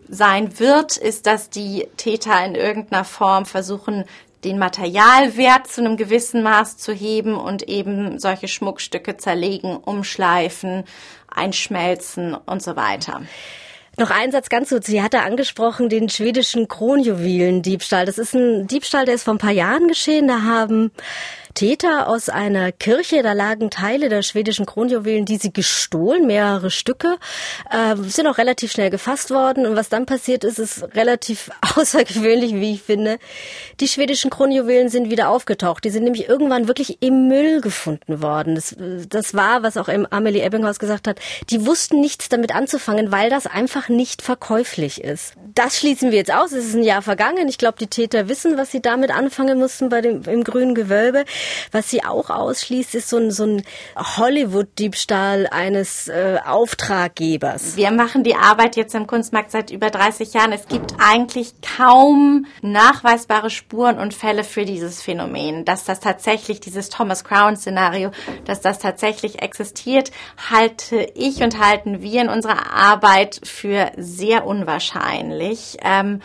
sein 0.08 0.60
wird, 0.60 0.98
ist, 0.98 1.26
dass 1.26 1.50
die 1.50 1.88
Täter 1.98 2.46
in 2.46 2.56
irgendeiner 2.56 3.06
Form 3.06 3.46
versuchen, 3.46 4.06
den 4.46 4.60
Materialwert 4.60 5.68
zu 5.68 5.82
einem 5.82 5.98
gewissen 5.98 6.44
Maß 6.44 6.78
zu 6.78 6.94
heben 6.94 7.36
und 7.36 7.64
eben 7.64 8.20
solche 8.20 8.48
Schmuckstücke 8.48 9.18
zerlegen, 9.18 9.76
umschleifen, 9.76 10.84
einschmelzen 11.28 12.36
und 12.36 12.62
so 12.62 12.76
weiter. 12.76 13.22
Noch 13.98 14.12
ein 14.12 14.32
Satz 14.32 14.50
ganz 14.50 14.70
kurz. 14.70 14.88
Sie 14.88 15.02
hatte 15.02 15.22
angesprochen 15.22 15.88
den 15.90 16.10
schwedischen 16.10 16.68
Kronjuwelendiebstahl. 16.68 18.06
Das 18.06 18.18
ist 18.18 18.34
ein 18.34 18.68
Diebstahl, 18.68 19.06
der 19.06 19.16
ist 19.16 19.24
vor 19.24 19.34
ein 19.34 19.40
paar 19.40 19.52
Jahren 19.52 19.88
geschehen. 19.88 20.28
Da 20.28 20.42
haben 20.42 20.92
Täter 21.56 22.08
aus 22.10 22.30
einer 22.30 22.72
Kirche. 22.72 23.24
Da 23.24 23.34
lagen 23.34 23.70
Teile 23.70 24.10
der 24.10 24.22
schwedischen 24.22 24.66
Kronjuwelen, 24.66 25.26
die 25.26 25.38
sie 25.38 25.52
gestohlen, 25.52 26.28
mehrere 26.28 26.70
Stücke, 26.70 27.18
äh, 27.72 27.96
sind 27.96 28.28
auch 28.28 28.38
relativ 28.38 28.72
schnell 28.72 28.90
gefasst 28.90 29.32
worden. 29.32 29.66
Und 29.66 29.76
was 29.76 29.90
dann 29.90 30.06
passiert 30.06 30.44
ist, 30.44 30.60
ist 30.60 30.84
relativ 30.96 31.50
außergewöhnlich, 31.76 32.54
wie 32.56 32.74
ich 32.74 32.82
finde. 32.84 33.18
Die 33.80 33.88
schwedischen 33.88 34.30
Kronjuwelen 34.30 34.90
sind 34.90 35.10
wieder 35.10 35.30
aufgetaucht. 35.30 35.84
Die 35.86 35.90
sind 35.90 36.04
nämlich 36.04 36.28
irgendwann 36.28 36.68
wirklich 36.68 37.02
im 37.02 37.28
Müll 37.28 37.62
gefunden 37.62 38.22
worden. 38.22 38.56
Das, 38.56 38.76
das 39.10 39.34
war, 39.34 39.64
was 39.64 39.78
auch 39.78 39.88
Amelie 39.88 40.44
Ebbinghaus 40.44 40.78
gesagt 40.78 41.08
hat. 41.08 41.20
Die 41.50 41.66
wussten 41.66 42.02
nichts 42.02 42.30
damit 42.30 42.54
anzufangen, 42.54 43.12
weil 43.12 43.30
das 43.30 43.48
einfach 43.48 43.88
nicht 43.88 44.22
verkäuflich 44.22 45.02
ist. 45.02 45.34
Das 45.54 45.78
schließen 45.80 46.12
wir 46.12 46.18
jetzt 46.18 46.34
aus. 46.34 46.52
Es 46.52 46.66
ist 46.66 46.76
ein 46.76 46.84
Jahr 46.84 47.02
vergangen. 47.02 47.48
Ich 47.48 47.58
glaube, 47.58 47.78
die 47.80 47.88
Täter 47.88 48.28
wissen, 48.28 48.58
was 48.58 48.72
sie 48.72 48.82
damit 48.82 49.12
anfangen 49.12 49.58
mussten 49.58 49.88
bei 49.88 50.02
dem, 50.02 50.22
im 50.24 50.44
grünen 50.44 50.76
Gewölbe. 50.76 51.24
Was 51.72 51.90
sie 51.90 52.04
auch 52.04 52.30
ausschließt, 52.30 52.96
ist 52.96 53.10
so 53.10 53.18
ein, 53.18 53.32
so 53.32 53.46
ein 53.46 53.64
Hollywood-Diebstahl 53.96 55.48
eines 55.48 56.08
äh, 56.08 56.38
Auftraggebers. 56.46 57.76
Wir 57.76 57.92
machen 57.92 58.24
die 58.24 58.36
Arbeit 58.36 58.76
jetzt 58.76 58.96
im 58.96 59.08
Kunstmarkt 59.08 59.52
seit 59.52 59.72
über 59.72 59.90
30 59.90 60.34
Jahren. 60.34 60.52
Es 60.52 60.68
gibt 60.68 60.94
eigentlich 61.00 61.54
kaum 61.62 62.46
nachweisbare 62.62 63.50
Spuren 63.50 64.00
und 64.00 64.14
Fälle 64.14 64.44
für 64.44 64.66
dieses 64.66 65.02
Phänomen, 65.02 65.66
dass 65.66 65.84
das 65.84 66.00
tatsächlich 66.00 66.60
dieses 66.60 66.90
Thomas 66.90 67.24
Crown-Szenario, 67.24 68.12
dass 68.46 68.62
das 68.62 68.80
tatsächlich 68.80 69.42
existiert, 69.42 70.12
halte 70.50 71.08
ich 71.16 71.42
und 71.42 71.60
halten 71.60 72.02
wir 72.02 72.22
in 72.22 72.30
unserer 72.30 72.72
Arbeit 72.74 73.42
für 73.44 73.92
sehr 73.98 74.46
unwahrscheinlich. 74.46 75.78
Ähm, 75.84 76.22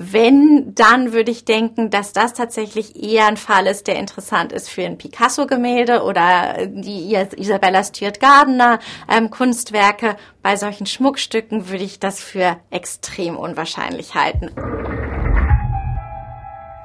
wenn, 0.00 0.74
dann 0.74 1.12
würde 1.12 1.32
ich 1.32 1.44
denken, 1.44 1.90
dass 1.90 2.12
das 2.12 2.32
tatsächlich 2.32 3.02
eher 3.02 3.26
ein 3.26 3.36
Fall 3.36 3.66
ist, 3.66 3.88
der 3.88 3.96
interessant 3.96 4.52
ist 4.52 4.70
für 4.70 4.84
ein 4.84 4.96
Picasso-Gemälde 4.96 6.02
oder 6.04 6.66
die 6.66 7.14
Isabella 7.36 7.82
Stuart 7.82 8.20
Gardner 8.20 8.78
ähm, 9.10 9.30
Kunstwerke. 9.30 10.16
Bei 10.40 10.56
solchen 10.56 10.86
Schmuckstücken 10.86 11.68
würde 11.68 11.84
ich 11.84 11.98
das 11.98 12.20
für 12.20 12.58
extrem 12.70 13.36
unwahrscheinlich 13.36 14.14
halten. 14.14 14.50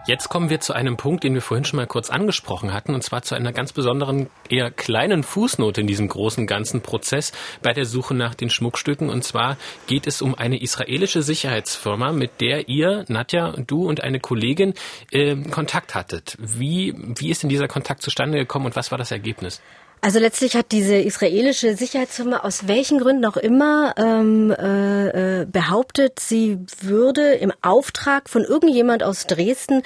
Jetzt 0.06 0.28
kommen 0.28 0.50
wir 0.50 0.60
zu 0.60 0.74
einem 0.74 0.98
Punkt, 0.98 1.24
den 1.24 1.34
wir 1.34 1.42
vorhin 1.42 1.64
schon 1.64 1.78
mal 1.78 1.88
kurz 1.88 2.10
angesprochen 2.10 2.74
hatten, 2.74 2.94
und 2.94 3.04
zwar 3.04 3.22
zu 3.22 3.36
einer 3.36 3.54
ganz 3.54 3.72
besonderen, 3.72 4.30
eher 4.50 4.70
kleinen 4.70 5.24
Fußnote 5.24 5.80
in 5.80 5.88
diesem 5.88 6.10
großen 6.10 6.46
ganzen 6.46 6.82
Prozess 6.82 7.32
bei 7.62 7.72
der 7.72 7.86
Suche 7.86 8.14
nach 8.14 8.36
den 8.36 8.50
Schmuckstücken. 8.50 9.10
Und 9.10 9.24
zwar 9.24 9.56
geht 9.88 10.06
es 10.06 10.22
um 10.22 10.36
eine 10.36 10.62
israelische 10.62 11.22
Sicherheitsfirma, 11.22 12.12
mit 12.12 12.42
der 12.42 12.68
ihr, 12.68 13.06
Nadja, 13.08 13.54
du 13.66 13.88
und 13.88 14.04
eine 14.04 14.20
Kollegin 14.20 14.74
äh, 15.12 15.38
Kontakt 15.38 15.96
hattet. 15.96 16.38
Wie, 16.38 16.94
wie 16.98 17.30
ist 17.30 17.44
denn 17.44 17.50
dieser 17.50 17.70
Kontakt 17.70 18.02
zustande 18.02 18.38
gekommen 18.38 18.66
und 18.66 18.76
was 18.76 18.92
war 18.92 18.98
das 18.98 19.12
Ergebnis? 19.12 19.62
Also 20.04 20.20
letztlich 20.20 20.58
hat 20.58 20.74
diese 20.74 20.98
israelische 20.98 21.78
Sicherheitsfirma 21.78 22.40
aus 22.40 22.68
welchen 22.68 23.00
Gründen 23.00 23.24
auch 23.24 23.38
immer 23.38 23.94
ähm, 23.96 24.52
äh, 24.52 25.44
äh, 25.44 25.46
behauptet, 25.46 26.20
sie 26.20 26.60
würde 26.82 27.36
im 27.36 27.54
Auftrag 27.62 28.30
von 28.30 28.44
irgendjemand 28.44 29.02
aus 29.02 29.28
Dresden 29.28 29.82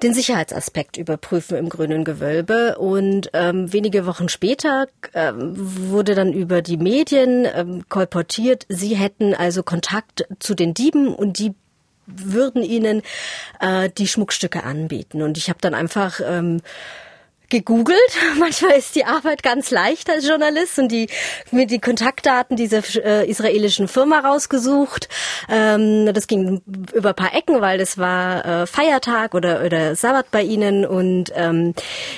den 0.00 0.14
Sicherheitsaspekt 0.14 0.96
überprüfen 0.96 1.58
im 1.58 1.70
grünen 1.70 2.04
Gewölbe. 2.04 2.78
Und 2.78 3.30
ähm, 3.32 3.72
wenige 3.72 4.06
Wochen 4.06 4.28
später 4.28 4.86
ähm, 5.12 5.54
wurde 5.56 6.14
dann 6.14 6.32
über 6.32 6.62
die 6.62 6.76
Medien 6.76 7.44
ähm, 7.52 7.82
kolportiert, 7.88 8.64
sie 8.68 8.94
hätten 8.94 9.34
also 9.34 9.64
Kontakt 9.64 10.24
zu 10.38 10.54
den 10.54 10.72
Dieben 10.72 11.12
und 11.12 11.40
die 11.40 11.52
würden 12.06 12.62
ihnen 12.62 13.02
äh, 13.58 13.90
die 13.90 14.06
Schmuckstücke 14.06 14.62
anbieten. 14.62 15.20
Und 15.20 15.36
ich 15.36 15.48
habe 15.48 15.58
dann 15.60 15.74
einfach 15.74 16.20
ähm, 16.24 16.62
gegoogelt. 17.50 17.98
Manchmal 18.38 18.72
ist 18.72 18.94
die 18.94 19.04
Arbeit 19.04 19.42
ganz 19.42 19.70
leicht 19.70 20.10
als 20.10 20.26
Journalist 20.26 20.78
und 20.78 20.90
die 20.90 21.08
mir 21.50 21.66
die 21.66 21.78
Kontaktdaten 21.78 22.56
dieser 22.56 22.82
äh, 22.96 23.28
israelischen 23.28 23.88
Firma 23.88 24.20
rausgesucht. 24.20 25.08
Ähm, 25.48 26.12
das 26.12 26.26
ging 26.26 26.60
über 26.92 27.12
paar 27.14 27.34
Ecken, 27.34 27.60
weil 27.60 27.78
das 27.78 27.98
war 27.98 28.44
äh, 28.44 28.66
Feiertag 28.66 29.34
oder 29.34 29.64
oder 29.64 29.94
Sabbat 29.96 30.30
bei 30.30 30.42
ihnen 30.42 30.84
und 30.84 31.32
ähm, 31.34 31.74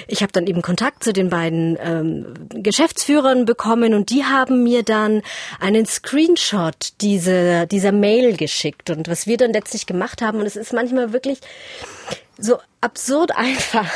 ich 0.09 0.22
habe 0.22 0.33
dann 0.33 0.47
eben 0.47 0.62
Kontakt 0.62 1.05
zu 1.05 1.12
den 1.12 1.31
beiden 1.31 1.78
ähm, 1.81 2.35
Geschäftsführern 2.62 3.45
bekommen 3.45 3.95
und 3.95 4.11
die 4.11 4.24
haben 4.24 4.64
mir 4.64 4.83
dann 4.83 5.22
einen 5.61 5.87
Screenshot 5.87 6.93
dieser 7.01 7.66
dieser 7.66 7.93
Mail 7.93 8.37
geschickt 8.37 8.91
und 8.91 9.09
was 9.09 9.26
wir 9.26 9.37
dann 9.37 9.53
letztlich 9.53 9.87
gemacht 9.87 10.22
haben 10.22 10.41
und 10.41 10.47
es 10.47 10.57
ist 10.57 10.72
manchmal 10.72 11.12
wirklich 11.12 11.41
so 12.41 12.59
absurd 12.81 13.33
einfach. 13.37 13.91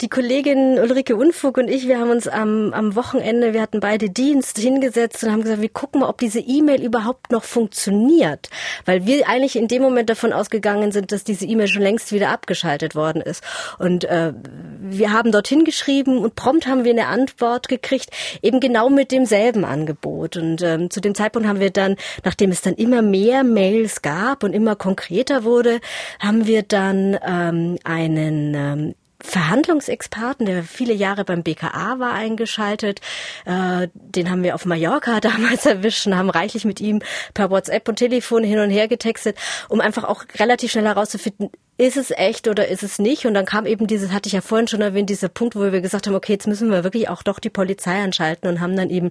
Die 0.00 0.08
Kollegin 0.08 0.78
Ulrike 0.78 1.16
Unfug 1.16 1.58
und 1.58 1.68
ich, 1.68 1.88
wir 1.88 1.98
haben 1.98 2.10
uns 2.10 2.28
am, 2.28 2.72
am 2.72 2.94
Wochenende, 2.94 3.52
wir 3.52 3.62
hatten 3.62 3.80
beide 3.80 4.10
Dienst 4.10 4.58
hingesetzt 4.58 5.22
und 5.22 5.30
haben 5.30 5.42
gesagt, 5.42 5.60
wir 5.60 5.68
gucken 5.68 6.00
mal, 6.00 6.08
ob 6.08 6.18
diese 6.18 6.40
E-Mail 6.40 6.82
überhaupt 6.82 7.30
noch 7.30 7.44
funktioniert. 7.44 8.48
Weil 8.84 9.06
wir 9.06 9.28
eigentlich 9.28 9.56
in 9.56 9.68
dem 9.68 9.82
Moment 9.82 10.10
davon 10.10 10.32
ausgegangen 10.32 10.92
sind, 10.92 11.12
dass 11.12 11.24
diese 11.24 11.46
E-Mail 11.46 11.68
schon 11.68 11.82
längst 11.82 12.12
wieder 12.12 12.30
abgeschaltet 12.30 12.94
worden 12.94 13.22
ist. 13.22 13.42
Und 13.78 14.04
äh, 14.04 14.32
wir 14.80 15.12
haben 15.12 15.32
dorthin 15.32 15.64
geschrieben 15.64 16.18
und 16.18 16.34
prompt 16.34 16.66
haben 16.66 16.84
wir 16.84 16.92
eine 16.92 17.06
Antwort 17.06 17.68
gekriegt, 17.68 18.10
eben 18.42 18.60
genau 18.60 18.88
mit 18.88 19.12
demselben 19.12 19.64
Angebot. 19.64 20.36
Und 20.36 20.62
ähm, 20.62 20.90
zu 20.90 21.00
dem 21.00 21.14
Zeitpunkt 21.14 21.48
haben 21.48 21.60
wir 21.60 21.70
dann, 21.70 21.96
nachdem 22.24 22.50
es 22.50 22.62
dann 22.62 22.74
immer 22.74 23.02
mehr 23.02 23.44
Mails 23.44 24.02
gab 24.02 24.44
und 24.44 24.52
immer 24.52 24.76
konkreter 24.76 25.44
wurde, 25.44 25.80
haben 26.18 26.46
wir 26.46 26.62
dann 26.62 27.18
ähm, 27.26 27.78
eine 27.84 28.29
einen 28.30 28.54
ähm, 28.54 28.94
Verhandlungsexperten, 29.22 30.46
der 30.46 30.62
viele 30.62 30.94
Jahre 30.94 31.24
beim 31.24 31.42
BKA 31.42 31.98
war, 31.98 32.12
eingeschaltet. 32.12 33.00
Äh, 33.44 33.88
den 33.94 34.30
haben 34.30 34.42
wir 34.42 34.54
auf 34.54 34.64
Mallorca 34.64 35.20
damals 35.20 35.66
erwischt 35.66 36.06
und 36.06 36.16
haben 36.16 36.30
reichlich 36.30 36.64
mit 36.64 36.80
ihm 36.80 37.02
per 37.34 37.50
WhatsApp 37.50 37.88
und 37.88 37.96
Telefon 37.96 38.44
hin 38.44 38.58
und 38.58 38.70
her 38.70 38.88
getextet, 38.88 39.36
um 39.68 39.80
einfach 39.80 40.04
auch 40.04 40.24
relativ 40.38 40.72
schnell 40.72 40.86
herauszufinden, 40.86 41.50
ist 41.80 41.96
es 41.96 42.10
echt 42.10 42.46
oder 42.46 42.68
ist 42.68 42.82
es 42.82 42.98
nicht? 42.98 43.24
Und 43.24 43.32
dann 43.32 43.46
kam 43.46 43.64
eben 43.64 43.86
dieses, 43.86 44.12
hatte 44.12 44.26
ich 44.26 44.34
ja 44.34 44.42
vorhin 44.42 44.68
schon 44.68 44.82
erwähnt, 44.82 45.08
dieser 45.08 45.30
Punkt, 45.30 45.56
wo 45.56 45.60
wir 45.60 45.80
gesagt 45.80 46.06
haben, 46.06 46.14
okay, 46.14 46.34
jetzt 46.34 46.46
müssen 46.46 46.70
wir 46.70 46.84
wirklich 46.84 47.08
auch 47.08 47.22
doch 47.22 47.38
die 47.38 47.48
Polizei 47.48 48.02
anschalten 48.02 48.48
und 48.48 48.60
haben 48.60 48.76
dann 48.76 48.90
eben 48.90 49.08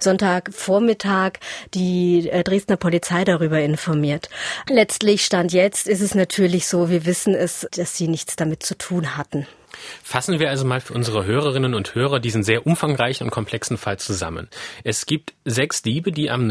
Sonntagvormittag 0.00 1.34
die 1.74 2.28
äh, 2.28 2.42
Dresdner 2.42 2.76
Polizei 2.76 3.24
darüber 3.24 3.60
informiert. 3.60 4.28
Letztlich 4.68 5.24
stand 5.24 5.52
jetzt, 5.52 5.86
ist 5.86 6.00
es 6.00 6.16
natürlich 6.16 6.66
so, 6.66 6.90
wir 6.90 7.06
wissen 7.06 7.34
es, 7.34 7.68
dass 7.70 7.96
sie 7.96 8.08
nichts 8.08 8.34
damit 8.34 8.64
zu 8.64 8.76
tun 8.76 9.16
hatten. 9.16 9.46
Fassen 10.02 10.38
wir 10.38 10.50
also 10.50 10.64
mal 10.64 10.80
für 10.80 10.94
unsere 10.94 11.24
Hörerinnen 11.24 11.74
und 11.74 11.94
Hörer 11.94 12.20
diesen 12.20 12.42
sehr 12.42 12.66
umfangreichen 12.66 13.26
und 13.26 13.30
komplexen 13.30 13.76
Fall 13.76 13.98
zusammen. 13.98 14.48
Es 14.84 15.06
gibt 15.06 15.34
sechs 15.44 15.82
Diebe, 15.82 16.12
die 16.12 16.30
am, 16.30 16.48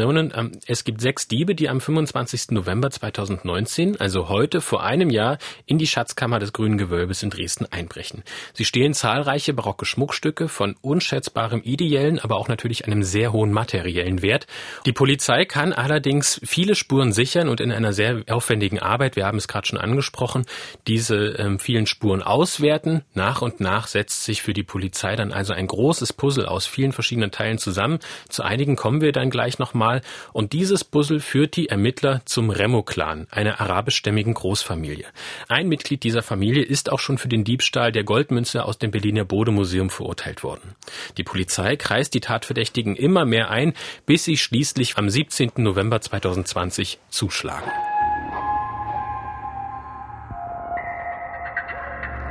es 0.66 0.84
gibt 0.84 1.00
sechs 1.00 1.28
Diebe, 1.28 1.54
die 1.54 1.68
am 1.68 1.80
25. 1.80 2.50
November 2.50 2.90
2019, 2.90 4.00
also 4.00 4.28
heute 4.28 4.60
vor 4.60 4.82
einem 4.82 5.10
Jahr, 5.10 5.38
in 5.66 5.78
die 5.78 5.86
Schatzkammer 5.86 6.38
des 6.38 6.52
Grünen 6.52 6.78
Gewölbes 6.78 7.22
in 7.22 7.30
Dresden 7.30 7.66
einbrechen. 7.66 8.22
Sie 8.54 8.64
stehlen 8.64 8.94
zahlreiche 8.94 9.52
barocke 9.54 9.84
Schmuckstücke 9.84 10.48
von 10.48 10.76
unschätzbarem 10.80 11.62
ideellen, 11.62 12.18
aber 12.18 12.36
auch 12.36 12.48
natürlich 12.48 12.86
einem 12.86 13.02
sehr 13.02 13.32
hohen 13.32 13.52
materiellen 13.52 14.22
Wert. 14.22 14.46
Die 14.86 14.92
Polizei 14.92 15.44
kann 15.44 15.72
allerdings 15.72 16.40
viele 16.44 16.74
Spuren 16.74 17.12
sichern 17.12 17.48
und 17.48 17.60
in 17.60 17.72
einer 17.72 17.92
sehr 17.92 18.22
aufwendigen 18.28 18.78
Arbeit, 18.78 19.16
wir 19.16 19.26
haben 19.26 19.38
es 19.38 19.48
gerade 19.48 19.66
schon 19.66 19.78
angesprochen, 19.78 20.46
diese 20.86 21.16
ähm, 21.38 21.58
vielen 21.58 21.86
Spuren 21.86 22.22
auswerten, 22.22 23.02
nach 23.18 23.42
und 23.42 23.60
nach 23.60 23.88
setzt 23.88 24.24
sich 24.24 24.40
für 24.40 24.54
die 24.54 24.62
Polizei 24.62 25.16
dann 25.16 25.32
also 25.32 25.52
ein 25.52 25.66
großes 25.66 26.14
Puzzle 26.14 26.46
aus 26.46 26.66
vielen 26.66 26.92
verschiedenen 26.92 27.32
Teilen 27.32 27.58
zusammen. 27.58 27.98
Zu 28.28 28.44
einigen 28.44 28.76
kommen 28.76 29.00
wir 29.00 29.12
dann 29.12 29.28
gleich 29.28 29.58
nochmal. 29.58 30.02
Und 30.32 30.52
dieses 30.52 30.84
Puzzle 30.84 31.20
führt 31.20 31.56
die 31.56 31.68
Ermittler 31.68 32.22
zum 32.24 32.48
Remo-Clan, 32.48 33.26
einer 33.30 33.60
arabischstämmigen 33.60 34.34
Großfamilie. 34.34 35.06
Ein 35.48 35.68
Mitglied 35.68 36.04
dieser 36.04 36.22
Familie 36.22 36.62
ist 36.62 36.90
auch 36.90 37.00
schon 37.00 37.18
für 37.18 37.28
den 37.28 37.44
Diebstahl 37.44 37.90
der 37.90 38.04
Goldmünze 38.04 38.64
aus 38.64 38.78
dem 38.78 38.92
Berliner 38.92 39.24
Bodemuseum 39.24 39.90
verurteilt 39.90 40.44
worden. 40.44 40.76
Die 41.16 41.24
Polizei 41.24 41.76
kreist 41.76 42.14
die 42.14 42.20
Tatverdächtigen 42.20 42.94
immer 42.94 43.24
mehr 43.24 43.50
ein, 43.50 43.74
bis 44.06 44.24
sie 44.24 44.36
schließlich 44.36 44.96
am 44.96 45.10
17. 45.10 45.52
November 45.56 46.00
2020 46.00 47.00
zuschlagen. 47.10 47.70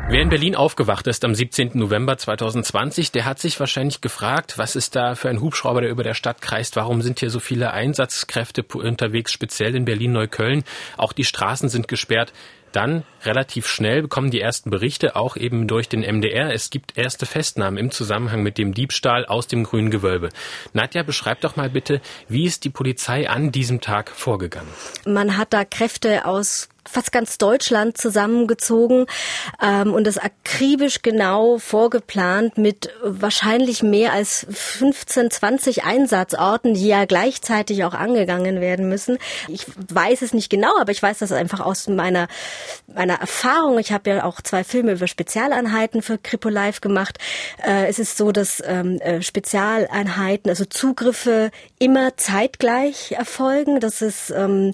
Wer 0.10 0.22
in 0.22 0.30
Berlin 0.30 0.56
aufgewacht 0.56 1.06
ist 1.08 1.26
am 1.26 1.36
17. 1.36 1.72
November 1.74 2.18
2020, 2.18 3.12
der 3.12 3.26
hat 3.26 3.40
sich 3.40 3.60
wahrscheinlich 3.60 4.00
gefragt, 4.00 4.58
was 4.58 4.78
ist 4.78 4.96
da 4.96 5.16
für 5.16 5.28
ein 5.28 5.42
Hubschrauber, 5.42 5.82
der 5.82 5.90
über 5.90 6.04
der 6.04 6.14
Stadt 6.14 6.42
kreist? 6.42 6.78
Warum 6.78 7.02
sind 7.02 7.20
hier 7.20 7.30
so 7.30 7.42
viele 7.42 7.72
Einsatzkräfte 7.72 8.64
unterwegs, 8.64 9.34
speziell 9.34 9.76
in 9.76 9.84
Berlin-Neukölln? 9.84 10.64
Auch 10.96 11.12
die 11.12 11.26
Straßen 11.26 11.68
sind 11.68 11.90
gesperrt. 11.90 12.32
Dann 12.72 13.04
relativ 13.24 13.68
schnell 13.68 14.02
bekommen 14.02 14.32
die 14.32 14.40
ersten 14.40 14.70
Berichte, 14.70 15.18
auch 15.18 15.36
eben 15.36 15.68
durch 15.68 15.90
den 15.90 16.02
MDR. 16.02 16.54
Es 16.54 16.70
gibt 16.70 16.98
erste 16.98 17.26
Festnahmen 17.26 17.78
im 17.78 17.92
Zusammenhang 17.92 18.44
mit 18.44 18.58
dem 18.58 18.74
Diebstahl 18.74 19.26
aus 19.26 19.48
dem 19.48 19.64
grünen 19.64 19.90
Gewölbe. 19.90 20.30
Nadja, 20.72 21.04
beschreib 21.04 21.42
doch 21.42 21.58
mal 21.58 21.70
bitte, 21.70 22.02
wie 22.30 22.46
ist 22.46 22.64
die 22.64 22.70
Polizei 22.70 23.30
an 23.30 23.52
diesem 23.52 23.82
Tag 23.82 24.10
vorgegangen? 24.10 24.70
Man 25.06 25.38
hat 25.38 25.54
da 25.54 25.66
Kräfte 25.66 26.26
aus 26.26 26.70
fast 26.90 27.12
ganz 27.12 27.38
Deutschland 27.38 27.98
zusammengezogen 27.98 29.06
ähm, 29.62 29.94
und 29.94 30.06
das 30.06 30.18
akribisch 30.18 31.02
genau 31.02 31.58
vorgeplant 31.58 32.58
mit 32.58 32.90
wahrscheinlich 33.04 33.84
mehr 33.84 34.14
als 34.14 34.48
15, 34.50 35.32
20 35.32 35.84
Einsatzorten, 35.84 36.74
die 36.74 36.88
ja 36.88 37.06
gleichzeitig 37.06 37.84
auch 37.84 37.94
angegangen 37.94 38.62
werden 38.62 38.90
müssen. 38.90 39.18
Ich 39.48 39.66
weiß 39.94 40.22
es 40.22 40.34
nicht 40.34 40.50
genau, 40.50 40.78
aber 40.80 40.92
ich 40.92 41.02
weiß 41.02 41.20
das 41.20 41.32
einfach 41.32 41.60
aus 41.60 41.88
meiner 41.88 42.28
meiner 42.94 43.16
Erfahrung. 43.16 43.80
Ich 43.80 43.92
habe 43.92 44.10
ja 44.10 44.24
auch 44.24 44.42
zwei 44.42 44.64
Filme 44.64 44.94
über 44.94 45.08
Spezialeinheiten 45.08 46.02
für 46.02 46.18
Kripo 46.18 46.50
Live 46.50 46.82
gemacht. 46.82 47.18
Äh, 47.66 47.88
es 47.88 48.00
ist 48.00 48.18
so, 48.18 48.32
dass 48.32 48.62
ähm, 48.66 49.00
äh, 49.00 49.22
Spezialeinheiten, 49.22 50.50
also 50.50 50.66
Zugriffe 50.66 51.52
immer 51.80 52.18
zeitgleich 52.18 53.12
erfolgen. 53.12 53.80
Das 53.80 54.02
ist 54.02 54.32
ähm, 54.32 54.72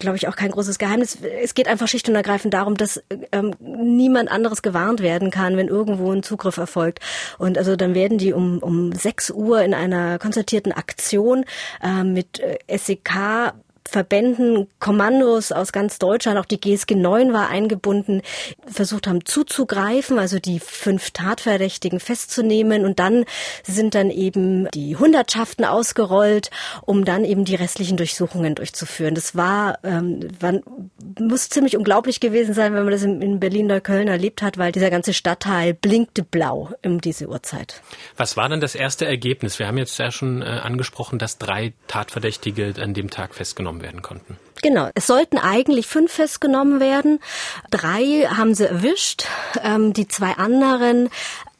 glaube 0.00 0.16
ich, 0.16 0.26
auch 0.26 0.36
kein 0.36 0.50
großes 0.50 0.78
Geheimnis. 0.78 1.18
Es 1.42 1.54
geht 1.54 1.68
einfach 1.68 1.86
schlicht 1.86 2.08
und 2.08 2.16
ergreifend 2.16 2.54
darum, 2.54 2.76
dass 2.76 3.02
ähm, 3.32 3.54
niemand 3.60 4.30
anderes 4.30 4.62
gewarnt 4.62 5.00
werden 5.00 5.30
kann, 5.30 5.56
wenn 5.56 5.68
irgendwo 5.68 6.10
ein 6.10 6.22
Zugriff 6.22 6.56
erfolgt. 6.56 7.00
Und 7.38 7.56
also 7.56 7.76
dann 7.76 7.94
werden 7.94 8.18
die 8.18 8.32
um, 8.32 8.58
um 8.58 8.92
6 8.92 9.30
Uhr 9.30 9.62
in 9.62 9.74
einer 9.74 10.18
konzertierten 10.18 10.72
Aktion 10.72 11.44
äh, 11.82 12.02
mit 12.02 12.40
äh, 12.40 12.58
SEK 12.76 13.52
Verbänden, 13.88 14.68
Kommandos 14.78 15.52
aus 15.52 15.72
ganz 15.72 15.98
Deutschland, 15.98 16.38
auch 16.38 16.44
die 16.44 16.60
GSG 16.60 16.94
9 16.94 17.32
war 17.32 17.48
eingebunden, 17.48 18.22
versucht 18.66 19.06
haben 19.06 19.24
zuzugreifen, 19.24 20.18
also 20.18 20.38
die 20.38 20.60
fünf 20.60 21.10
Tatverdächtigen 21.10 21.98
festzunehmen 21.98 22.84
und 22.84 22.98
dann 22.98 23.24
sind 23.64 23.94
dann 23.94 24.10
eben 24.10 24.68
die 24.70 24.96
Hundertschaften 24.96 25.64
ausgerollt, 25.64 26.50
um 26.82 27.04
dann 27.04 27.24
eben 27.24 27.44
die 27.44 27.54
restlichen 27.54 27.96
Durchsuchungen 27.96 28.54
durchzuführen. 28.54 29.14
Das 29.14 29.34
war, 29.34 29.78
ähm, 29.82 30.28
war 30.38 30.60
muss 31.18 31.48
ziemlich 31.48 31.76
unglaublich 31.76 32.20
gewesen 32.20 32.54
sein, 32.54 32.74
wenn 32.74 32.84
man 32.84 32.92
das 32.92 33.02
in, 33.02 33.20
in 33.22 33.40
Berlin-Neukölln 33.40 34.08
erlebt 34.08 34.42
hat, 34.42 34.58
weil 34.58 34.72
dieser 34.72 34.90
ganze 34.90 35.12
Stadtteil 35.12 35.74
blinkte 35.74 36.22
blau 36.22 36.70
um 36.84 37.00
diese 37.00 37.28
Uhrzeit. 37.28 37.82
Was 38.16 38.36
war 38.36 38.48
dann 38.48 38.60
das 38.60 38.74
erste 38.74 39.06
Ergebnis? 39.06 39.58
Wir 39.58 39.66
haben 39.66 39.78
jetzt 39.78 39.98
ja 39.98 40.10
schon 40.10 40.42
äh, 40.42 40.44
angesprochen, 40.44 41.18
dass 41.18 41.38
drei 41.38 41.72
Tatverdächtige 41.88 42.74
an 42.78 42.94
dem 42.94 43.10
Tag 43.10 43.34
festgenommen 43.34 43.69
werden 43.80 44.02
konnten. 44.02 44.36
Genau, 44.62 44.90
es 44.94 45.06
sollten 45.06 45.38
eigentlich 45.38 45.86
fünf 45.86 46.12
festgenommen 46.12 46.80
werden. 46.80 47.20
Drei 47.70 48.26
haben 48.28 48.54
sie 48.54 48.68
erwischt. 48.68 49.24
Ähm, 49.62 49.92
die 49.92 50.06
zwei 50.08 50.32
anderen 50.32 51.08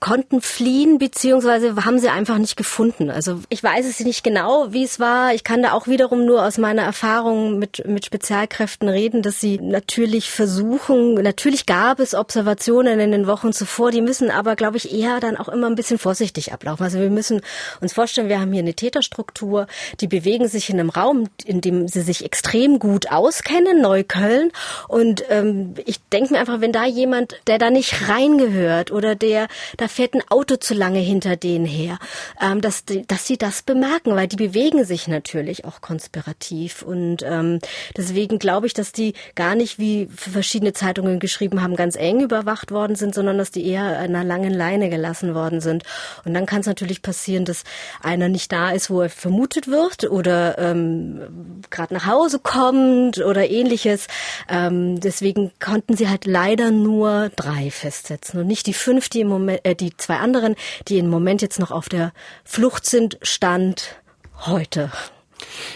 konnten 0.01 0.41
fliehen, 0.41 0.97
beziehungsweise 0.99 1.77
haben 1.85 1.99
sie 1.99 2.09
einfach 2.09 2.39
nicht 2.39 2.57
gefunden. 2.57 3.11
Also 3.11 3.41
ich 3.51 3.63
weiß 3.63 3.87
es 3.87 4.01
nicht 4.01 4.25
genau, 4.25 4.73
wie 4.73 4.83
es 4.83 4.99
war. 4.99 5.35
Ich 5.35 5.45
kann 5.45 5.63
da 5.63 5.73
auch 5.73 5.87
wiederum 5.89 6.25
nur 6.25 6.43
aus 6.43 6.57
meiner 6.57 6.83
Erfahrung 6.83 7.59
mit, 7.59 7.87
mit 7.87 8.07
Spezialkräften 8.07 8.89
reden, 8.89 9.21
dass 9.21 9.41
sie 9.41 9.59
natürlich 9.59 10.31
versuchen, 10.31 11.15
natürlich 11.15 11.67
gab 11.67 12.01
es 12.01 12.15
Observationen 12.15 12.99
in 12.99 13.13
den 13.13 13.27
Wochen 13.27 13.53
zuvor, 13.53 13.91
die 13.91 14.01
müssen 14.01 14.31
aber, 14.31 14.57
glaube 14.57 14.79
ich, 14.79 14.91
eher 14.91 15.21
dann 15.21 15.37
auch 15.37 15.51
immer 15.51 15.67
ein 15.67 15.75
bisschen 15.75 15.99
vorsichtig 15.99 16.55
ablaufen. 16.55 16.83
Also 16.83 16.99
wir 16.99 17.11
müssen 17.11 17.43
uns 17.83 17.93
vorstellen, 17.93 18.31
wir 18.31 18.41
haben 18.41 18.53
hier 18.53 18.63
eine 18.63 18.75
Täterstruktur, 18.75 19.67
die 20.01 20.07
bewegen 20.07 20.49
sich 20.49 20.71
in 20.71 20.81
einem 20.81 20.89
Raum, 20.89 21.29
in 21.45 21.61
dem 21.61 21.89
sie 21.89 22.01
sich 22.01 22.25
extrem 22.25 22.79
gut 22.79 23.13
auskennen, 23.13 23.83
Neukölln. 23.83 24.51
Und 24.89 25.25
ähm, 25.29 25.75
ich 25.85 26.01
denke 26.09 26.33
mir 26.33 26.41
einfach, 26.41 26.63
wenn 26.63 26.73
da 26.73 26.87
jemand, 26.87 27.39
der 27.47 27.59
da 27.59 27.69
nicht 27.69 28.09
reingehört 28.09 28.93
oder 28.93 29.15
der 29.15 29.47
da 29.77 29.90
fährt 29.91 30.15
ein 30.15 30.23
Auto 30.29 30.57
zu 30.57 30.75
lange 30.75 31.01
hinter 31.01 31.37
denen 31.37 31.67
her, 31.67 31.99
ähm, 32.41 32.61
dass, 32.61 32.85
dass 32.85 33.27
sie 33.27 33.37
das 33.37 33.63
bemerken, 33.63 34.17
weil 34.17 34.29
die 34.29 34.37
bewegen 34.37 34.85
sich 34.85 35.09
natürlich 35.09 35.65
auch 35.65 35.81
konspirativ. 35.81 36.83
Und 36.83 37.23
ähm, 37.23 37.59
deswegen 37.97 38.39
glaube 38.39 38.67
ich, 38.67 38.75
dass 38.75 38.93
die 38.93 39.15
gar 39.35 39.55
nicht, 39.55 39.79
wie 39.79 40.09
verschiedene 40.15 40.73
Zeitungen 40.73 41.19
geschrieben 41.19 41.63
haben, 41.63 41.77
ganz 41.77 41.97
eng 41.97 42.21
überwacht 42.21 42.71
worden 42.71 42.97
sind, 42.97 43.15
sondern 43.15 43.39
dass 43.39 43.51
die 43.51 43.67
eher 43.67 43.99
einer 43.99 44.25
langen 44.25 44.53
Leine 44.53 44.89
gelassen 44.89 45.35
worden 45.35 45.61
sind. 45.61 45.85
Und 46.25 46.35
dann 46.35 46.47
kann 46.47 46.61
es 46.61 46.67
natürlich 46.67 47.03
passieren, 47.03 47.45
dass 47.45 47.65
einer 48.03 48.29
nicht 48.29 48.53
da 48.53 48.71
ist, 48.71 48.91
wo 48.91 49.03
er 49.03 49.11
vermutet 49.11 49.69
wird 49.69 50.05
oder 50.05 50.59
ähm, 50.59 51.63
gerade 51.71 51.95
nach 51.95 52.07
Hause 52.07 52.39
kommt 52.39 53.19
oder 53.19 53.51
ähnliches. 53.51 54.07
Ähm, 54.49 55.01
deswegen 55.01 55.53
konnten 55.61 55.97
sie 55.97 56.09
halt 56.09 56.27
leider 56.27 56.71
nur 56.71 57.31
drei 57.37 57.71
festsetzen 57.71 58.41
und 58.41 58.47
nicht 58.47 58.67
die 58.67 58.75
fünf, 58.75 59.09
die 59.09 59.21
im 59.21 59.29
Moment, 59.29 59.61
äh, 59.65 59.75
die 59.81 59.97
zwei 59.97 60.17
anderen, 60.17 60.57
die 60.89 60.99
im 60.99 61.09
Moment 61.09 61.43
jetzt 61.43 61.59
noch 61.59 61.71
auf 61.71 61.89
der 61.89 62.13
Flucht 62.45 62.87
sind, 62.87 63.19
stand 63.23 64.01
heute. 64.47 64.91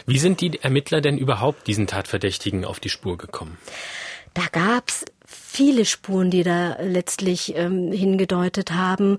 Wie 0.07 0.19
sind 0.19 0.41
die 0.41 0.63
Ermittler 0.63 1.01
denn 1.01 1.19
überhaupt 1.19 1.67
diesen 1.67 1.87
Tatverdächtigen 1.87 2.65
auf 2.65 2.81
die 2.81 2.91
Spur 2.91 3.17
gekommen? 3.17 3.59
Da 4.35 4.43
gab's 4.51 5.05
viele 5.55 5.85
Spuren, 5.85 6.31
die 6.31 6.43
da 6.43 6.79
letztlich 6.83 7.55
ähm, 7.57 7.93
hingedeutet 7.93 8.73
haben. 8.73 9.19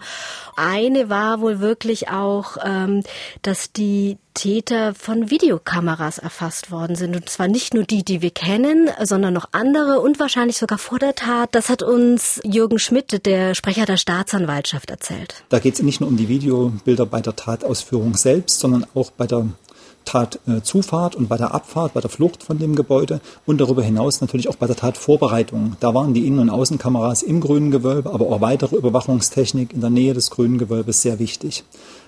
Eine 0.57 1.09
war 1.09 1.39
wohl 1.39 1.61
wirklich 1.61 2.09
auch, 2.09 2.57
ähm, 2.63 3.03
dass 3.41 3.71
die 3.71 4.17
Täter 4.33 4.93
von 4.93 5.29
Videokameras 5.29 6.17
erfasst 6.17 6.69
worden 6.69 6.97
sind. 6.97 7.15
Und 7.15 7.29
zwar 7.29 7.47
nicht 7.47 7.73
nur 7.73 7.86
die, 7.86 8.03
die 8.03 8.21
wir 8.21 8.31
kennen, 8.31 8.89
sondern 9.01 9.33
noch 9.33 9.47
andere 9.53 10.01
und 10.01 10.19
wahrscheinlich 10.19 10.57
sogar 10.57 10.77
vor 10.77 10.99
der 10.99 11.15
Tat. 11.15 11.55
Das 11.55 11.69
hat 11.69 11.81
uns 11.81 12.41
Jürgen 12.43 12.77
Schmidt, 12.77 13.25
der 13.25 13.55
Sprecher 13.55 13.86
der 13.86 13.95
Staatsanwaltschaft, 13.95 14.91
erzählt. 14.91 15.45
Da 15.47 15.59
geht 15.59 15.75
es 15.75 15.81
nicht 15.81 16.01
nur 16.01 16.09
um 16.09 16.17
die 16.17 16.27
Videobilder 16.27 17.05
bei 17.05 17.21
der 17.21 17.38
Tatausführung 17.38 18.15
selbst, 18.15 18.59
sondern 18.59 18.86
auch 18.93 19.09
bei 19.11 19.25
der 19.25 19.47
Tatzufahrt 20.05 21.15
und 21.15 21.27
bei 21.27 21.37
der 21.37 21.53
Abfahrt, 21.53 21.93
bei 21.93 22.01
der 22.01 22.09
Flucht 22.09 22.43
von 22.43 22.57
dem 22.57 22.75
Gebäude 22.75 23.19
und 23.45 23.59
darüber 23.59 23.83
hinaus 23.83 24.21
natürlich 24.21 24.47
auch 24.47 24.55
bei 24.55 24.67
der 24.67 24.75
Tatvorbereitung. 24.75 25.75
Da 25.79 25.93
waren 25.93 26.13
die 26.13 26.25
Innen- 26.25 26.39
und 26.39 26.49
Außenkameras 26.49 27.23
im 27.23 27.41
grünen 27.41 27.71
Gewölbe, 27.71 28.13
aber 28.13 28.27
auch 28.27 28.41
weitere 28.41 28.75
Überwachungstechnik 28.75 29.73
in 29.73 29.81
der 29.81 29.89
Nähe 29.89 30.13
des 30.13 30.29
grünen 30.29 30.57
Gewölbes 30.57 31.01
sehr 31.01 31.19
wichtig. 31.19 31.63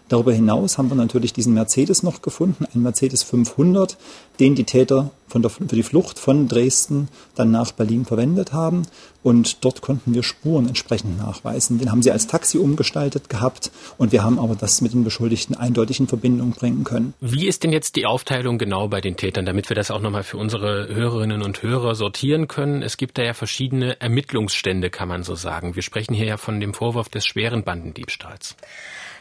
Darüber 0.10 0.34
hinaus 0.34 0.78
haben 0.78 0.90
wir 0.90 0.96
natürlich 0.96 1.34
diesen 1.34 1.54
Mercedes 1.54 2.04
noch 2.04 2.22
gefunden, 2.22 2.66
einen 2.74 2.84
Mercedes 2.84 3.24
500, 3.24 3.98
den 4.40 4.56
die 4.56 4.64
Täter 4.64 5.12
der, 5.36 5.50
für 5.50 5.66
die 5.66 5.84
Flucht 5.84 6.20
von 6.20 6.48
Dresden 6.48 7.10
dann 7.36 7.52
nach 7.52 7.72
Berlin 7.72 8.06
verwendet 8.06 8.54
haben. 8.54 8.84
Und 9.24 9.66
dort 9.66 9.82
konnten 9.82 10.14
wir 10.14 10.24
Spuren 10.24 10.68
entsprechend 10.68 11.18
nachweisen. 11.18 11.80
Den 11.80 11.92
haben 11.92 12.02
sie 12.02 12.12
als 12.12 12.28
Taxi 12.28 12.58
umgestaltet 12.58 13.30
gehabt 13.30 13.72
und 13.98 14.14
wir 14.14 14.24
haben 14.24 14.40
aber 14.40 14.56
das 14.56 14.80
mit 14.80 14.94
den 14.94 15.04
Beschuldigten 15.04 15.56
eindeutig 15.56 16.00
in 16.00 16.08
Verbindung 16.08 16.52
bringen 16.52 16.86
können. 16.86 17.14
Wie 17.20 17.46
ist 17.46 17.64
denn 17.64 17.74
jetzt 17.74 17.98
die 17.98 18.06
Aufteilung 18.06 18.58
genau 18.58 18.88
bei 18.88 19.02
den 19.02 19.18
Tätern, 19.18 19.46
damit 19.46 19.70
wir 19.70 19.76
das 19.76 19.92
auch 19.92 20.00
nochmal 20.00 20.24
für 20.24 20.38
unsere 20.38 20.88
Hörerinnen 20.94 21.42
und 21.42 21.62
Hörer 21.62 21.96
sortieren 21.96 22.48
können? 22.48 22.82
Es 22.82 22.96
gibt 22.96 23.18
da 23.18 23.24
ja 23.24 23.34
verschiedene 23.34 24.00
Ermittlungsstände, 24.00 24.90
kann 24.90 25.10
man 25.10 25.24
so 25.24 25.36
sagen. 25.36 25.76
Wir 25.76 25.84
sprechen 25.84 26.14
hier 26.14 26.26
ja 26.26 26.38
von 26.38 26.62
dem 26.62 26.74
Vorwurf 26.74 27.10
des 27.10 27.26
schweren 27.26 27.64
Bandendiebstahls. 27.64 28.56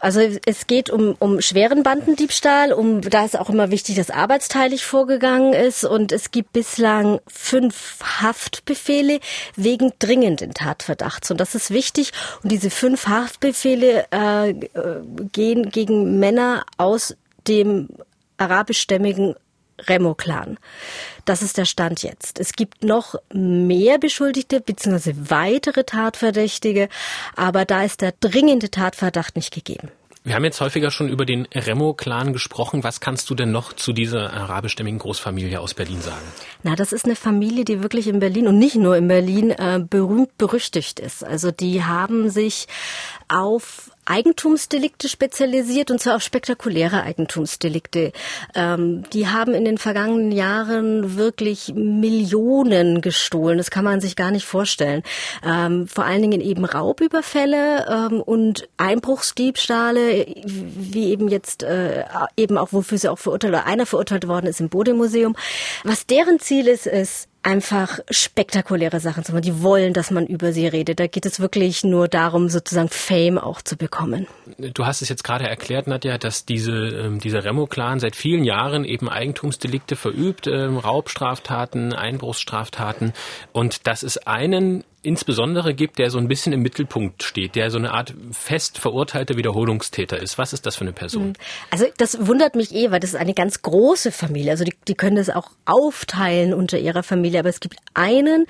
Also 0.07 0.21
es 0.21 0.69
geht 0.69 0.89
um, 0.89 1.17
um 1.19 1.41
schweren 1.41 1.83
Bandendiebstahl, 1.83 2.73
um 2.73 3.01
da 3.01 3.25
ist 3.25 3.37
auch 3.37 3.51
immer 3.51 3.73
wichtig, 3.73 3.97
dass 3.97 4.09
arbeitsteilig 4.11 4.85
vorgegangen 4.85 5.53
ist. 5.53 5.83
Und 5.85 6.13
es 6.13 6.31
gibt 6.31 6.53
bislang 6.53 7.19
fünf 7.27 7.99
Haftbefehle 8.21 9.19
wegen 9.57 9.91
dringenden 9.99 10.55
Tatverdachts. 10.55 11.33
Und 11.33 11.41
das 11.41 11.57
ist 11.57 11.73
wichtig. 11.73 12.13
Und 12.45 12.53
diese 12.53 12.71
fünf 12.71 13.09
Haftbefehle 13.09 14.07
äh, 14.13 14.51
äh 14.51 14.55
gehen 15.33 15.71
gegen 15.71 16.21
Männer 16.21 16.65
aus 16.77 17.17
dem 17.49 17.89
arabischstämmigen 18.39 19.35
Remo-Clan. 19.79 20.59
Das 21.25 21.43
ist 21.43 21.59
der 21.59 21.65
Stand 21.65 22.03
jetzt. 22.03 22.39
Es 22.39 22.53
gibt 22.53 22.85
noch 22.85 23.15
mehr 23.33 23.99
Beschuldigte 23.99 24.61
bzw. 24.61 25.15
weitere 25.29 25.85
Tatverdächtige, 25.85 26.89
aber 27.35 27.65
da 27.65 27.83
ist 27.83 28.01
der 28.01 28.13
dringende 28.21 28.71
Tatverdacht 28.71 29.37
nicht 29.37 29.53
gegeben. 29.53 29.91
Wir 30.27 30.35
haben 30.35 30.43
jetzt 30.43 30.61
häufiger 30.61 30.91
schon 30.91 31.09
über 31.09 31.25
den 31.25 31.47
Remo-Clan 31.55 32.33
gesprochen. 32.33 32.83
Was 32.83 32.99
kannst 32.99 33.31
du 33.31 33.37
denn 33.37 33.53
noch 33.53 33.75
zu 33.75 33.93
dieser 33.93 34.33
arabischstämmigen 34.33 34.99
Großfamilie 34.99 35.61
aus 35.61 35.73
Berlin 35.73 36.01
sagen? 36.01 36.27
Na, 36.65 36.75
das 36.75 36.93
ist 36.93 37.05
eine 37.05 37.15
Familie, 37.15 37.65
die 37.65 37.81
wirklich 37.81 38.09
in 38.09 38.19
Berlin 38.19 38.49
und 38.49 38.59
nicht 38.59 38.75
nur 38.75 38.97
in 38.97 39.07
Berlin 39.07 39.53
äh, 39.53 39.79
berühmt 39.89 40.37
berüchtigt 40.37 40.99
ist. 40.99 41.23
Also 41.23 41.53
die 41.53 41.85
haben 41.85 42.29
sich 42.29 42.67
auf 43.29 43.93
Eigentumsdelikte 44.07 45.09
spezialisiert 45.09 45.91
und 45.91 46.01
zwar 46.01 46.17
auf 46.17 46.23
spektakuläre 46.23 47.03
Eigentumsdelikte. 47.03 48.13
Ähm, 48.55 49.05
die 49.13 49.29
haben 49.29 49.55
in 49.55 49.65
den 49.65 49.79
vergangenen 49.79 50.33
Jahren 50.33 51.17
wirklich 51.17 51.75
Millionen 51.75 53.01
gestohlen. 53.01 53.59
Das 53.59 53.71
kann 53.71 53.85
man 53.85 54.01
sich 54.01 54.17
gar 54.17 54.31
nicht 54.31 54.47
vorstellen. 54.47 55.03
Ähm, 55.45 55.87
vor 55.87 56.05
allen 56.05 56.23
Dingen 56.23 56.41
eben 56.41 56.65
Raubüberfälle 56.65 57.87
ähm, 57.89 58.21
und 58.21 58.69
Einbruchsdiebstahle, 58.77 60.27
wie 60.45 61.11
eben 61.11 61.29
jetzt 61.29 61.63
äh, 61.63 62.05
eben 62.37 62.59
auch 62.59 62.73
wofür 62.73 62.99
sie 62.99 63.09
auch 63.09 63.19
verurteilt 63.19 63.53
oder 63.53 63.67
einer 63.67 63.87
verurteilt 63.87 64.29
worden 64.29 64.47
ist 64.47 64.61
im 64.61 64.69
Bode-Museum. 64.69 65.37
Was 65.85 66.07
deren 66.07 66.39
Ziel 66.39 66.69
ist, 66.69 66.87
ist 66.87 67.29
einfach 67.47 68.01
spektakuläre 68.11 68.99
Sachen 68.99 69.25
zu 69.25 69.33
machen. 69.33 69.43
Die 69.43 69.63
wollen, 69.63 69.93
dass 69.93 70.11
man 70.11 70.27
über 70.27 70.53
sie 70.53 70.67
redet. 70.67 70.99
Da 70.99 71.07
geht 71.07 71.25
es 71.27 71.39
wirklich 71.39 71.85
nur 71.85 72.09
darum, 72.09 72.49
sozusagen 72.49 72.89
Fame 72.89 73.39
auch 73.39 73.63
zu 73.63 73.77
bekommen. 73.77 74.27
Du 74.59 74.85
hast 74.85 75.01
es 75.01 75.09
jetzt 75.09 75.23
gerade 75.23 75.49
erklärt, 75.49 75.87
Nadja, 75.87 76.19
dass 76.19 76.45
diese, 76.45 76.73
ähm, 76.73 77.21
dieser 77.21 77.45
Remo-Clan 77.45 78.01
seit 78.01 78.17
vielen 78.17 78.43
Jahren 78.43 78.85
eben 78.85 79.09
Eigentumsdelikte 79.09 79.95
verübt, 79.95 80.49
ähm, 80.49 80.77
Raubstraftaten, 80.77 81.93
Einbruchsstraftaten 81.93 83.13
und 83.53 83.87
dass 83.87 84.03
es 84.03 84.19
einen 84.19 84.83
insbesondere 85.07 85.75
gibt, 85.75 85.99
der 85.99 86.11
so 86.11 86.19
ein 86.19 86.29
bisschen 86.29 86.53
im 86.53 86.63
Mittelpunkt 86.63 87.23
steht, 87.23 87.55
der 87.55 87.71
so 87.71 87.79
eine 87.79 87.93
Art 87.93 88.13
fest 88.33 88.79
verurteilter 88.79 89.37
Wiederholungstäter 89.37 90.21
ist. 90.21 90.37
Was 90.37 90.53
ist 90.53 90.67
das 90.67 90.77
für 90.77 90.83
eine 90.83 90.93
Person? 90.93 91.25
Hm. 91.25 91.33
Also 91.71 91.87
das 91.97 92.27
wundert 92.27 92.57
mich 92.57 92.75
eh, 92.75 92.91
weil 92.91 93.01
das 93.01 93.11
ist 93.11 93.17
eine 93.17 93.35
ganz 93.35 93.63
große 93.63 94.13
Familie. 94.13 94.51
Also 94.51 94.65
die, 94.65 94.75
die 94.89 94.95
können 94.95 95.17
das 95.17 95.31
auch 95.31 95.51
aufteilen 95.65 96.53
unter 96.53 96.79
ihrer 96.79 97.03
Familie. 97.03 97.41
Aber 97.41 97.49
es 97.49 97.61
gibt 97.61 97.77
einen, 97.95 98.47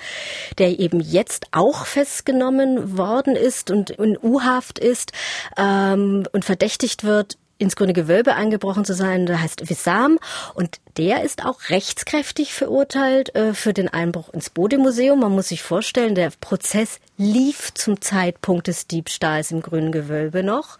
der 0.57 0.79
eben 0.79 0.99
jetzt 0.99 1.47
auch 1.51 1.85
festgenommen 1.85 2.97
worden 2.97 3.35
ist 3.35 3.71
und 3.71 3.91
in 3.91 4.17
U-Haft 4.21 4.79
ist 4.79 5.11
ähm, 5.57 6.25
und 6.31 6.43
verdächtigt 6.43 7.03
wird, 7.03 7.37
ins 7.57 7.75
Grüne 7.75 7.93
Gewölbe 7.93 8.35
eingebrochen 8.35 8.85
zu 8.85 8.93
sein. 8.93 9.25
Der 9.25 9.41
heißt 9.41 9.69
Wissam 9.69 10.19
und 10.53 10.79
der 10.97 11.23
ist 11.23 11.45
auch 11.45 11.69
rechtskräftig 11.69 12.53
verurteilt 12.53 13.35
äh, 13.35 13.53
für 13.53 13.73
den 13.73 13.87
Einbruch 13.87 14.29
ins 14.33 14.49
Bode-Museum. 14.49 15.19
Man 15.19 15.31
muss 15.31 15.49
sich 15.49 15.61
vorstellen, 15.61 16.15
der 16.15 16.31
Prozess 16.41 16.99
lief 17.17 17.73
zum 17.73 18.01
Zeitpunkt 18.01 18.67
des 18.67 18.87
Diebstahls 18.87 19.51
im 19.51 19.61
Grünen 19.61 19.91
Gewölbe 19.91 20.43
noch. 20.43 20.77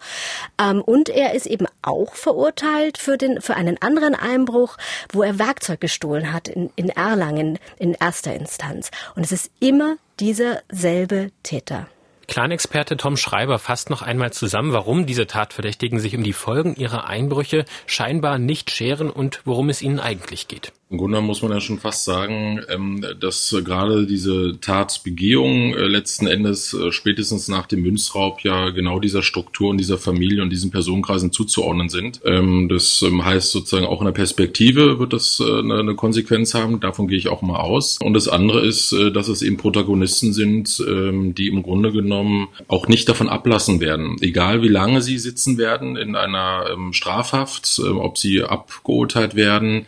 Ähm, 0.60 0.82
und 0.82 1.08
er 1.08 1.34
ist 1.34 1.46
eben 1.46 1.66
auch 1.82 2.14
verurteilt 2.14 2.98
für, 2.98 3.16
den, 3.16 3.40
für 3.40 3.54
einen 3.54 3.80
anderen 3.80 4.14
Einbruch, 4.14 4.76
wo 5.12 5.22
er 5.22 5.38
Werkzeug 5.38 5.80
gestohlen 5.80 6.32
hat 6.32 6.48
in, 6.48 6.70
in 6.76 6.88
Erlangen 6.88 7.58
in 7.78 7.94
erster 7.94 8.34
Instanz. 8.34 8.90
Und 9.14 9.24
es 9.24 9.32
ist 9.32 9.50
immer 9.60 9.96
dieser 10.18 10.62
selbe 10.70 11.30
Täter. 11.42 11.86
Clanexperte 12.28 12.98
Tom 12.98 13.16
Schreiber 13.16 13.58
fasst 13.58 13.88
noch 13.88 14.02
einmal 14.02 14.32
zusammen, 14.32 14.72
warum 14.72 15.06
diese 15.06 15.26
Tatverdächtigen 15.26 15.98
sich 15.98 16.14
um 16.14 16.22
die 16.22 16.34
Folgen 16.34 16.76
ihrer 16.76 17.08
Einbrüche 17.08 17.64
scheinbar 17.86 18.38
nicht 18.38 18.70
scheren 18.70 19.10
und 19.10 19.40
worum 19.46 19.70
es 19.70 19.80
ihnen 19.80 19.98
eigentlich 19.98 20.46
geht. 20.46 20.72
Im 20.90 20.96
Grunde 20.96 21.20
muss 21.20 21.42
man 21.42 21.52
ja 21.52 21.60
schon 21.60 21.78
fast 21.78 22.06
sagen, 22.06 22.62
ähm, 22.70 23.04
dass 23.20 23.54
gerade 23.62 24.06
diese 24.06 24.58
Tatbegehung 24.58 25.74
äh, 25.74 25.86
letzten 25.86 26.26
Endes 26.26 26.72
äh, 26.72 26.92
spätestens 26.92 27.48
nach 27.48 27.66
dem 27.66 27.82
Münzraub 27.82 28.40
ja 28.40 28.70
genau 28.70 28.98
dieser 28.98 29.22
Struktur 29.22 29.68
und 29.68 29.76
dieser 29.76 29.98
Familie 29.98 30.40
und 30.42 30.48
diesen 30.48 30.70
Personenkreisen 30.70 31.30
zuzuordnen 31.30 31.90
sind. 31.90 32.22
Ähm, 32.24 32.70
das 32.70 33.02
ähm, 33.02 33.22
heißt 33.22 33.50
sozusagen 33.50 33.84
auch 33.84 34.00
in 34.00 34.06
der 34.06 34.12
Perspektive 34.12 34.98
wird 34.98 35.12
das 35.12 35.40
äh, 35.40 35.58
eine 35.58 35.94
Konsequenz 35.94 36.54
haben. 36.54 36.80
Davon 36.80 37.06
gehe 37.06 37.18
ich 37.18 37.28
auch 37.28 37.42
mal 37.42 37.60
aus. 37.60 37.98
Und 38.02 38.14
das 38.14 38.26
andere 38.26 38.64
ist, 38.64 38.92
dass 39.12 39.28
es 39.28 39.42
eben 39.42 39.58
Protagonisten 39.58 40.32
sind, 40.32 40.78
die 40.78 41.48
im 41.48 41.62
Grunde 41.62 41.92
genommen 41.92 42.48
auch 42.68 42.88
nicht 42.88 43.08
davon 43.08 43.28
ablassen 43.28 43.80
werden. 43.80 44.16
Egal 44.20 44.62
wie 44.62 44.68
lange 44.68 45.02
sie 45.02 45.18
sitzen 45.18 45.58
werden 45.58 45.96
in 45.96 46.16
einer 46.16 46.66
Strafhaft, 46.92 47.80
ob 47.80 48.18
sie 48.18 48.42
abgeurteilt 48.42 49.34
werden, 49.34 49.86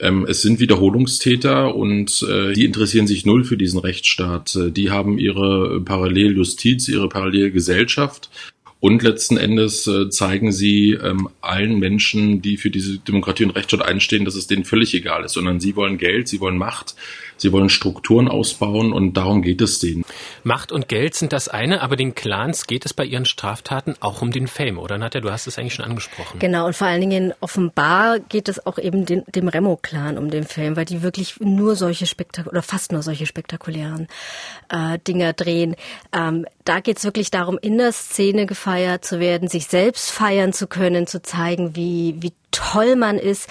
ähm, 0.00 0.26
es 0.28 0.42
sind 0.42 0.60
Wiederholungstäter 0.60 1.74
und 1.74 2.22
äh, 2.28 2.52
die 2.52 2.64
interessieren 2.64 3.06
sich 3.06 3.24
null 3.24 3.44
für 3.44 3.56
diesen 3.56 3.78
Rechtsstaat. 3.78 4.54
Äh, 4.56 4.70
die 4.70 4.90
haben 4.90 5.18
ihre 5.18 5.80
Paralleljustiz, 5.80 6.88
ihre 6.88 7.08
Parallelgesellschaft. 7.08 8.30
Und 8.78 9.02
letzten 9.02 9.38
Endes 9.38 9.86
äh, 9.86 10.10
zeigen 10.10 10.52
sie 10.52 10.92
ähm, 10.92 11.28
allen 11.40 11.78
Menschen, 11.78 12.42
die 12.42 12.58
für 12.58 12.70
diese 12.70 12.98
Demokratie 12.98 13.44
und 13.44 13.50
Rechtsstaat 13.50 13.82
einstehen, 13.82 14.26
dass 14.26 14.34
es 14.34 14.46
denen 14.46 14.64
völlig 14.64 14.92
egal 14.94 15.24
ist, 15.24 15.32
sondern 15.32 15.60
sie 15.60 15.76
wollen 15.76 15.96
Geld, 15.96 16.28
sie 16.28 16.40
wollen 16.40 16.58
Macht, 16.58 16.94
Sie 17.36 17.52
wollen 17.52 17.68
Strukturen 17.68 18.28
ausbauen 18.28 18.92
und 18.92 19.14
darum 19.14 19.42
geht 19.42 19.60
es 19.60 19.78
denen. 19.78 20.04
Macht 20.42 20.72
und 20.72 20.88
Geld 20.88 21.14
sind 21.14 21.32
das 21.32 21.48
eine, 21.48 21.82
aber 21.82 21.96
den 21.96 22.14
Clans 22.14 22.66
geht 22.66 22.86
es 22.86 22.94
bei 22.94 23.04
ihren 23.04 23.24
Straftaten 23.24 23.94
auch 24.00 24.22
um 24.22 24.30
den 24.30 24.46
Fame, 24.46 24.78
oder 24.78 24.98
Nadja? 24.98 25.20
Du 25.20 25.30
hast 25.30 25.46
es 25.46 25.58
eigentlich 25.58 25.74
schon 25.74 25.84
angesprochen. 25.84 26.38
Genau, 26.38 26.66
und 26.66 26.74
vor 26.74 26.86
allen 26.86 27.00
Dingen 27.00 27.34
offenbar 27.40 28.18
geht 28.20 28.48
es 28.48 28.64
auch 28.66 28.78
eben 28.78 29.04
den, 29.04 29.24
dem 29.34 29.48
Remo-Clan 29.48 30.18
um 30.18 30.30
den 30.30 30.44
Fame, 30.44 30.76
weil 30.76 30.84
die 30.84 31.02
wirklich 31.02 31.38
nur 31.40 31.76
solche 31.76 32.06
spektakulären 32.06 32.56
oder 32.56 32.62
fast 32.62 32.92
nur 32.92 33.02
solche 33.02 33.26
spektakulären 33.26 34.08
äh, 34.70 34.98
Dinger 35.06 35.32
drehen. 35.32 35.76
Ähm, 36.12 36.46
da 36.64 36.80
geht 36.80 36.98
es 36.98 37.04
wirklich 37.04 37.30
darum, 37.30 37.58
in 37.60 37.78
der 37.78 37.92
Szene 37.92 38.46
gefeiert 38.46 39.04
zu 39.04 39.20
werden, 39.20 39.48
sich 39.48 39.66
selbst 39.66 40.10
feiern 40.10 40.52
zu 40.52 40.66
können, 40.66 41.06
zu 41.06 41.22
zeigen, 41.22 41.76
wie, 41.76 42.16
wie 42.20 42.32
toll 42.50 42.96
man 42.96 43.18
ist. 43.18 43.48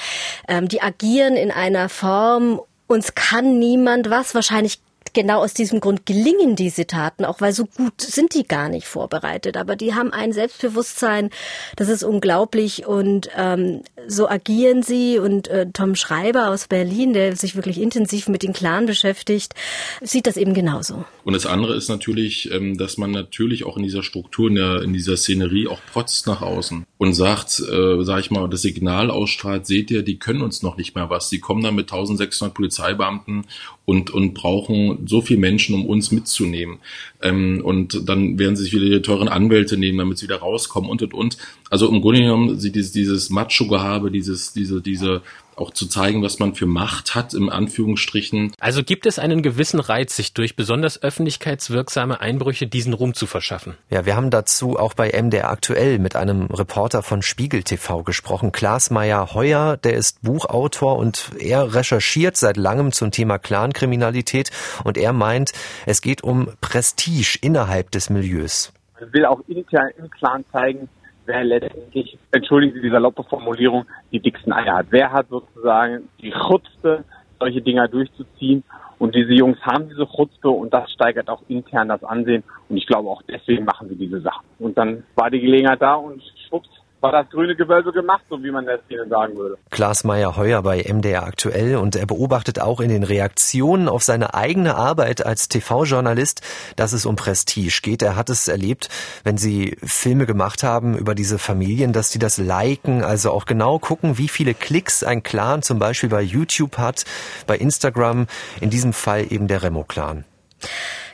Ähm, 0.47 0.67
die 0.67 0.81
agieren 0.81 1.35
in 1.35 1.51
einer 1.51 1.89
Form 1.89 2.61
uns 2.87 3.15
kann 3.15 3.59
niemand 3.59 4.09
was. 4.09 4.35
Wahrscheinlich 4.35 4.79
genau 5.15 5.39
aus 5.39 5.53
diesem 5.55 5.79
Grund 5.79 6.05
gelingen 6.05 6.55
diese 6.55 6.85
Taten, 6.85 7.25
auch 7.25 7.41
weil 7.41 7.53
so 7.53 7.65
gut 7.65 8.01
sind 8.01 8.35
die 8.35 8.47
gar 8.47 8.69
nicht 8.69 8.85
vorbereitet. 8.85 9.57
Aber 9.57 9.75
die 9.75 9.95
haben 9.95 10.13
ein 10.13 10.33
Selbstbewusstsein, 10.33 11.31
das 11.75 11.89
ist 11.89 12.03
unglaublich 12.03 12.85
und 12.85 13.29
ähm, 13.35 13.81
so 14.07 14.29
agieren 14.29 14.83
sie. 14.83 15.19
Und 15.19 15.47
äh, 15.47 15.67
Tom 15.71 15.95
Schreiber 15.95 16.49
aus 16.49 16.67
Berlin, 16.67 17.13
der 17.13 17.35
sich 17.35 17.55
wirklich 17.55 17.79
intensiv 17.79 18.27
mit 18.27 18.43
den 18.43 18.53
Clan 18.53 18.85
beschäftigt, 18.85 19.53
sieht 20.01 20.27
das 20.27 20.37
eben 20.37 20.53
genauso. 20.53 21.05
Und 21.23 21.33
das 21.33 21.45
andere 21.45 21.75
ist 21.75 21.89
natürlich, 21.89 22.51
ähm, 22.51 22.77
dass 22.77 22.97
man 22.97 23.11
natürlich 23.11 23.65
auch 23.65 23.77
in 23.77 23.83
dieser 23.83 24.03
Struktur, 24.03 24.49
in, 24.49 24.55
der, 24.55 24.81
in 24.81 24.93
dieser 24.93 25.17
Szenerie 25.17 25.67
auch 25.67 25.79
protzt 25.91 26.27
nach 26.27 26.41
außen 26.41 26.85
und 26.97 27.13
sagt, 27.13 27.59
äh, 27.59 28.03
sag 28.03 28.19
ich 28.19 28.31
mal, 28.31 28.47
das 28.49 28.61
Signal 28.61 29.11
ausstrahlt, 29.11 29.65
seht 29.65 29.91
ihr, 29.91 30.03
die 30.03 30.17
können 30.17 30.41
uns 30.41 30.61
noch 30.61 30.77
nicht 30.77 30.95
mehr 30.95 31.09
was. 31.09 31.29
Die 31.29 31.39
kommen 31.39 31.63
dann 31.63 31.75
mit 31.75 31.91
1600 31.91 32.53
Polizeibeamten 32.53 33.45
und, 33.85 34.11
und 34.11 34.33
brauchen 34.33 35.07
so 35.07 35.21
viel 35.21 35.37
Menschen, 35.37 35.75
um 35.75 35.85
uns 35.85 36.11
mitzunehmen. 36.11 36.79
Ähm, 37.25 37.61
und 37.63 38.07
dann 38.07 38.37
werden 38.37 38.55
sie 38.55 38.63
sich 38.63 38.73
wieder 38.73 38.85
die 38.85 39.01
teuren 39.01 39.27
Anwälte 39.27 39.77
nehmen, 39.77 39.97
damit 39.97 40.19
sie 40.19 40.25
wieder 40.25 40.37
rauskommen 40.37 40.89
und 40.89 41.01
und 41.01 41.13
und. 41.13 41.37
Also 41.71 41.89
im 41.89 42.01
Grunde 42.01 42.21
genommen 42.21 42.59
sie 42.59 42.71
dieses, 42.71 42.91
dieses 42.91 43.31
Macho-Gehabe, 43.31 44.11
dieses, 44.11 44.53
diese, 44.53 44.79
diese 44.81 45.23
auch 45.55 45.71
zu 45.71 45.87
zeigen, 45.87 46.21
was 46.23 46.39
man 46.39 46.55
für 46.55 46.65
Macht 46.65 47.15
hat, 47.15 47.33
im 47.33 47.49
Anführungsstrichen. 47.49 48.53
Also 48.59 48.83
gibt 48.83 49.05
es 49.05 49.19
einen 49.19 49.41
gewissen 49.41 49.79
Reiz, 49.79 50.15
sich 50.15 50.33
durch 50.33 50.55
besonders 50.55 51.01
öffentlichkeitswirksame 51.01 52.19
Einbrüche 52.19 52.67
diesen 52.67 52.93
Ruhm 52.93 53.13
zu 53.13 53.25
verschaffen? 53.25 53.75
Ja, 53.89 54.05
wir 54.05 54.15
haben 54.15 54.29
dazu 54.29 54.77
auch 54.77 54.93
bei 54.93 55.11
MDR 55.11 55.49
aktuell 55.49 55.99
mit 55.99 56.15
einem 56.15 56.45
Reporter 56.45 57.03
von 57.03 57.21
Spiegel 57.21 57.63
TV 57.63 58.03
gesprochen, 58.03 58.51
Klaas 58.51 58.89
Meyer 58.89 59.33
Heuer, 59.33 59.77
der 59.77 59.93
ist 59.95 60.21
Buchautor 60.21 60.97
und 60.97 61.31
er 61.39 61.73
recherchiert 61.73 62.37
seit 62.37 62.57
langem 62.57 62.91
zum 62.91 63.11
Thema 63.11 63.37
Clankriminalität 63.37 64.51
und 64.83 64.97
er 64.97 65.13
meint, 65.13 65.51
es 65.85 66.01
geht 66.01 66.23
um 66.23 66.49
Prestige 66.61 67.37
innerhalb 67.41 67.91
des 67.91 68.09
Milieus. 68.09 68.71
Man 68.99 69.13
will 69.13 69.25
auch 69.25 69.41
intern 69.47 69.89
im 69.97 70.09
Clan 70.09 70.45
zeigen, 70.51 70.89
wer 71.25 71.43
letztendlich, 71.43 72.17
entschuldigen 72.31 72.73
Sie 72.75 72.81
die 72.81 72.89
saloppe 72.89 73.23
Formulierung, 73.23 73.85
die 74.11 74.19
dicksten 74.19 74.53
Eier 74.53 74.75
hat. 74.75 74.87
Wer 74.89 75.11
hat 75.11 75.27
sozusagen 75.29 76.09
die 76.21 76.31
Chutzpe, 76.31 77.03
solche 77.39 77.61
Dinger 77.61 77.87
durchzuziehen? 77.87 78.63
Und 78.97 79.13
diese 79.13 79.33
Jungs 79.33 79.59
haben 79.61 79.89
diese 79.89 80.07
Chutzpe 80.07 80.49
und 80.49 80.73
das 80.73 80.89
steigert 80.91 81.29
auch 81.29 81.41
intern 81.49 81.89
das 81.89 82.03
Ansehen. 82.03 82.43
Und 82.69 82.77
ich 82.77 82.87
glaube 82.87 83.09
auch 83.09 83.21
deswegen 83.23 83.65
machen 83.65 83.89
sie 83.89 83.95
diese 83.95 84.21
Sachen. 84.21 84.45
Und 84.59 84.77
dann 84.77 85.03
war 85.15 85.29
die 85.29 85.41
Gelegenheit 85.41 85.81
da 85.81 85.95
und 85.95 86.21
schwupps, 86.47 86.69
war 87.01 87.11
das 87.11 87.29
grüne 87.29 87.55
Gewölbe 87.55 87.91
gemacht, 87.91 88.23
so 88.29 88.41
wie 88.43 88.51
man 88.51 88.65
der 88.65 88.79
Szene 88.85 89.07
sagen 89.07 89.35
würde. 89.35 89.57
Klaas 89.69 90.03
Meyer-Heuer 90.03 90.61
bei 90.63 90.83
MDR 90.87 91.23
aktuell 91.23 91.75
und 91.75 91.95
er 91.95 92.05
beobachtet 92.05 92.59
auch 92.59 92.79
in 92.79 92.89
den 92.89 93.03
Reaktionen 93.03 93.87
auf 93.87 94.03
seine 94.03 94.33
eigene 94.33 94.75
Arbeit 94.75 95.25
als 95.25 95.47
TV-Journalist, 95.47 96.41
dass 96.75 96.93
es 96.93 97.05
um 97.05 97.15
Prestige 97.15 97.79
geht. 97.81 98.01
Er 98.01 98.15
hat 98.15 98.29
es 98.29 98.47
erlebt, 98.47 98.89
wenn 99.23 99.37
sie 99.37 99.77
Filme 99.83 100.25
gemacht 100.25 100.63
haben 100.63 100.97
über 100.97 101.15
diese 101.15 101.37
Familien, 101.37 101.93
dass 101.93 102.09
die 102.09 102.19
das 102.19 102.37
liken, 102.37 103.03
also 103.03 103.31
auch 103.31 103.45
genau 103.45 103.79
gucken, 103.79 104.17
wie 104.17 104.27
viele 104.27 104.53
Klicks 104.53 105.03
ein 105.03 105.23
Clan 105.23 105.61
zum 105.61 105.79
Beispiel 105.79 106.09
bei 106.09 106.21
YouTube 106.21 106.77
hat, 106.77 107.05
bei 107.45 107.57
Instagram, 107.57 108.27
in 108.61 108.69
diesem 108.69 108.93
Fall 108.93 109.31
eben 109.31 109.47
der 109.47 109.63
Remo-Clan. 109.63 110.25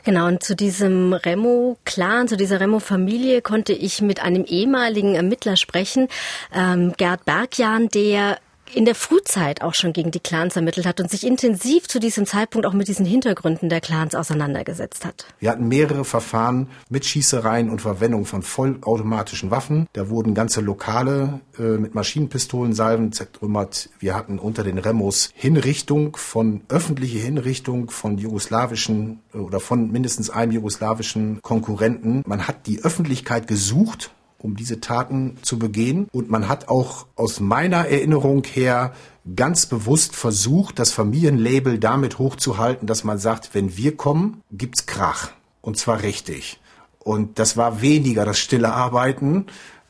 Genau, 0.03 0.27
und 0.27 0.43
zu 0.43 0.55
diesem 0.55 1.13
Remo-Clan, 1.13 2.27
zu 2.27 2.35
dieser 2.35 2.59
Remo-Familie 2.59 3.41
konnte 3.41 3.73
ich 3.73 4.01
mit 4.01 4.21
einem 4.21 4.45
ehemaligen 4.45 5.15
Ermittler 5.15 5.57
sprechen, 5.57 6.07
ähm, 6.55 6.93
Gerd 6.97 7.25
Bergjan, 7.25 7.89
der 7.89 8.39
in 8.73 8.85
der 8.85 8.95
Frühzeit 8.95 9.61
auch 9.61 9.73
schon 9.73 9.93
gegen 9.93 10.11
die 10.11 10.19
Clans 10.19 10.55
ermittelt 10.55 10.85
hat 10.85 10.99
und 10.99 11.09
sich 11.09 11.25
intensiv 11.25 11.87
zu 11.87 11.99
diesem 11.99 12.25
Zeitpunkt 12.25 12.65
auch 12.65 12.73
mit 12.73 12.87
diesen 12.87 13.05
Hintergründen 13.05 13.69
der 13.69 13.81
Clans 13.81 14.15
auseinandergesetzt 14.15 15.05
hat. 15.05 15.25
Wir 15.39 15.51
hatten 15.51 15.67
mehrere 15.67 16.05
Verfahren 16.05 16.67
mit 16.89 17.05
Schießereien 17.05 17.69
und 17.69 17.81
Verwendung 17.81 18.25
von 18.25 18.41
vollautomatischen 18.41 19.51
Waffen. 19.51 19.87
Da 19.93 20.09
wurden 20.09 20.33
ganze 20.33 20.61
Lokale 20.61 21.41
äh, 21.57 21.63
mit 21.77 21.95
Maschinenpistolen, 21.95 22.73
Salven 22.73 23.11
zertrümmert. 23.11 23.89
Wir 23.99 24.15
hatten 24.15 24.39
unter 24.39 24.63
den 24.63 24.77
Remos 24.77 25.29
Hinrichtung 25.35 26.15
von 26.15 26.61
öffentliche 26.69 27.19
Hinrichtung 27.19 27.89
von 27.89 28.17
jugoslawischen 28.17 29.19
äh, 29.33 29.37
oder 29.37 29.59
von 29.59 29.91
mindestens 29.91 30.29
einem 30.29 30.51
jugoslawischen 30.51 31.41
Konkurrenten. 31.41 32.23
Man 32.25 32.47
hat 32.47 32.67
die 32.67 32.83
Öffentlichkeit 32.83 33.47
gesucht 33.47 34.11
um 34.41 34.55
diese 34.55 34.81
Taten 34.81 35.37
zu 35.41 35.59
begehen. 35.59 36.07
Und 36.11 36.29
man 36.29 36.47
hat 36.47 36.67
auch 36.67 37.05
aus 37.15 37.39
meiner 37.39 37.87
Erinnerung 37.87 38.43
her 38.43 38.93
ganz 39.35 39.65
bewusst 39.65 40.15
versucht, 40.15 40.79
das 40.79 40.91
Familienlabel 40.91 41.79
damit 41.79 42.17
hochzuhalten, 42.17 42.87
dass 42.87 43.03
man 43.03 43.17
sagt, 43.17 43.53
wenn 43.53 43.77
wir 43.77 43.95
kommen, 43.95 44.41
gibt's 44.51 44.85
Krach. 44.85 45.31
Und 45.61 45.77
zwar 45.77 46.01
richtig. 46.01 46.59
Und 46.99 47.39
das 47.39 47.57
war 47.57 47.81
weniger 47.81 48.25
das 48.25 48.39
stille 48.39 48.73
Arbeiten. 48.73 49.45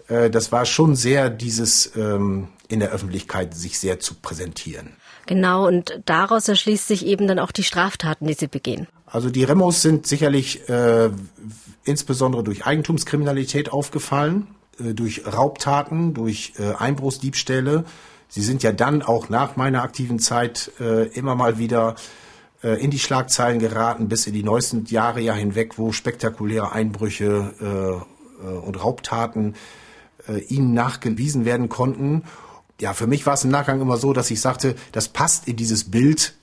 Äh, 0.08 0.30
das 0.30 0.52
war 0.52 0.66
schon 0.66 0.96
sehr 0.96 1.30
dieses 1.30 1.96
ähm, 1.96 2.50
in 2.68 2.80
der 2.80 2.92
Öffentlichkeit 2.92 3.54
sich 3.54 3.80
sehr 3.80 4.00
zu 4.00 4.16
präsentieren. 4.16 4.96
Genau, 5.28 5.68
und 5.68 6.02
daraus 6.06 6.48
erschließt 6.48 6.88
sich 6.88 7.06
eben 7.06 7.28
dann 7.28 7.40
auch 7.40 7.52
die 7.52 7.64
Straftaten, 7.64 8.28
die 8.28 8.34
sie 8.34 8.48
begehen. 8.48 8.88
Also 9.12 9.30
die 9.30 9.44
Remos 9.44 9.82
sind 9.82 10.08
sicherlich 10.08 10.70
äh, 10.70 11.10
insbesondere 11.84 12.44
durch 12.44 12.66
Eigentumskriminalität 12.66 13.72
aufgefallen, 13.72 14.48
äh, 14.80 14.94
durch 14.94 15.24
Raubtaten, 15.26 16.14
durch 16.14 16.54
äh, 16.58 16.74
Einbruchsdiebstähle. 16.74 17.84
Sie 18.30 18.42
sind 18.42 18.64
ja 18.64 18.72
dann 18.72 19.02
auch 19.02 19.28
nach 19.28 19.58
meiner 19.58 19.84
aktiven 19.84 20.18
Zeit 20.18 20.72
äh, 20.80 21.08
immer 21.10 21.36
mal 21.36 21.58
wieder 21.58 21.96
äh, 22.64 22.82
in 22.82 22.90
die 22.90 23.00
Schlagzeilen 23.00 23.60
geraten, 23.60 24.08
bis 24.08 24.28
in 24.28 24.34
die 24.34 24.44
neuesten 24.44 24.86
Jahre 24.86 25.20
ja 25.20 25.34
hinweg, 25.34 25.78
wo 25.78 25.92
spektakuläre 25.92 26.72
Einbrüche 26.72 27.54
äh, 27.60 28.46
äh, 28.48 28.58
und 28.58 28.82
Raubtaten 28.82 29.56
äh, 30.30 30.40
ihnen 30.40 30.74
nachgewiesen 30.74 31.44
werden 31.44 31.68
konnten. 31.68 32.24
Ja, 32.80 32.94
für 32.94 33.08
mich 33.08 33.26
war 33.26 33.34
es 33.34 33.44
im 33.44 33.52
Nachgang 33.52 33.82
immer 33.82 33.98
so, 33.98 34.14
dass 34.14 34.32
ich 34.32 34.40
sagte, 34.40 34.76
das 34.94 35.10
passt 35.10 35.50
in 35.50 35.58
dieses 35.58 35.92
Bild 35.92 36.36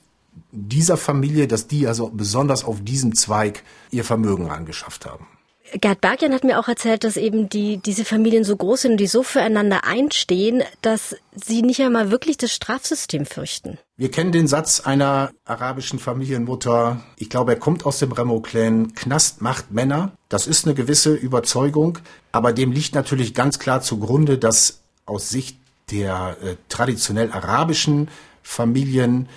dieser 0.53 0.97
Familie, 0.97 1.49
dass 1.49 1.67
die 1.67 1.87
also 1.87 2.11
besonders 2.13 2.65
auf 2.65 2.83
diesem 2.83 3.15
Zweig 3.15 3.63
ihr 3.91 4.05
Vermögen 4.05 4.51
angeschafft 4.51 5.07
haben. 5.07 5.27
Gerd 5.75 6.01
Bergian 6.01 6.33
hat 6.33 6.45
mir 6.45 6.59
auch 6.59 6.69
erzählt, 6.69 7.05
dass 7.05 7.17
eben 7.17 7.49
die, 7.49 7.77
diese 7.77 8.05
Familien 8.05 8.45
so 8.45 8.57
groß 8.57 8.83
sind 8.83 8.93
und 8.93 8.97
die 8.99 9.07
so 9.07 9.23
füreinander 9.23 9.85
einstehen, 9.85 10.63
dass 10.81 11.17
sie 11.35 11.63
nicht 11.63 11.83
einmal 11.83 12.11
wirklich 12.11 12.39
das 12.39 12.55
Strafsystem 12.55 13.27
fürchten. 13.27 13.79
Wir 13.97 14.11
kennen 14.11 14.33
den 14.33 14.47
Satz 14.47 14.81
einer 14.81 15.31
arabischen 15.45 15.99
Familienmutter, 15.99 17.03
ich 17.17 17.29
glaube, 17.29 17.53
er 17.53 17.59
kommt 17.59 17.85
aus 17.85 17.99
dem 17.99 18.13
Remo-Clan, 18.13 18.95
Knast 18.95 19.43
macht 19.43 19.71
Männer. 19.71 20.13
Das 20.29 20.47
ist 20.47 20.65
eine 20.65 20.75
gewisse 20.75 21.15
Überzeugung, 21.15 21.99
aber 22.33 22.53
dem 22.53 22.73
liegt 22.73 22.95
natürlich 22.95 23.35
ganz 23.35 23.59
klar 23.59 23.83
zugrunde, 23.83 24.39
dass 24.39 24.81
aus 25.05 25.29
Sicht 25.29 25.59
der 25.91 26.37
äh, 26.43 26.57
traditionell 26.69 27.33
arabischen 27.33 28.09
Familien 28.43 29.29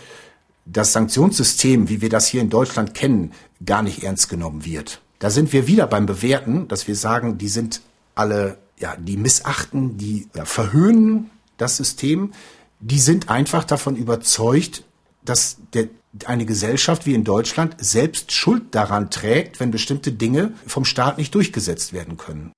das 0.71 0.93
Sanktionssystem, 0.93 1.89
wie 1.89 2.01
wir 2.01 2.09
das 2.09 2.27
hier 2.27 2.41
in 2.41 2.49
Deutschland 2.49 2.93
kennen, 2.93 3.31
gar 3.65 3.81
nicht 3.81 4.03
ernst 4.03 4.29
genommen 4.29 4.65
wird. 4.65 5.01
Da 5.19 5.29
sind 5.29 5.53
wir 5.53 5.67
wieder 5.67 5.87
beim 5.87 6.05
Bewerten, 6.05 6.67
dass 6.67 6.87
wir 6.87 6.95
sagen, 6.95 7.37
die 7.37 7.47
sind 7.47 7.81
alle, 8.15 8.57
ja, 8.79 8.95
die 8.97 9.17
missachten, 9.17 9.97
die 9.97 10.27
ja, 10.35 10.45
verhöhnen 10.45 11.29
das 11.57 11.77
System. 11.77 12.31
Die 12.79 12.99
sind 12.99 13.29
einfach 13.29 13.63
davon 13.63 13.95
überzeugt, 13.95 14.83
dass 15.23 15.57
der, 15.73 15.89
eine 16.25 16.45
Gesellschaft 16.45 17.05
wie 17.05 17.13
in 17.13 17.23
Deutschland 17.23 17.75
selbst 17.79 18.31
Schuld 18.31 18.73
daran 18.73 19.11
trägt, 19.11 19.59
wenn 19.59 19.71
bestimmte 19.71 20.11
Dinge 20.11 20.53
vom 20.65 20.85
Staat 20.85 21.17
nicht 21.17 21.35
durchgesetzt 21.35 21.93
werden 21.93 22.17
können. 22.17 22.51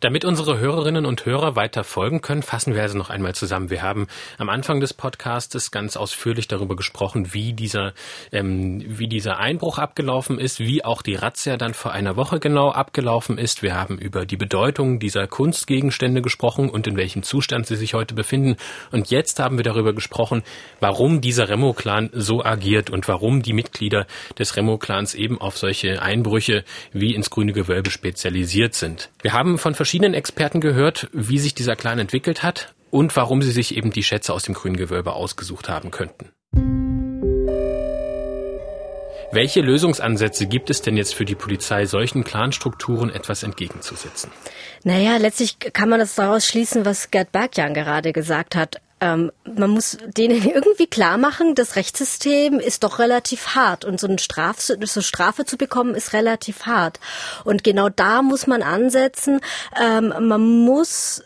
Damit 0.00 0.24
unsere 0.24 0.58
Hörerinnen 0.58 1.06
und 1.06 1.24
Hörer 1.24 1.56
weiter 1.56 1.84
folgen 1.84 2.20
können, 2.20 2.42
fassen 2.42 2.74
wir 2.74 2.82
also 2.82 2.98
noch 2.98 3.10
einmal 3.10 3.34
zusammen. 3.34 3.70
Wir 3.70 3.82
haben 3.82 4.06
am 4.38 4.48
Anfang 4.48 4.80
des 4.80 4.94
Podcastes 4.94 5.70
ganz 5.70 5.96
ausführlich 5.96 6.48
darüber 6.48 6.76
gesprochen, 6.76 7.32
wie 7.32 7.52
dieser, 7.52 7.92
ähm, 8.32 8.82
wie 8.86 9.08
dieser 9.08 9.38
Einbruch 9.38 9.78
abgelaufen 9.78 10.38
ist, 10.38 10.60
wie 10.60 10.84
auch 10.84 11.02
die 11.02 11.14
Razzia 11.14 11.56
dann 11.56 11.74
vor 11.74 11.92
einer 11.92 12.16
Woche 12.16 12.40
genau 12.40 12.70
abgelaufen 12.70 13.38
ist. 13.38 13.62
Wir 13.62 13.74
haben 13.74 13.98
über 13.98 14.26
die 14.26 14.36
Bedeutung 14.36 14.98
dieser 14.98 15.26
Kunstgegenstände 15.26 16.22
gesprochen 16.22 16.70
und 16.70 16.86
in 16.86 16.96
welchem 16.96 17.22
Zustand 17.22 17.66
sie 17.66 17.76
sich 17.76 17.94
heute 17.94 18.14
befinden. 18.14 18.56
Und 18.90 19.10
jetzt 19.10 19.38
haben 19.38 19.56
wir 19.58 19.64
darüber 19.64 19.92
gesprochen, 19.92 20.42
warum 20.80 21.20
dieser 21.20 21.48
Remo-Clan 21.48 22.10
so 22.12 22.44
agiert 22.44 22.90
und 22.90 23.08
warum 23.08 23.42
die 23.42 23.52
Mitglieder 23.52 24.06
des 24.38 24.56
Remo-Clans 24.56 25.14
eben 25.14 25.40
auf 25.40 25.56
solche 25.56 26.02
Einbrüche 26.02 26.64
wie 26.92 27.14
ins 27.14 27.30
grüne 27.30 27.52
Gewölbe 27.52 27.90
spezialisiert 27.90 28.74
sind. 28.74 29.10
Wir 29.22 29.32
haben 29.32 29.53
von 29.58 29.74
verschiedenen 29.74 30.14
Experten 30.14 30.60
gehört, 30.60 31.08
wie 31.12 31.38
sich 31.38 31.54
dieser 31.54 31.76
Clan 31.76 31.98
entwickelt 31.98 32.42
hat 32.42 32.74
und 32.90 33.14
warum 33.16 33.42
sie 33.42 33.50
sich 33.50 33.76
eben 33.76 33.90
die 33.90 34.02
Schätze 34.02 34.32
aus 34.32 34.44
dem 34.44 34.54
grünen 34.54 34.76
Gewölbe 34.76 35.14
ausgesucht 35.14 35.68
haben 35.68 35.90
könnten. 35.90 36.30
Welche 39.34 39.62
Lösungsansätze 39.62 40.46
gibt 40.46 40.70
es 40.70 40.80
denn 40.80 40.96
jetzt 40.96 41.12
für 41.12 41.24
die 41.24 41.34
Polizei, 41.34 41.86
solchen 41.86 42.22
Clanstrukturen 42.22 43.10
etwas 43.10 43.42
entgegenzusetzen? 43.42 44.30
Naja, 44.84 45.16
letztlich 45.16 45.58
kann 45.58 45.88
man 45.88 45.98
das 45.98 46.14
daraus 46.14 46.46
schließen, 46.46 46.84
was 46.84 47.10
Gerd 47.10 47.32
Bergjan 47.32 47.74
gerade 47.74 48.12
gesagt 48.12 48.54
hat. 48.54 48.80
Ähm, 49.04 49.30
man 49.44 49.70
muss 49.70 49.98
denen 50.16 50.42
irgendwie 50.48 50.86
klar 50.86 51.18
machen, 51.18 51.54
das 51.54 51.76
Rechtssystem 51.76 52.58
ist 52.58 52.84
doch 52.84 52.98
relativ 52.98 53.48
hart 53.48 53.84
und 53.84 54.00
so 54.00 54.06
eine 54.06 54.18
Straf, 54.18 54.60
so 54.60 55.02
Strafe 55.02 55.44
zu 55.44 55.58
bekommen 55.58 55.94
ist 55.94 56.14
relativ 56.14 56.64
hart. 56.64 57.00
Und 57.44 57.64
genau 57.64 57.90
da 57.90 58.22
muss 58.22 58.46
man 58.46 58.62
ansetzen. 58.62 59.40
Ähm, 59.78 60.14
man 60.20 60.40
muss 60.40 61.22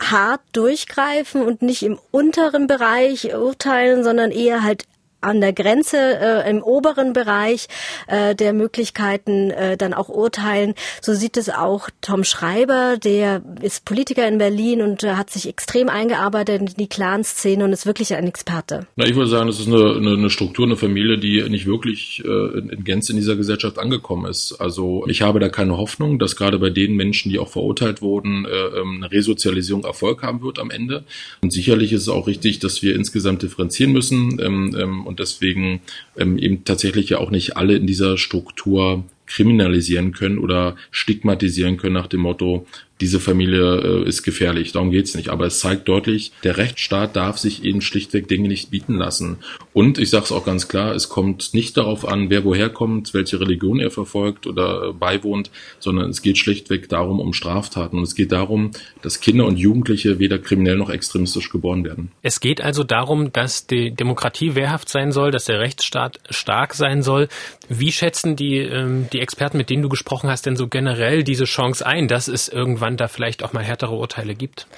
hart 0.00 0.42
durchgreifen 0.52 1.42
und 1.42 1.62
nicht 1.62 1.82
im 1.82 1.98
unteren 2.12 2.68
Bereich 2.68 3.34
urteilen, 3.34 4.04
sondern 4.04 4.30
eher 4.30 4.62
halt 4.62 4.84
an 5.26 5.40
der 5.40 5.52
Grenze 5.52 5.96
äh, 5.98 6.48
im 6.48 6.62
oberen 6.62 7.12
Bereich 7.12 7.66
äh, 8.06 8.34
der 8.34 8.52
Möglichkeiten 8.52 9.50
äh, 9.50 9.76
dann 9.76 9.92
auch 9.92 10.08
urteilen. 10.08 10.74
So 11.02 11.14
sieht 11.14 11.36
es 11.36 11.50
auch 11.50 11.90
Tom 12.00 12.24
Schreiber, 12.24 12.96
der 13.02 13.42
ist 13.60 13.84
Politiker 13.84 14.26
in 14.28 14.38
Berlin 14.38 14.82
und 14.82 15.02
äh, 15.02 15.14
hat 15.14 15.30
sich 15.30 15.48
extrem 15.48 15.88
eingearbeitet 15.88 16.60
in 16.60 16.66
die 16.66 16.88
Clan-Szene 16.88 17.64
und 17.64 17.72
ist 17.72 17.86
wirklich 17.86 18.14
ein 18.14 18.26
Experte. 18.26 18.86
Na, 18.96 19.04
ich 19.04 19.14
würde 19.14 19.28
sagen, 19.28 19.48
das 19.48 19.58
ist 19.58 19.66
eine, 19.66 19.96
eine, 19.96 20.12
eine 20.12 20.30
Struktur, 20.30 20.64
eine 20.64 20.76
Familie, 20.76 21.18
die 21.18 21.42
nicht 21.48 21.66
wirklich 21.66 22.22
äh, 22.24 22.58
in, 22.58 22.70
in 22.70 22.84
Gänze 22.84 23.12
in 23.12 23.18
dieser 23.18 23.36
Gesellschaft 23.36 23.78
angekommen 23.78 24.30
ist. 24.30 24.52
Also 24.60 25.04
ich 25.08 25.22
habe 25.22 25.40
da 25.40 25.48
keine 25.48 25.76
Hoffnung, 25.76 26.18
dass 26.18 26.36
gerade 26.36 26.58
bei 26.58 26.70
den 26.70 26.94
Menschen, 26.94 27.30
die 27.30 27.38
auch 27.38 27.48
verurteilt 27.48 28.00
wurden, 28.00 28.44
äh, 28.44 28.48
ähm, 28.48 28.96
eine 29.02 29.10
Resozialisierung 29.10 29.84
Erfolg 29.84 30.22
haben 30.22 30.42
wird 30.42 30.58
am 30.58 30.70
Ende. 30.70 31.04
Und 31.42 31.52
sicherlich 31.52 31.92
ist 31.92 32.02
es 32.02 32.08
auch 32.08 32.26
richtig, 32.26 32.58
dass 32.60 32.82
wir 32.82 32.94
insgesamt 32.94 33.42
differenzieren 33.42 33.92
müssen. 33.92 34.38
Ähm, 34.40 34.76
ähm, 34.78 35.06
und 35.16 35.20
deswegen 35.20 35.80
ähm, 36.18 36.36
eben 36.38 36.64
tatsächlich 36.64 37.08
ja 37.08 37.18
auch 37.18 37.30
nicht 37.30 37.56
alle 37.56 37.74
in 37.74 37.86
dieser 37.86 38.18
Struktur 38.18 39.04
kriminalisieren 39.24 40.12
können 40.12 40.38
oder 40.38 40.76
stigmatisieren 40.90 41.78
können 41.78 41.94
nach 41.94 42.06
dem 42.06 42.20
Motto, 42.20 42.66
diese 43.00 43.20
Familie 43.20 44.04
äh, 44.04 44.08
ist 44.08 44.22
gefährlich, 44.22 44.72
darum 44.72 44.90
geht's 44.90 45.14
nicht. 45.14 45.28
Aber 45.28 45.46
es 45.46 45.60
zeigt 45.60 45.88
deutlich, 45.88 46.32
der 46.44 46.56
Rechtsstaat 46.56 47.14
darf 47.14 47.38
sich 47.38 47.64
eben 47.64 47.82
schlichtweg 47.82 48.28
Dinge 48.28 48.48
nicht 48.48 48.70
bieten 48.70 48.94
lassen. 48.94 49.38
Und 49.72 49.98
ich 49.98 50.10
sage 50.10 50.24
es 50.24 50.32
auch 50.32 50.44
ganz 50.44 50.68
klar, 50.68 50.94
es 50.94 51.08
kommt 51.08 51.52
nicht 51.52 51.76
darauf 51.76 52.08
an, 52.08 52.30
wer 52.30 52.44
woher 52.44 52.70
kommt, 52.70 53.12
welche 53.12 53.40
Religion 53.40 53.80
er 53.80 53.90
verfolgt 53.90 54.46
oder 54.46 54.94
beiwohnt, 54.94 55.50
sondern 55.78 56.08
es 56.10 56.22
geht 56.22 56.38
schlichtweg 56.38 56.88
darum, 56.88 57.20
um 57.20 57.34
Straftaten. 57.34 57.98
Und 57.98 58.04
es 58.04 58.14
geht 58.14 58.32
darum, 58.32 58.70
dass 59.02 59.20
Kinder 59.20 59.44
und 59.44 59.58
Jugendliche 59.58 60.18
weder 60.18 60.38
kriminell 60.38 60.76
noch 60.76 60.90
extremistisch 60.90 61.50
geboren 61.50 61.84
werden. 61.84 62.10
Es 62.22 62.40
geht 62.40 62.62
also 62.62 62.82
darum, 62.82 63.32
dass 63.32 63.66
die 63.66 63.94
Demokratie 63.94 64.54
wehrhaft 64.54 64.88
sein 64.88 65.12
soll, 65.12 65.30
dass 65.30 65.44
der 65.44 65.60
Rechtsstaat 65.60 66.18
stark 66.30 66.74
sein 66.74 67.02
soll. 67.02 67.28
Wie 67.68 67.92
schätzen 67.92 68.36
die, 68.36 68.58
ähm, 68.58 69.08
die 69.12 69.20
Experten, 69.20 69.58
mit 69.58 69.68
denen 69.68 69.82
du 69.82 69.88
gesprochen 69.88 70.30
hast, 70.30 70.46
denn 70.46 70.56
so 70.56 70.68
generell 70.68 71.24
diese 71.24 71.44
Chance 71.44 71.84
ein, 71.84 72.08
dass 72.08 72.28
es 72.28 72.48
irgendwann 72.48 72.85
wann 72.86 72.96
da 72.96 73.08
vielleicht 73.08 73.42
auch 73.42 73.52
mal 73.52 73.64
härtere 73.64 73.96
Urteile 73.96 74.36
gibt? 74.36 74.68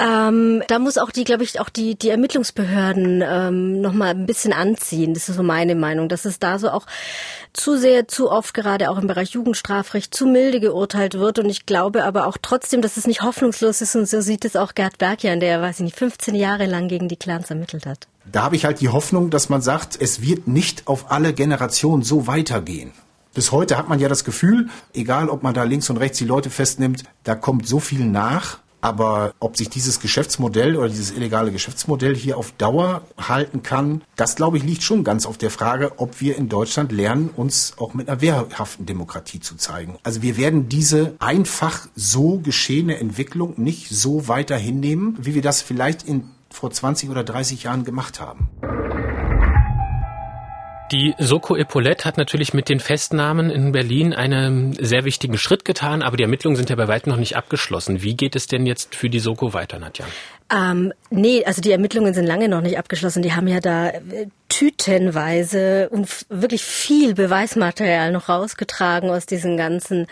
Ähm, 0.00 0.64
da 0.66 0.80
muss 0.80 0.98
auch 0.98 1.12
die, 1.12 1.22
glaube 1.22 1.44
ich, 1.44 1.60
auch 1.60 1.68
die, 1.68 1.94
die 1.94 2.10
Ermittlungsbehörden 2.10 3.22
ähm, 3.24 3.80
noch 3.80 3.92
mal 3.92 4.08
ein 4.08 4.26
bisschen 4.26 4.52
anziehen. 4.52 5.14
Das 5.14 5.28
ist 5.28 5.36
so 5.36 5.44
meine 5.44 5.76
Meinung, 5.76 6.08
dass 6.08 6.24
es 6.24 6.40
da 6.40 6.58
so 6.58 6.70
auch 6.70 6.86
zu 7.52 7.76
sehr, 7.76 8.08
zu 8.08 8.32
oft 8.32 8.52
gerade 8.52 8.90
auch 8.90 8.98
im 8.98 9.06
Bereich 9.06 9.30
Jugendstrafrecht 9.30 10.12
zu 10.12 10.26
milde 10.26 10.58
geurteilt 10.58 11.14
wird. 11.14 11.38
Und 11.38 11.48
ich 11.48 11.64
glaube 11.64 12.02
aber 12.02 12.26
auch 12.26 12.36
trotzdem, 12.42 12.82
dass 12.82 12.96
es 12.96 13.06
nicht 13.06 13.22
hoffnungslos 13.22 13.80
ist. 13.80 13.94
Und 13.94 14.08
so 14.08 14.20
sieht 14.20 14.44
es 14.44 14.56
auch 14.56 14.74
Gerd 14.74 14.98
Bergjan, 14.98 15.38
der, 15.38 15.62
weiß 15.62 15.76
ich 15.76 15.84
nicht, 15.84 15.96
15 15.96 16.34
Jahre 16.34 16.66
lang 16.66 16.88
gegen 16.88 17.06
die 17.06 17.16
Clans 17.16 17.48
ermittelt 17.48 17.86
hat. 17.86 18.08
Da 18.24 18.42
habe 18.42 18.56
ich 18.56 18.64
halt 18.64 18.80
die 18.80 18.88
Hoffnung, 18.88 19.30
dass 19.30 19.48
man 19.48 19.62
sagt, 19.62 19.96
es 20.00 20.20
wird 20.20 20.48
nicht 20.48 20.88
auf 20.88 21.12
alle 21.12 21.32
Generationen 21.32 22.02
so 22.02 22.26
weitergehen. 22.26 22.90
Bis 23.34 23.50
heute 23.50 23.78
hat 23.78 23.88
man 23.88 23.98
ja 23.98 24.08
das 24.08 24.24
Gefühl, 24.24 24.68
egal 24.92 25.28
ob 25.30 25.42
man 25.42 25.54
da 25.54 25.64
links 25.64 25.88
und 25.88 25.96
rechts 25.96 26.18
die 26.18 26.26
Leute 26.26 26.50
festnimmt, 26.50 27.04
da 27.24 27.34
kommt 27.34 27.66
so 27.66 27.80
viel 27.80 28.04
nach. 28.04 28.58
Aber 28.84 29.32
ob 29.38 29.56
sich 29.56 29.70
dieses 29.70 30.00
Geschäftsmodell 30.00 30.76
oder 30.76 30.88
dieses 30.88 31.12
illegale 31.12 31.52
Geschäftsmodell 31.52 32.16
hier 32.16 32.36
auf 32.36 32.50
Dauer 32.50 33.02
halten 33.16 33.62
kann, 33.62 34.02
das 34.16 34.34
glaube 34.34 34.56
ich 34.56 34.64
liegt 34.64 34.82
schon 34.82 35.04
ganz 35.04 35.24
auf 35.24 35.38
der 35.38 35.50
Frage, 35.50 36.00
ob 36.00 36.20
wir 36.20 36.36
in 36.36 36.48
Deutschland 36.48 36.90
lernen, 36.90 37.30
uns 37.36 37.74
auch 37.78 37.94
mit 37.94 38.08
einer 38.08 38.20
wehrhaften 38.20 38.84
Demokratie 38.84 39.38
zu 39.38 39.54
zeigen. 39.54 39.98
Also 40.02 40.20
wir 40.22 40.36
werden 40.36 40.68
diese 40.68 41.14
einfach 41.20 41.86
so 41.94 42.40
geschehene 42.40 42.98
Entwicklung 42.98 43.54
nicht 43.56 43.88
so 43.88 44.26
weiter 44.26 44.56
hinnehmen, 44.56 45.16
wie 45.20 45.36
wir 45.36 45.42
das 45.42 45.62
vielleicht 45.62 46.02
in 46.02 46.24
vor 46.50 46.72
20 46.72 47.08
oder 47.08 47.22
30 47.22 47.62
Jahren 47.62 47.84
gemacht 47.84 48.20
haben. 48.20 48.48
Die 50.92 51.14
Soko 51.16 51.56
Epaulette 51.56 52.04
hat 52.04 52.18
natürlich 52.18 52.52
mit 52.52 52.68
den 52.68 52.78
Festnahmen 52.78 53.48
in 53.48 53.72
Berlin 53.72 54.12
einen 54.12 54.74
sehr 54.74 55.06
wichtigen 55.06 55.38
Schritt 55.38 55.64
getan, 55.64 56.02
aber 56.02 56.18
die 56.18 56.22
Ermittlungen 56.22 56.56
sind 56.56 56.68
ja 56.68 56.76
bei 56.76 56.86
weitem 56.86 57.10
noch 57.10 57.18
nicht 57.18 57.34
abgeschlossen. 57.34 58.02
Wie 58.02 58.14
geht 58.14 58.36
es 58.36 58.46
denn 58.46 58.66
jetzt 58.66 58.94
für 58.94 59.08
die 59.08 59.18
Soko 59.18 59.54
weiter, 59.54 59.78
Nadja? 59.78 60.04
Ähm, 60.52 60.92
nee, 61.08 61.44
also 61.44 61.62
die 61.62 61.72
Ermittlungen 61.72 62.12
sind 62.12 62.26
lange 62.26 62.48
noch 62.48 62.60
nicht 62.60 62.78
abgeschlossen. 62.78 63.22
Die 63.22 63.32
haben 63.32 63.48
ja 63.48 63.60
da 63.60 63.88
äh, 63.88 64.26
tütenweise 64.52 65.88
und 65.88 66.26
wirklich 66.28 66.62
viel 66.62 67.14
Beweismaterial 67.14 68.12
noch 68.12 68.28
rausgetragen 68.28 69.08
aus 69.08 69.24
diesen 69.24 69.56
ganzen 69.56 70.06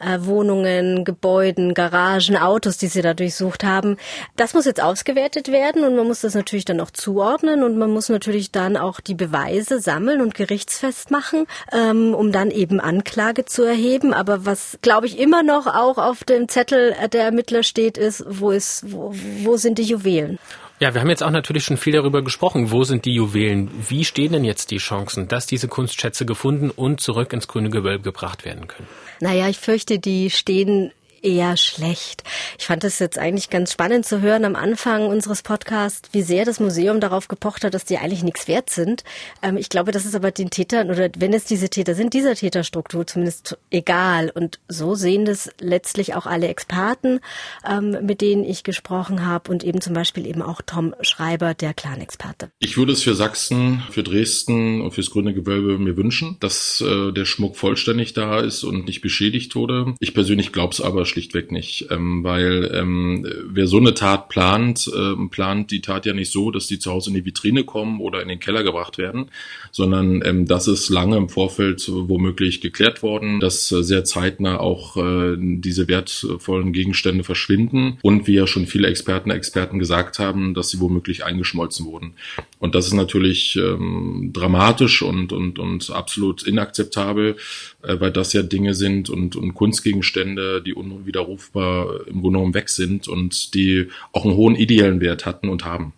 äh, 0.00 0.18
Wohnungen, 0.20 1.04
Gebäuden, 1.04 1.74
Garagen, 1.74 2.38
Autos, 2.38 2.78
die 2.78 2.86
sie 2.86 3.02
da 3.02 3.12
durchsucht 3.12 3.64
haben. 3.64 3.98
Das 4.34 4.54
muss 4.54 4.64
jetzt 4.64 4.82
ausgewertet 4.82 5.52
werden 5.52 5.84
und 5.84 5.94
man 5.94 6.06
muss 6.06 6.22
das 6.22 6.34
natürlich 6.34 6.64
dann 6.64 6.80
auch 6.80 6.90
zuordnen 6.90 7.62
und 7.62 7.76
man 7.76 7.90
muss 7.90 8.08
natürlich 8.08 8.50
dann 8.50 8.78
auch 8.78 8.98
die 8.98 9.14
Beweise 9.14 9.78
sammeln 9.78 10.22
und 10.22 10.34
gerichtsfest 10.34 11.10
machen, 11.10 11.46
ähm, 11.70 12.14
um 12.14 12.32
dann 12.32 12.50
eben 12.50 12.80
Anklage 12.80 13.44
zu 13.44 13.62
erheben. 13.62 14.14
Aber 14.14 14.46
was, 14.46 14.78
glaube 14.80 15.06
ich, 15.06 15.18
immer 15.18 15.42
noch 15.42 15.66
auch 15.66 15.98
auf 15.98 16.24
dem 16.24 16.48
Zettel 16.48 16.94
der 17.12 17.24
Ermittler 17.24 17.62
steht, 17.62 17.98
ist, 17.98 18.24
wo 18.26 18.52
ist, 18.52 18.90
wo, 18.90 19.12
wo 19.42 19.58
sind 19.58 19.76
die 19.76 19.81
Juwelen? 19.82 20.38
Ja, 20.80 20.94
wir 20.94 21.00
haben 21.00 21.10
jetzt 21.10 21.22
auch 21.22 21.30
natürlich 21.30 21.64
schon 21.64 21.76
viel 21.76 21.92
darüber 21.92 22.22
gesprochen. 22.22 22.72
Wo 22.72 22.82
sind 22.82 23.04
die 23.04 23.14
Juwelen? 23.14 23.70
Wie 23.88 24.04
stehen 24.04 24.32
denn 24.32 24.44
jetzt 24.44 24.70
die 24.70 24.78
Chancen, 24.78 25.28
dass 25.28 25.46
diese 25.46 25.68
Kunstschätze 25.68 26.26
gefunden 26.26 26.70
und 26.70 27.00
zurück 27.00 27.32
ins 27.32 27.46
grüne 27.46 27.70
Gewölbe 27.70 28.02
gebracht 28.02 28.44
werden 28.44 28.66
können? 28.66 28.88
Naja, 29.20 29.48
ich 29.48 29.58
fürchte, 29.58 30.00
die 30.00 30.30
stehen 30.30 30.90
eher 31.22 31.56
schlecht. 31.56 32.24
Ich 32.58 32.66
fand 32.66 32.84
es 32.84 32.98
jetzt 32.98 33.18
eigentlich 33.18 33.50
ganz 33.50 33.72
spannend 33.72 34.06
zu 34.06 34.20
hören 34.20 34.44
am 34.44 34.56
Anfang 34.56 35.06
unseres 35.06 35.42
Podcasts, 35.42 36.08
wie 36.12 36.22
sehr 36.22 36.44
das 36.44 36.60
Museum 36.60 37.00
darauf 37.00 37.28
gepocht 37.28 37.64
hat, 37.64 37.74
dass 37.74 37.84
die 37.84 37.98
eigentlich 37.98 38.22
nichts 38.22 38.48
wert 38.48 38.70
sind. 38.70 39.04
Ähm, 39.42 39.56
ich 39.56 39.68
glaube, 39.68 39.92
das 39.92 40.04
ist 40.04 40.14
aber 40.14 40.30
den 40.30 40.50
Tätern 40.50 40.90
oder 40.90 41.08
wenn 41.16 41.32
es 41.32 41.44
diese 41.44 41.68
Täter 41.68 41.94
sind, 41.94 42.14
dieser 42.14 42.34
Täterstruktur 42.34 43.06
zumindest 43.06 43.58
egal. 43.70 44.30
Und 44.34 44.60
so 44.68 44.94
sehen 44.94 45.24
das 45.24 45.50
letztlich 45.60 46.14
auch 46.14 46.26
alle 46.26 46.48
Experten, 46.48 47.20
ähm, 47.68 47.98
mit 48.02 48.20
denen 48.20 48.44
ich 48.44 48.64
gesprochen 48.64 49.26
habe 49.26 49.50
und 49.50 49.64
eben 49.64 49.80
zum 49.80 49.94
Beispiel 49.94 50.26
eben 50.26 50.42
auch 50.42 50.62
Tom 50.64 50.94
Schreiber, 51.00 51.54
der 51.54 51.74
Clan-Experte. 51.74 52.50
Ich 52.58 52.76
würde 52.76 52.92
es 52.92 53.02
für 53.02 53.14
Sachsen, 53.14 53.82
für 53.90 54.02
Dresden 54.02 54.80
und 54.80 54.92
fürs 54.92 55.10
Grüne 55.10 55.34
Gewölbe 55.34 55.78
mir 55.78 55.96
wünschen, 55.96 56.36
dass 56.40 56.80
äh, 56.80 57.12
der 57.12 57.24
Schmuck 57.24 57.56
vollständig 57.56 58.12
da 58.12 58.40
ist 58.40 58.64
und 58.64 58.86
nicht 58.86 59.00
beschädigt 59.00 59.54
wurde. 59.54 59.94
Ich 60.00 60.14
persönlich 60.14 60.52
glaube 60.52 60.72
es 60.72 60.80
aber 60.80 61.04
schlichtweg 61.12 61.52
nicht, 61.52 61.86
ähm, 61.90 62.24
weil 62.24 62.70
ähm, 62.74 63.26
wer 63.46 63.66
so 63.66 63.78
eine 63.78 63.94
Tat 63.94 64.28
plant, 64.28 64.90
äh, 64.94 65.28
plant 65.28 65.70
die 65.70 65.80
Tat 65.80 66.06
ja 66.06 66.14
nicht 66.14 66.32
so, 66.32 66.50
dass 66.50 66.66
die 66.66 66.78
zu 66.78 66.90
Hause 66.90 67.10
in 67.10 67.14
die 67.14 67.24
Vitrine 67.24 67.64
kommen 67.64 68.00
oder 68.00 68.22
in 68.22 68.28
den 68.28 68.40
Keller 68.40 68.62
gebracht 68.62 68.98
werden, 68.98 69.26
sondern 69.70 70.22
ähm, 70.24 70.46
das 70.46 70.68
ist 70.68 70.88
lange 70.88 71.16
im 71.16 71.28
Vorfeld 71.28 71.88
womöglich 71.88 72.60
geklärt 72.60 73.02
worden, 73.02 73.40
dass 73.40 73.70
äh, 73.72 73.82
sehr 73.82 74.04
zeitnah 74.04 74.58
auch 74.58 74.96
äh, 74.96 75.36
diese 75.38 75.88
wertvollen 75.88 76.72
Gegenstände 76.72 77.24
verschwinden 77.24 77.98
und 78.02 78.26
wie 78.26 78.34
ja 78.34 78.46
schon 78.46 78.66
viele 78.66 78.88
Experten 78.88 79.30
Experten 79.30 79.78
gesagt 79.78 80.18
haben, 80.18 80.54
dass 80.54 80.70
sie 80.70 80.80
womöglich 80.80 81.24
eingeschmolzen 81.24 81.86
wurden. 81.86 82.14
Und 82.58 82.74
das 82.74 82.86
ist 82.86 82.94
natürlich 82.94 83.56
ähm, 83.56 84.30
dramatisch 84.32 85.02
und, 85.02 85.32
und, 85.32 85.58
und 85.58 85.90
absolut 85.90 86.42
inakzeptabel, 86.42 87.36
äh, 87.82 88.00
weil 88.00 88.12
das 88.12 88.32
ja 88.32 88.42
Dinge 88.42 88.74
sind 88.74 89.10
und, 89.10 89.36
und 89.36 89.54
Kunstgegenstände, 89.54 90.62
die 90.62 90.74
unwiderrufbar 91.02 92.06
im 92.06 92.22
Grunde 92.22 92.38
genommen 92.38 92.54
weg 92.54 92.68
sind 92.68 93.08
und 93.08 93.54
die 93.54 93.88
auch 94.12 94.24
einen 94.24 94.36
hohen 94.36 94.56
ideellen 94.56 95.00
Wert 95.00 95.26
hatten 95.26 95.48
und 95.48 95.64
haben. 95.64 95.92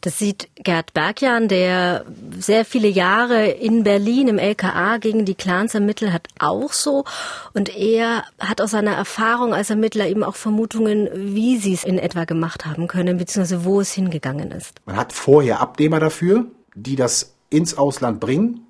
Das 0.00 0.18
sieht 0.18 0.48
Gerd 0.56 0.94
Bergjan, 0.94 1.48
der 1.48 2.04
sehr 2.38 2.64
viele 2.64 2.88
Jahre 2.88 3.46
in 3.46 3.84
Berlin 3.84 4.28
im 4.28 4.38
LKA 4.38 4.98
gegen 4.98 5.24
die 5.24 5.34
Clans 5.34 5.74
ermittelt 5.74 6.12
hat, 6.12 6.28
auch 6.38 6.72
so. 6.72 7.04
Und 7.52 7.74
er 7.76 8.24
hat 8.38 8.60
aus 8.60 8.72
seiner 8.72 8.92
Erfahrung 8.92 9.54
als 9.54 9.70
Ermittler 9.70 10.08
eben 10.08 10.24
auch 10.24 10.36
Vermutungen, 10.36 11.08
wie 11.14 11.56
sie 11.58 11.74
es 11.74 11.84
in 11.84 11.98
etwa 11.98 12.24
gemacht 12.24 12.66
haben 12.66 12.88
können, 12.88 13.16
beziehungsweise 13.16 13.64
wo 13.64 13.80
es 13.80 13.92
hingegangen 13.92 14.50
ist. 14.50 14.80
Man 14.86 14.96
hat 14.96 15.12
vorher 15.12 15.60
Abnehmer 15.60 16.00
dafür, 16.00 16.46
die 16.74 16.96
das 16.96 17.34
ins 17.50 17.78
Ausland 17.78 18.20
bringen, 18.20 18.60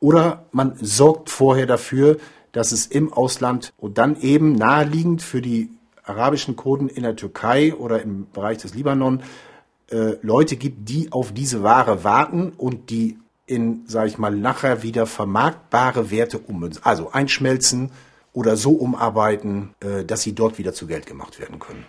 oder 0.00 0.44
man 0.52 0.76
sorgt 0.80 1.28
vorher 1.28 1.66
dafür, 1.66 2.18
dass 2.52 2.72
es 2.72 2.86
im 2.86 3.12
Ausland 3.12 3.72
und 3.78 3.98
dann 3.98 4.20
eben 4.20 4.52
naheliegend 4.52 5.22
für 5.22 5.42
die 5.42 5.70
arabischen 6.04 6.56
Kurden 6.56 6.88
in 6.88 7.02
der 7.02 7.16
Türkei 7.16 7.74
oder 7.74 8.02
im 8.02 8.26
Bereich 8.32 8.58
des 8.58 8.74
Libanon 8.74 9.22
äh, 9.90 10.16
Leute 10.22 10.56
gibt, 10.56 10.88
die 10.88 11.12
auf 11.12 11.32
diese 11.32 11.62
Ware 11.62 12.04
warten 12.04 12.52
und 12.56 12.90
die 12.90 13.18
in, 13.46 13.84
sage 13.86 14.08
ich 14.08 14.18
mal, 14.18 14.34
nachher 14.34 14.82
wieder 14.82 15.06
vermarktbare 15.06 16.10
Werte 16.10 16.38
ummünzen. 16.38 16.82
Also 16.84 17.10
einschmelzen 17.10 17.90
oder 18.32 18.56
so 18.56 18.72
umarbeiten, 18.72 19.74
äh, 19.80 20.04
dass 20.04 20.22
sie 20.22 20.34
dort 20.34 20.58
wieder 20.58 20.74
zu 20.74 20.86
Geld 20.86 21.06
gemacht 21.06 21.40
werden 21.40 21.58
können. 21.58 21.84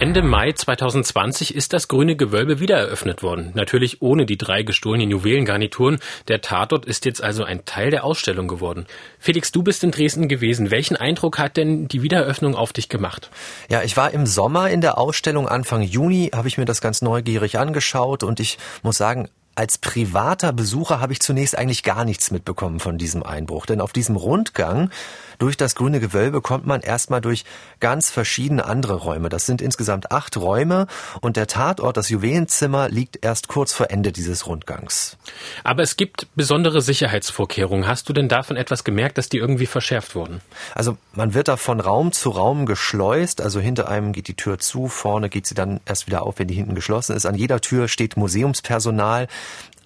Ende 0.00 0.22
Mai 0.22 0.52
2020 0.52 1.56
ist 1.56 1.72
das 1.72 1.88
Grüne 1.88 2.14
Gewölbe 2.14 2.60
wieder 2.60 2.76
eröffnet 2.76 3.24
worden. 3.24 3.50
Natürlich 3.54 4.00
ohne 4.00 4.26
die 4.26 4.38
drei 4.38 4.62
gestohlenen 4.62 5.10
Juwelengarnituren. 5.10 5.98
Der 6.28 6.40
Tatort 6.40 6.86
ist 6.86 7.04
jetzt 7.04 7.20
also 7.20 7.42
ein 7.42 7.64
Teil 7.64 7.90
der 7.90 8.04
Ausstellung 8.04 8.46
geworden. 8.46 8.86
Felix, 9.18 9.50
du 9.50 9.64
bist 9.64 9.82
in 9.82 9.90
Dresden 9.90 10.28
gewesen. 10.28 10.70
Welchen 10.70 10.94
Eindruck 10.94 11.40
hat 11.40 11.56
denn 11.56 11.88
die 11.88 12.04
Wiedereröffnung 12.04 12.54
auf 12.54 12.72
dich 12.72 12.88
gemacht? 12.88 13.28
Ja, 13.70 13.82
ich 13.82 13.96
war 13.96 14.12
im 14.12 14.24
Sommer 14.24 14.70
in 14.70 14.82
der 14.82 14.98
Ausstellung. 14.98 15.48
Anfang 15.48 15.82
Juni 15.82 16.30
habe 16.32 16.46
ich 16.46 16.58
mir 16.58 16.64
das 16.64 16.80
ganz 16.80 17.02
neugierig 17.02 17.58
angeschaut 17.58 18.22
und 18.22 18.38
ich 18.38 18.56
muss 18.84 18.98
sagen, 18.98 19.28
als 19.58 19.76
privater 19.76 20.52
Besucher 20.52 21.00
habe 21.00 21.12
ich 21.12 21.18
zunächst 21.18 21.58
eigentlich 21.58 21.82
gar 21.82 22.04
nichts 22.04 22.30
mitbekommen 22.30 22.78
von 22.78 22.96
diesem 22.96 23.24
Einbruch. 23.24 23.66
Denn 23.66 23.80
auf 23.80 23.92
diesem 23.92 24.14
Rundgang 24.14 24.90
durch 25.38 25.56
das 25.56 25.74
grüne 25.74 25.98
Gewölbe 25.98 26.40
kommt 26.40 26.66
man 26.66 26.80
erstmal 26.80 27.20
durch 27.20 27.44
ganz 27.80 28.08
verschiedene 28.10 28.64
andere 28.64 28.94
Räume. 28.94 29.28
Das 29.28 29.46
sind 29.46 29.60
insgesamt 29.60 30.12
acht 30.12 30.36
Räume 30.36 30.86
und 31.20 31.36
der 31.36 31.48
Tatort, 31.48 31.96
das 31.96 32.08
Juwelenzimmer, 32.08 32.88
liegt 32.88 33.24
erst 33.24 33.48
kurz 33.48 33.72
vor 33.72 33.90
Ende 33.90 34.12
dieses 34.12 34.46
Rundgangs. 34.46 35.16
Aber 35.64 35.82
es 35.82 35.96
gibt 35.96 36.28
besondere 36.36 36.80
Sicherheitsvorkehrungen. 36.80 37.86
Hast 37.86 38.08
du 38.08 38.12
denn 38.12 38.28
davon 38.28 38.56
etwas 38.56 38.84
gemerkt, 38.84 39.18
dass 39.18 39.28
die 39.28 39.38
irgendwie 39.38 39.66
verschärft 39.66 40.14
wurden? 40.14 40.40
Also 40.74 40.96
man 41.12 41.34
wird 41.34 41.48
da 41.48 41.56
von 41.56 41.80
Raum 41.80 42.12
zu 42.12 42.30
Raum 42.30 42.64
geschleust. 42.66 43.40
Also 43.40 43.58
hinter 43.58 43.88
einem 43.88 44.12
geht 44.12 44.28
die 44.28 44.34
Tür 44.34 44.58
zu, 44.58 44.88
vorne 44.88 45.28
geht 45.28 45.46
sie 45.46 45.54
dann 45.54 45.80
erst 45.84 46.06
wieder 46.06 46.22
auf, 46.22 46.38
wenn 46.38 46.48
die 46.48 46.54
hinten 46.54 46.74
geschlossen 46.74 47.16
ist. 47.16 47.26
An 47.26 47.34
jeder 47.34 47.60
Tür 47.60 47.88
steht 47.88 48.16
Museumspersonal. 48.16 49.28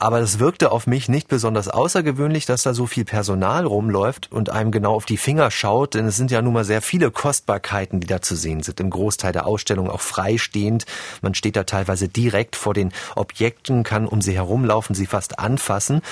Aber 0.02 0.18
es 0.18 0.40
wirkte 0.40 0.72
auf 0.72 0.88
mich 0.88 1.08
nicht 1.08 1.28
besonders 1.28 1.68
außergewöhnlich, 1.68 2.44
dass 2.44 2.64
da 2.64 2.74
so 2.74 2.86
viel 2.86 3.04
Personal 3.04 3.64
rumläuft 3.64 4.32
und 4.32 4.50
einem 4.50 4.72
genau 4.72 4.94
auf 4.94 5.04
die 5.04 5.16
Finger 5.16 5.52
schaut, 5.52 5.94
denn 5.94 6.06
es 6.06 6.16
sind 6.16 6.32
ja 6.32 6.42
nun 6.42 6.54
mal 6.54 6.64
sehr 6.64 6.82
viele 6.82 7.12
Kostbarkeiten, 7.12 8.00
die 8.00 8.08
da 8.08 8.20
zu 8.20 8.34
sehen 8.34 8.64
sind. 8.64 8.80
Im 8.80 8.90
Großteil 8.90 9.30
der 9.30 9.46
Ausstellung 9.46 9.88
auch 9.88 10.00
freistehend. 10.00 10.86
Man 11.20 11.36
steht 11.36 11.54
da 11.54 11.62
teilweise 11.62 12.08
direkt 12.08 12.56
vor 12.56 12.74
den 12.74 12.90
Objekten, 13.14 13.84
kann 13.84 14.08
um 14.08 14.20
sie 14.20 14.34
herumlaufen, 14.34 14.96
sie 14.96 15.06
fast 15.06 15.38
anfassen. 15.38 16.02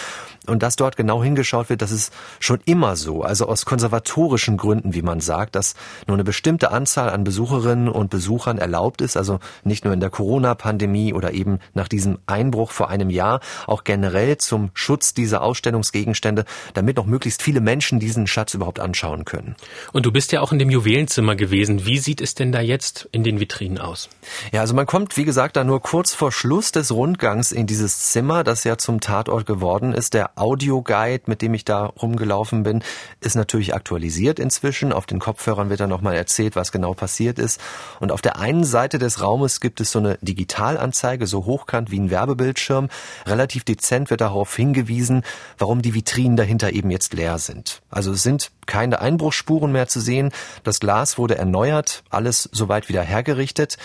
Und 0.46 0.62
dass 0.62 0.76
dort 0.76 0.96
genau 0.96 1.22
hingeschaut 1.22 1.68
wird, 1.68 1.82
das 1.82 1.90
ist 1.90 2.12
schon 2.38 2.60
immer 2.64 2.96
so. 2.96 3.22
Also 3.22 3.46
aus 3.46 3.66
konservatorischen 3.66 4.56
Gründen, 4.56 4.94
wie 4.94 5.02
man 5.02 5.20
sagt, 5.20 5.54
dass 5.54 5.74
nur 6.06 6.16
eine 6.16 6.24
bestimmte 6.24 6.70
Anzahl 6.70 7.10
an 7.10 7.24
Besucherinnen 7.24 7.88
und 7.88 8.08
Besuchern 8.08 8.56
erlaubt 8.56 9.00
ist. 9.00 9.16
Also 9.16 9.38
nicht 9.64 9.84
nur 9.84 9.92
in 9.92 10.00
der 10.00 10.10
Corona-Pandemie 10.10 11.12
oder 11.12 11.32
eben 11.34 11.58
nach 11.74 11.88
diesem 11.88 12.18
Einbruch 12.26 12.70
vor 12.70 12.88
einem 12.88 13.10
Jahr, 13.10 13.40
auch 13.66 13.79
generell 13.84 14.38
zum 14.38 14.70
Schutz 14.74 15.14
dieser 15.14 15.42
Ausstellungsgegenstände, 15.42 16.44
damit 16.74 16.96
noch 16.96 17.06
möglichst 17.06 17.42
viele 17.42 17.60
Menschen 17.60 18.00
diesen 18.00 18.26
Schatz 18.26 18.54
überhaupt 18.54 18.80
anschauen 18.80 19.24
können. 19.24 19.56
Und 19.92 20.06
du 20.06 20.12
bist 20.12 20.32
ja 20.32 20.40
auch 20.40 20.52
in 20.52 20.58
dem 20.58 20.70
Juwelenzimmer 20.70 21.36
gewesen. 21.36 21.86
Wie 21.86 21.98
sieht 21.98 22.20
es 22.20 22.34
denn 22.34 22.52
da 22.52 22.60
jetzt 22.60 23.08
in 23.12 23.24
den 23.24 23.40
Vitrinen 23.40 23.78
aus? 23.78 24.08
Ja, 24.52 24.60
also 24.60 24.74
man 24.74 24.86
kommt, 24.86 25.16
wie 25.16 25.24
gesagt, 25.24 25.56
da 25.56 25.64
nur 25.64 25.80
kurz 25.80 26.14
vor 26.14 26.32
Schluss 26.32 26.72
des 26.72 26.92
Rundgangs 26.92 27.52
in 27.52 27.66
dieses 27.66 28.10
Zimmer, 28.10 28.44
das 28.44 28.64
ja 28.64 28.78
zum 28.78 29.00
Tatort 29.00 29.46
geworden 29.46 29.92
ist. 29.92 30.14
Der 30.14 30.38
Audioguide, 30.38 31.24
mit 31.26 31.42
dem 31.42 31.54
ich 31.54 31.64
da 31.64 31.86
rumgelaufen 31.86 32.62
bin, 32.62 32.82
ist 33.20 33.36
natürlich 33.36 33.74
aktualisiert 33.74 34.38
inzwischen. 34.38 34.92
Auf 34.92 35.06
den 35.06 35.18
Kopfhörern 35.18 35.70
wird 35.70 35.80
dann 35.80 35.90
nochmal 35.90 36.14
erzählt, 36.14 36.56
was 36.56 36.72
genau 36.72 36.94
passiert 36.94 37.38
ist. 37.38 37.60
Und 38.00 38.12
auf 38.12 38.22
der 38.22 38.38
einen 38.38 38.64
Seite 38.64 38.98
des 38.98 39.20
Raumes 39.20 39.60
gibt 39.60 39.80
es 39.80 39.90
so 39.90 39.98
eine 39.98 40.18
Digitalanzeige, 40.20 41.26
so 41.26 41.44
hochkant 41.44 41.90
wie 41.90 41.98
ein 41.98 42.10
Werbebildschirm. 42.10 42.88
Relativ 43.26 43.64
dezent 43.70 44.10
wird 44.10 44.20
darauf 44.20 44.54
hingewiesen, 44.54 45.22
warum 45.58 45.82
die 45.82 45.94
Vitrinen 45.94 46.36
dahinter 46.36 46.72
eben 46.72 46.90
jetzt 46.90 47.14
leer 47.14 47.38
sind. 47.38 47.82
Also 47.90 48.12
es 48.12 48.22
sind 48.22 48.50
keine 48.66 49.00
Einbruchsspuren 49.00 49.72
mehr 49.72 49.88
zu 49.88 50.00
sehen. 50.00 50.30
Das 50.64 50.80
Glas 50.80 51.18
wurde 51.18 51.38
erneuert, 51.38 52.02
alles 52.10 52.48
soweit 52.52 52.88
wieder 52.88 53.02
hergerichtet. 53.02 53.78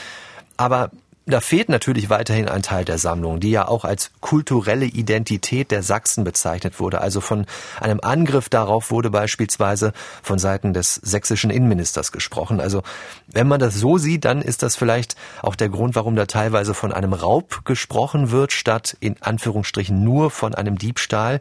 Aber 0.57 0.91
da 1.27 1.41
fehlt 1.41 1.69
natürlich 1.69 2.09
weiterhin 2.09 2.47
ein 2.47 2.61
Teil 2.61 2.85
der 2.85 2.99
Sammlung, 2.99 3.39
die 3.39 3.49
ja 3.49 3.67
auch 3.67 3.83
als 3.83 4.11
kulturelle 4.19 4.85
Identität 4.85 5.71
der 5.71 5.81
Sachsen 5.81 6.23
bezeichnet 6.23 6.79
wurde. 6.79 7.01
Also 7.01 7.19
von 7.19 7.47
einem 7.79 7.99
Angriff 8.01 8.47
darauf 8.47 8.91
wurde 8.91 9.09
beispielsweise 9.09 9.91
von 10.21 10.37
Seiten 10.37 10.73
des 10.73 10.95
sächsischen 10.95 11.49
Innenministers 11.49 12.11
gesprochen. 12.11 12.59
Also 12.59 12.83
wenn 13.27 13.47
man 13.47 13.59
das 13.59 13.75
so 13.75 13.97
sieht, 13.97 14.23
dann 14.25 14.41
ist 14.43 14.61
das 14.61 14.75
vielleicht 14.75 15.15
auch 15.41 15.55
der 15.55 15.69
Grund, 15.69 15.95
warum 15.95 16.15
da 16.15 16.27
teilweise 16.27 16.75
von 16.75 16.93
einem 16.93 17.13
Raub 17.13 17.65
gesprochen 17.65 18.29
wird, 18.29 18.51
statt 18.51 18.95
in 18.99 19.15
Anführungsstrichen 19.21 20.03
nur 20.03 20.29
von 20.29 20.53
einem 20.53 20.77
Diebstahl. 20.77 21.39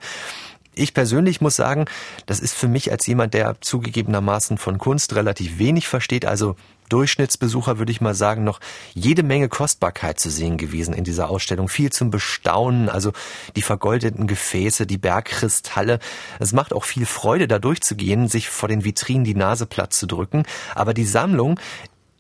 Ich 0.75 0.95
persönlich 0.95 1.41
muss 1.41 1.57
sagen, 1.57 1.85
das 2.27 2.41
ist 2.41 2.55
für 2.55 2.69
mich 2.69 2.91
als 2.91 3.07
jemand, 3.07 3.35
der 3.35 3.57
zugegebenermaßen 3.61 4.59
von 4.59 4.79
Kunst 4.79 5.15
relativ 5.15 5.59
wenig 5.59 5.87
versteht, 5.87 6.25
also 6.25 6.57
Durchschnittsbesucher, 6.89 7.79
würde 7.79 7.93
ich 7.93 8.01
mal 8.01 8.15
sagen, 8.15 8.45
noch 8.45 8.61
jede 8.95 9.23
Menge 9.23 9.49
Kostbarkeit 9.49 10.21
zu 10.21 10.31
sehen 10.31 10.57
gewesen 10.57 10.95
in 10.95 11.05
dieser 11.05 11.31
Ausstellung. 11.31 11.69
Viel 11.69 11.91
zum 11.91 12.11
Bestaunen, 12.11 12.89
also 12.89 13.13
die 13.57 13.63
vergoldeten 13.63 14.27
Gefäße, 14.27 14.87
die 14.87 14.99
Bergkristalle. 14.99 15.99
Es 16.39 16.53
macht 16.53 16.73
auch 16.73 16.85
viel 16.85 17.07
Freude, 17.07 17.49
da 17.49 17.59
durchzugehen, 17.59 18.29
sich 18.29 18.49
vor 18.49 18.69
den 18.69 18.85
Vitrinen 18.85 19.25
die 19.25 19.35
Nase 19.35 19.67
platt 19.67 19.93
zu 19.93 20.07
drücken. 20.07 20.45
Aber 20.75 20.95
die 20.95 21.05
Sammlung 21.05 21.59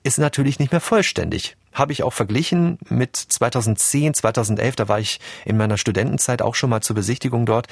ist 0.02 0.18
natürlich 0.18 0.58
nicht 0.58 0.72
mehr 0.72 0.80
vollständig 0.80 1.56
habe 1.74 1.92
ich 1.92 2.02
auch 2.02 2.12
verglichen 2.12 2.78
mit 2.88 3.16
2010, 3.16 4.14
2011. 4.14 4.76
Da 4.76 4.88
war 4.88 5.00
ich 5.00 5.20
in 5.44 5.56
meiner 5.56 5.76
Studentenzeit 5.76 6.40
auch 6.40 6.54
schon 6.54 6.70
mal 6.70 6.80
zur 6.80 6.96
Besichtigung 6.96 7.44
dort. 7.44 7.66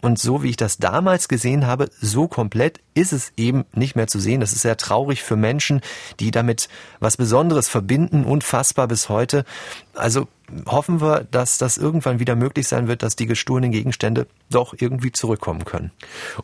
Und 0.00 0.18
so 0.18 0.42
wie 0.42 0.50
ich 0.50 0.56
das 0.56 0.78
damals 0.78 1.28
gesehen 1.28 1.66
habe, 1.66 1.90
so 2.00 2.28
komplett 2.28 2.80
ist 2.94 3.12
es 3.12 3.32
eben 3.36 3.64
nicht 3.74 3.96
mehr 3.96 4.06
zu 4.06 4.20
sehen. 4.20 4.40
Das 4.40 4.52
ist 4.52 4.62
sehr 4.62 4.76
traurig 4.76 5.22
für 5.22 5.36
Menschen, 5.36 5.80
die 6.20 6.30
damit 6.30 6.68
was 7.00 7.16
Besonderes 7.16 7.68
verbinden, 7.68 8.24
unfassbar 8.24 8.88
bis 8.88 9.08
heute. 9.08 9.44
Also 9.98 10.28
hoffen 10.66 11.00
wir, 11.00 11.26
dass 11.30 11.58
das 11.58 11.76
irgendwann 11.76 12.20
wieder 12.20 12.34
möglich 12.34 12.66
sein 12.66 12.88
wird, 12.88 13.02
dass 13.02 13.16
die 13.16 13.26
gestohlenen 13.26 13.72
Gegenstände 13.72 14.26
doch 14.50 14.74
irgendwie 14.78 15.12
zurückkommen 15.12 15.64
können. 15.64 15.90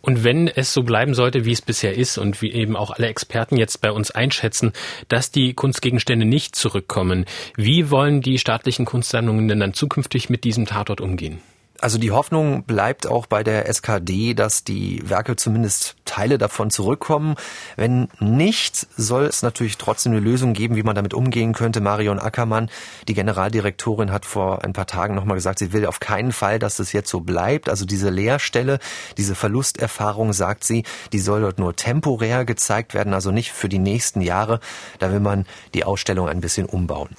Und 0.02 0.24
wenn 0.24 0.48
es 0.48 0.74
so 0.74 0.82
bleiben 0.82 1.14
sollte, 1.14 1.44
wie 1.44 1.52
es 1.52 1.62
bisher 1.62 1.96
ist 1.96 2.18
und 2.18 2.42
wie 2.42 2.52
eben 2.52 2.76
auch 2.76 2.90
alle 2.90 3.07
Experten 3.07 3.57
jetzt 3.57 3.80
bei 3.80 3.90
uns 3.90 4.11
einschätzen, 4.11 4.72
dass 5.09 5.30
die 5.30 5.55
Kunstgegenstände 5.55 6.26
nicht 6.26 6.55
zurückkommen, 6.57 7.24
wie 7.57 7.90
wollen 7.90 8.20
die 8.20 8.38
staatlichen 8.38 8.84
Kunstsammlungen 8.84 9.48
denn 9.48 9.61
dann 9.61 9.74
zukünftig 9.74 10.28
mit 10.28 10.44
diesem 10.44 10.66
Tatort 10.66 11.00
umgehen? 11.00 11.40
Also 11.81 11.99
die 11.99 12.12
Hoffnung 12.12 12.64
bleibt 12.64 13.07
auch 13.07 13.27
bei 13.27 13.43
der 13.43 13.68
SKD, 13.68 14.35
dass 14.35 14.64
die 14.64 15.03
Werke 15.09 15.37
zumindest 15.37 15.97
Teile 16.05 16.39
davon 16.39 16.70
zurückkommen. 16.70 17.35
Wenn 17.77 18.09
nicht, 18.20 18.87
soll 18.97 19.25
es 19.25 19.43
natürlich 19.43 19.77
trotzdem 19.77 20.12
eine 20.12 20.20
Lösung 20.20 20.53
geben, 20.53 20.77
wie 20.77 20.85
man 20.85 20.95
damit 20.95 21.14
umgehen 21.14 21.53
könnte. 21.53 21.81
Marion 21.81 22.20
Ackermann, 22.20 22.70
die 23.09 23.14
Generaldirektorin, 23.14 24.12
hat 24.12 24.25
vor 24.25 24.64
ein 24.64 24.72
paar 24.72 24.87
Tagen 24.87 25.14
nochmal 25.14 25.37
gesagt, 25.37 25.59
sie 25.59 25.72
will 25.72 25.85
auf 25.87 25.99
keinen 25.99 26.33
Fall, 26.33 26.59
dass 26.59 26.77
das 26.77 26.93
jetzt 26.93 27.11
so 27.11 27.20
bleibt. 27.20 27.68
Also 27.68 27.85
diese 27.85 28.09
Leerstelle, 28.09 28.79
diese 29.18 29.35
Verlusterfahrung, 29.35 30.33
sagt 30.33 30.64
sie, 30.64 30.85
die 31.12 31.18
soll 31.18 31.41
dort 31.41 31.59
nur 31.59 31.75
temporär 31.75 32.45
gezeigt 32.45 32.95
werden, 32.95 33.14
also 33.14 33.33
nicht 33.33 33.53
für 33.53 33.68
die 33.68 33.81
nächsten 33.81 34.20
Jahre. 34.20 34.61
Da 35.01 35.11
will 35.11 35.20
man 35.20 35.45
die 35.75 35.85
Ausstellung 35.85 36.29
ein 36.29 36.41
bisschen 36.41 36.66
umbauen. 36.66 37.11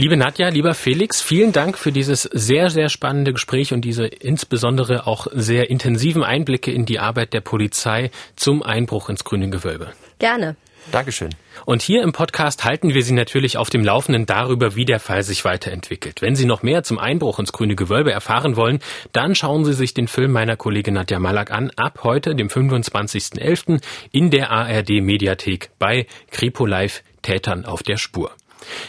Liebe 0.00 0.16
Nadja, 0.16 0.48
lieber 0.48 0.74
Felix, 0.74 1.20
vielen 1.20 1.50
Dank 1.50 1.76
für 1.76 1.90
dieses 1.90 2.22
sehr, 2.22 2.70
sehr 2.70 2.88
spannende 2.88 3.32
Gespräch 3.32 3.72
und 3.72 3.80
diese 3.80 4.06
insbesondere 4.06 5.08
auch 5.08 5.26
sehr 5.32 5.70
intensiven 5.70 6.22
Einblicke 6.22 6.70
in 6.70 6.86
die 6.86 7.00
Arbeit 7.00 7.32
der 7.32 7.40
Polizei 7.40 8.12
zum 8.36 8.62
Einbruch 8.62 9.08
ins 9.08 9.24
grüne 9.24 9.50
Gewölbe. 9.50 9.92
Gerne. 10.20 10.54
Dankeschön. 10.92 11.30
Und 11.64 11.82
hier 11.82 12.04
im 12.04 12.12
Podcast 12.12 12.64
halten 12.64 12.94
wir 12.94 13.02
Sie 13.02 13.12
natürlich 13.12 13.56
auf 13.56 13.70
dem 13.70 13.82
Laufenden 13.82 14.24
darüber, 14.24 14.76
wie 14.76 14.84
der 14.84 15.00
Fall 15.00 15.24
sich 15.24 15.44
weiterentwickelt. 15.44 16.22
Wenn 16.22 16.36
Sie 16.36 16.46
noch 16.46 16.62
mehr 16.62 16.84
zum 16.84 17.00
Einbruch 17.00 17.40
ins 17.40 17.50
grüne 17.50 17.74
Gewölbe 17.74 18.12
erfahren 18.12 18.54
wollen, 18.54 18.78
dann 19.10 19.34
schauen 19.34 19.64
Sie 19.64 19.74
sich 19.74 19.94
den 19.94 20.06
Film 20.06 20.30
meiner 20.30 20.54
Kollegin 20.54 20.94
Nadja 20.94 21.18
Malak 21.18 21.50
an, 21.50 21.72
ab 21.74 22.04
heute, 22.04 22.36
dem 22.36 22.46
25.11. 22.46 23.82
in 24.12 24.30
der 24.30 24.52
ARD 24.52 25.02
Mediathek 25.02 25.70
bei 25.80 26.06
Kripo 26.30 26.66
Live 26.66 27.02
Tätern 27.22 27.64
auf 27.64 27.82
der 27.82 27.96
Spur. 27.96 28.30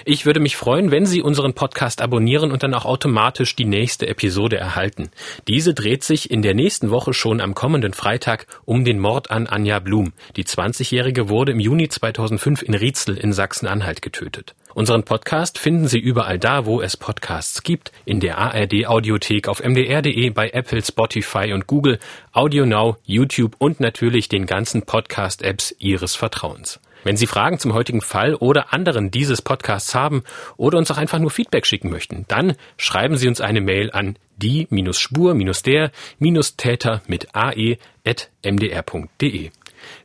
Ich 0.05 0.25
würde 0.25 0.39
mich 0.39 0.55
freuen, 0.55 0.91
wenn 0.91 1.05
Sie 1.05 1.21
unseren 1.21 1.53
Podcast 1.53 2.01
abonnieren 2.01 2.51
und 2.51 2.63
dann 2.63 2.73
auch 2.73 2.85
automatisch 2.85 3.55
die 3.55 3.65
nächste 3.65 4.07
Episode 4.07 4.57
erhalten. 4.57 5.09
Diese 5.47 5.73
dreht 5.73 6.03
sich 6.03 6.31
in 6.31 6.41
der 6.41 6.53
nächsten 6.53 6.89
Woche 6.89 7.13
schon 7.13 7.41
am 7.41 7.55
kommenden 7.55 7.93
Freitag 7.93 8.47
um 8.65 8.85
den 8.85 8.99
Mord 8.99 9.31
an 9.31 9.47
Anja 9.47 9.79
Blum. 9.79 10.13
Die 10.35 10.43
20-Jährige 10.43 11.29
wurde 11.29 11.51
im 11.51 11.59
Juni 11.59 11.89
2005 11.89 12.61
in 12.61 12.73
Rietzel 12.73 13.17
in 13.17 13.33
Sachsen-Anhalt 13.33 14.01
getötet. 14.01 14.55
Unseren 14.75 15.03
Podcast 15.03 15.57
finden 15.57 15.87
Sie 15.87 15.97
überall 15.97 16.37
da, 16.37 16.65
wo 16.65 16.79
es 16.81 16.95
Podcasts 16.95 17.63
gibt, 17.63 17.91
in 18.05 18.19
der 18.19 18.37
ARD 18.37 18.85
Audiothek, 18.85 19.47
auf 19.47 19.63
mdr.de, 19.63 20.29
bei 20.29 20.51
Apple, 20.51 20.83
Spotify 20.83 21.53
und 21.53 21.65
Google, 21.65 21.99
AudioNow, 22.33 22.97
YouTube 23.03 23.55
und 23.57 23.79
natürlich 23.79 24.29
den 24.29 24.45
ganzen 24.45 24.83
Podcast-Apps 24.83 25.75
Ihres 25.79 26.15
Vertrauens. 26.15 26.79
Wenn 27.03 27.17
Sie 27.17 27.27
Fragen 27.27 27.59
zum 27.59 27.73
heutigen 27.73 27.99
Fall 28.01 28.33
oder 28.35 28.73
anderen 28.73 29.11
dieses 29.11 29.41
Podcasts 29.41 29.93
haben 29.95 30.23
oder 30.57 30.77
uns 30.77 30.91
auch 30.91 30.97
einfach 30.97 31.19
nur 31.19 31.31
Feedback 31.31 31.65
schicken 31.65 31.89
möchten, 31.89 32.25
dann 32.27 32.55
schreiben 32.77 33.17
Sie 33.17 33.27
uns 33.27 33.41
eine 33.41 33.61
Mail 33.61 33.89
an 33.91 34.17
die-spur-der-täter 34.37 37.01
mit 37.07 37.35
ae.mdr.de. 37.35 37.79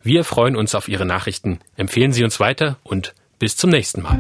Wir 0.03 0.25
freuen 0.25 0.57
uns 0.57 0.75
auf 0.75 0.89
Ihre 0.89 1.05
Nachrichten. 1.05 1.61
Empfehlen 1.77 2.13
Sie 2.13 2.25
uns 2.25 2.41
weiter 2.41 2.79
und 2.85 3.13
bis 3.39 3.57
zum 3.57 3.71
nächsten 3.71 4.03
Mal. 4.03 4.19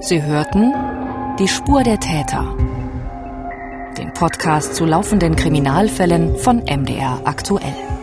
Sie 0.00 0.22
hörten 0.22 0.72
Die 1.38 1.48
Spur 1.48 1.82
der 1.84 2.00
Täter. 2.00 2.56
Den 3.96 4.12
Podcast 4.14 4.74
zu 4.74 4.84
laufenden 4.84 5.36
Kriminalfällen 5.36 6.36
von 6.36 6.58
MDR 6.58 7.22
aktuell. 7.24 8.01